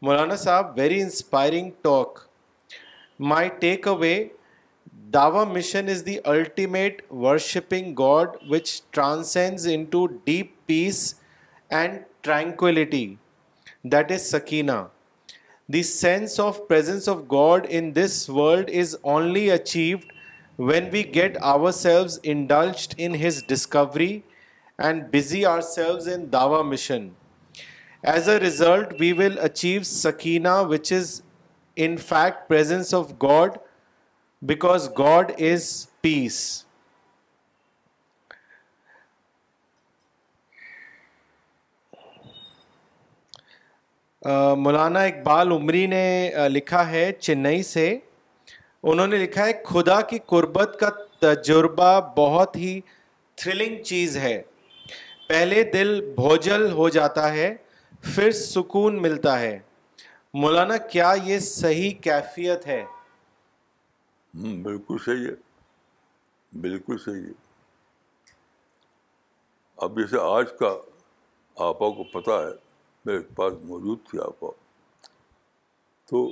Maulana 0.03 0.37
Sahib 0.45 0.73
very 0.79 1.01
inspiring 1.03 1.71
talk 1.83 2.19
my 3.35 3.49
takeaway 3.89 4.15
Dawa 5.15 5.45
mission 5.53 5.89
is 5.95 6.05
the 6.07 6.17
ultimate 6.37 7.03
worshipping 7.27 7.93
God 7.99 8.37
which 8.51 8.81
transcends 8.91 9.69
to 9.91 10.07
deep 10.25 10.57
peace 10.67 11.15
and 11.81 12.01
tranquility 12.23 13.07
that 13.93 14.13
is 14.13 14.31
Sakina 14.31 14.83
The 15.75 15.83
sense 15.87 16.35
of 16.45 16.67
presence 16.71 17.07
of 17.13 17.19
God 17.29 17.67
in 17.79 17.93
this 17.97 18.15
world 18.37 18.71
is 18.83 18.93
only 19.15 19.51
achieved 19.57 20.13
when 20.69 20.85
we 20.95 21.03
get 21.17 21.37
ourselves 21.51 22.15
indulged 22.35 22.95
in 23.07 23.19
His 23.23 23.43
discovery 23.51 24.15
and 24.79 25.11
busy 25.17 25.41
ourselves 25.53 26.07
in 26.15 26.29
Dawah 26.35 26.63
mission. 26.71 27.05
As 28.03 28.29
a 28.29 28.39
result, 28.47 28.99
we 28.99 29.13
will 29.21 29.37
achieve 29.49 29.87
Sakina, 29.87 30.55
which 30.73 30.91
is 31.01 31.23
in 31.89 31.99
fact 31.99 32.49
presence 32.55 32.95
of 33.01 33.19
God, 33.29 33.61
because 34.53 34.89
God 35.03 35.35
is 35.51 35.69
peace. 36.09 36.49
مولانا 44.27 45.01
اقبال 45.09 45.51
عمری 45.53 45.87
نے 45.87 46.31
لکھا 46.49 46.89
ہے 46.91 47.11
چنئی 47.19 47.63
سے 47.63 47.85
انہوں 48.91 49.07
نے 49.07 49.17
لکھا 49.17 49.45
ہے 49.47 49.53
خدا 49.65 50.01
کی 50.11 50.19
قربت 50.33 50.77
کا 50.81 50.89
تجربہ 51.21 51.91
بہت 52.17 52.57
ہی 52.57 52.81
تھرلنگ 53.43 53.83
چیز 53.93 54.17
ہے 54.25 54.41
پہلے 55.29 55.63
دل 55.73 56.01
بھوجل 56.17 56.71
ہو 56.73 56.89
جاتا 56.99 57.33
ہے 57.33 57.55
پھر 58.15 58.31
سکون 58.41 59.01
ملتا 59.03 59.39
ہے 59.41 59.59
مولانا 60.43 60.77
کیا 60.91 61.13
یہ 61.25 61.39
صحیح 61.49 61.91
کیفیت 62.03 62.67
ہے 62.67 62.85
بالکل 64.63 64.97
صحیح 65.05 65.27
ہے 65.27 65.35
بالکل 66.61 66.99
صحیح 67.05 67.23
ہے 67.27 67.33
اب 69.85 69.99
جیسے 69.99 70.19
آج 70.37 70.53
کا 70.59 70.77
آپا 71.69 71.89
کو 71.97 72.03
پتہ 72.13 72.45
ہے 72.47 72.57
میرے 73.05 73.21
پاس 73.37 73.53
موجود 73.69 73.99
تھی 74.11 74.19
آپ 74.21 74.41
تو 76.11 76.25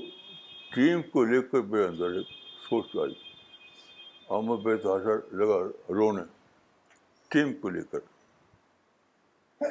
ٹیم 0.75 1.03
کو 1.13 1.25
لے 1.25 1.41
کر 1.51 1.61
میرے 1.73 1.85
اندر 1.87 2.13
ایک 2.17 2.29
سوچ 2.69 2.97
آئی 3.03 3.15
اور 4.35 4.43
میں 4.43 4.57
بے 4.65 4.77
تحاشا 4.83 5.15
لگا 5.37 5.59
رونے 5.97 6.23
ٹیم 7.33 7.53
کو 7.61 7.69
لے 7.71 7.81
کر 7.91 9.65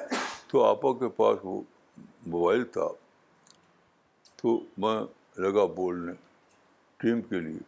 تو 0.51 0.63
آپا 0.63 0.91
کے 0.99 1.09
پاس 1.15 1.37
وہ 1.43 1.61
موبائل 2.35 2.63
تھا 2.73 2.87
تو 4.41 4.59
میں 4.85 4.99
لگا 5.41 5.65
بولنے 5.75 6.11
ٹیم 7.01 7.21
کے 7.29 7.39
لیے 7.39 7.59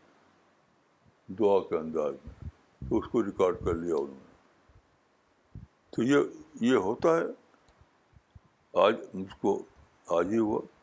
دعا 1.40 1.60
کے 1.70 1.78
انداز 1.78 2.14
میں 2.26 2.50
تو 2.90 2.98
اس 2.98 3.08
کو 3.12 3.24
ریکارڈ 3.26 3.64
کر 3.66 3.76
لیا 3.76 3.96
انہوں 3.96 4.26
نے 4.26 5.62
تو 5.96 6.04
یہ 6.04 6.70
یہ 6.72 6.76
ہوتا 6.88 7.18
ہے 7.18 7.24
آج 8.86 8.96
مجھ 9.16 9.36
کو 9.42 9.62
آج 10.18 10.34
ہی 10.34 10.38
ہوا 10.38 10.77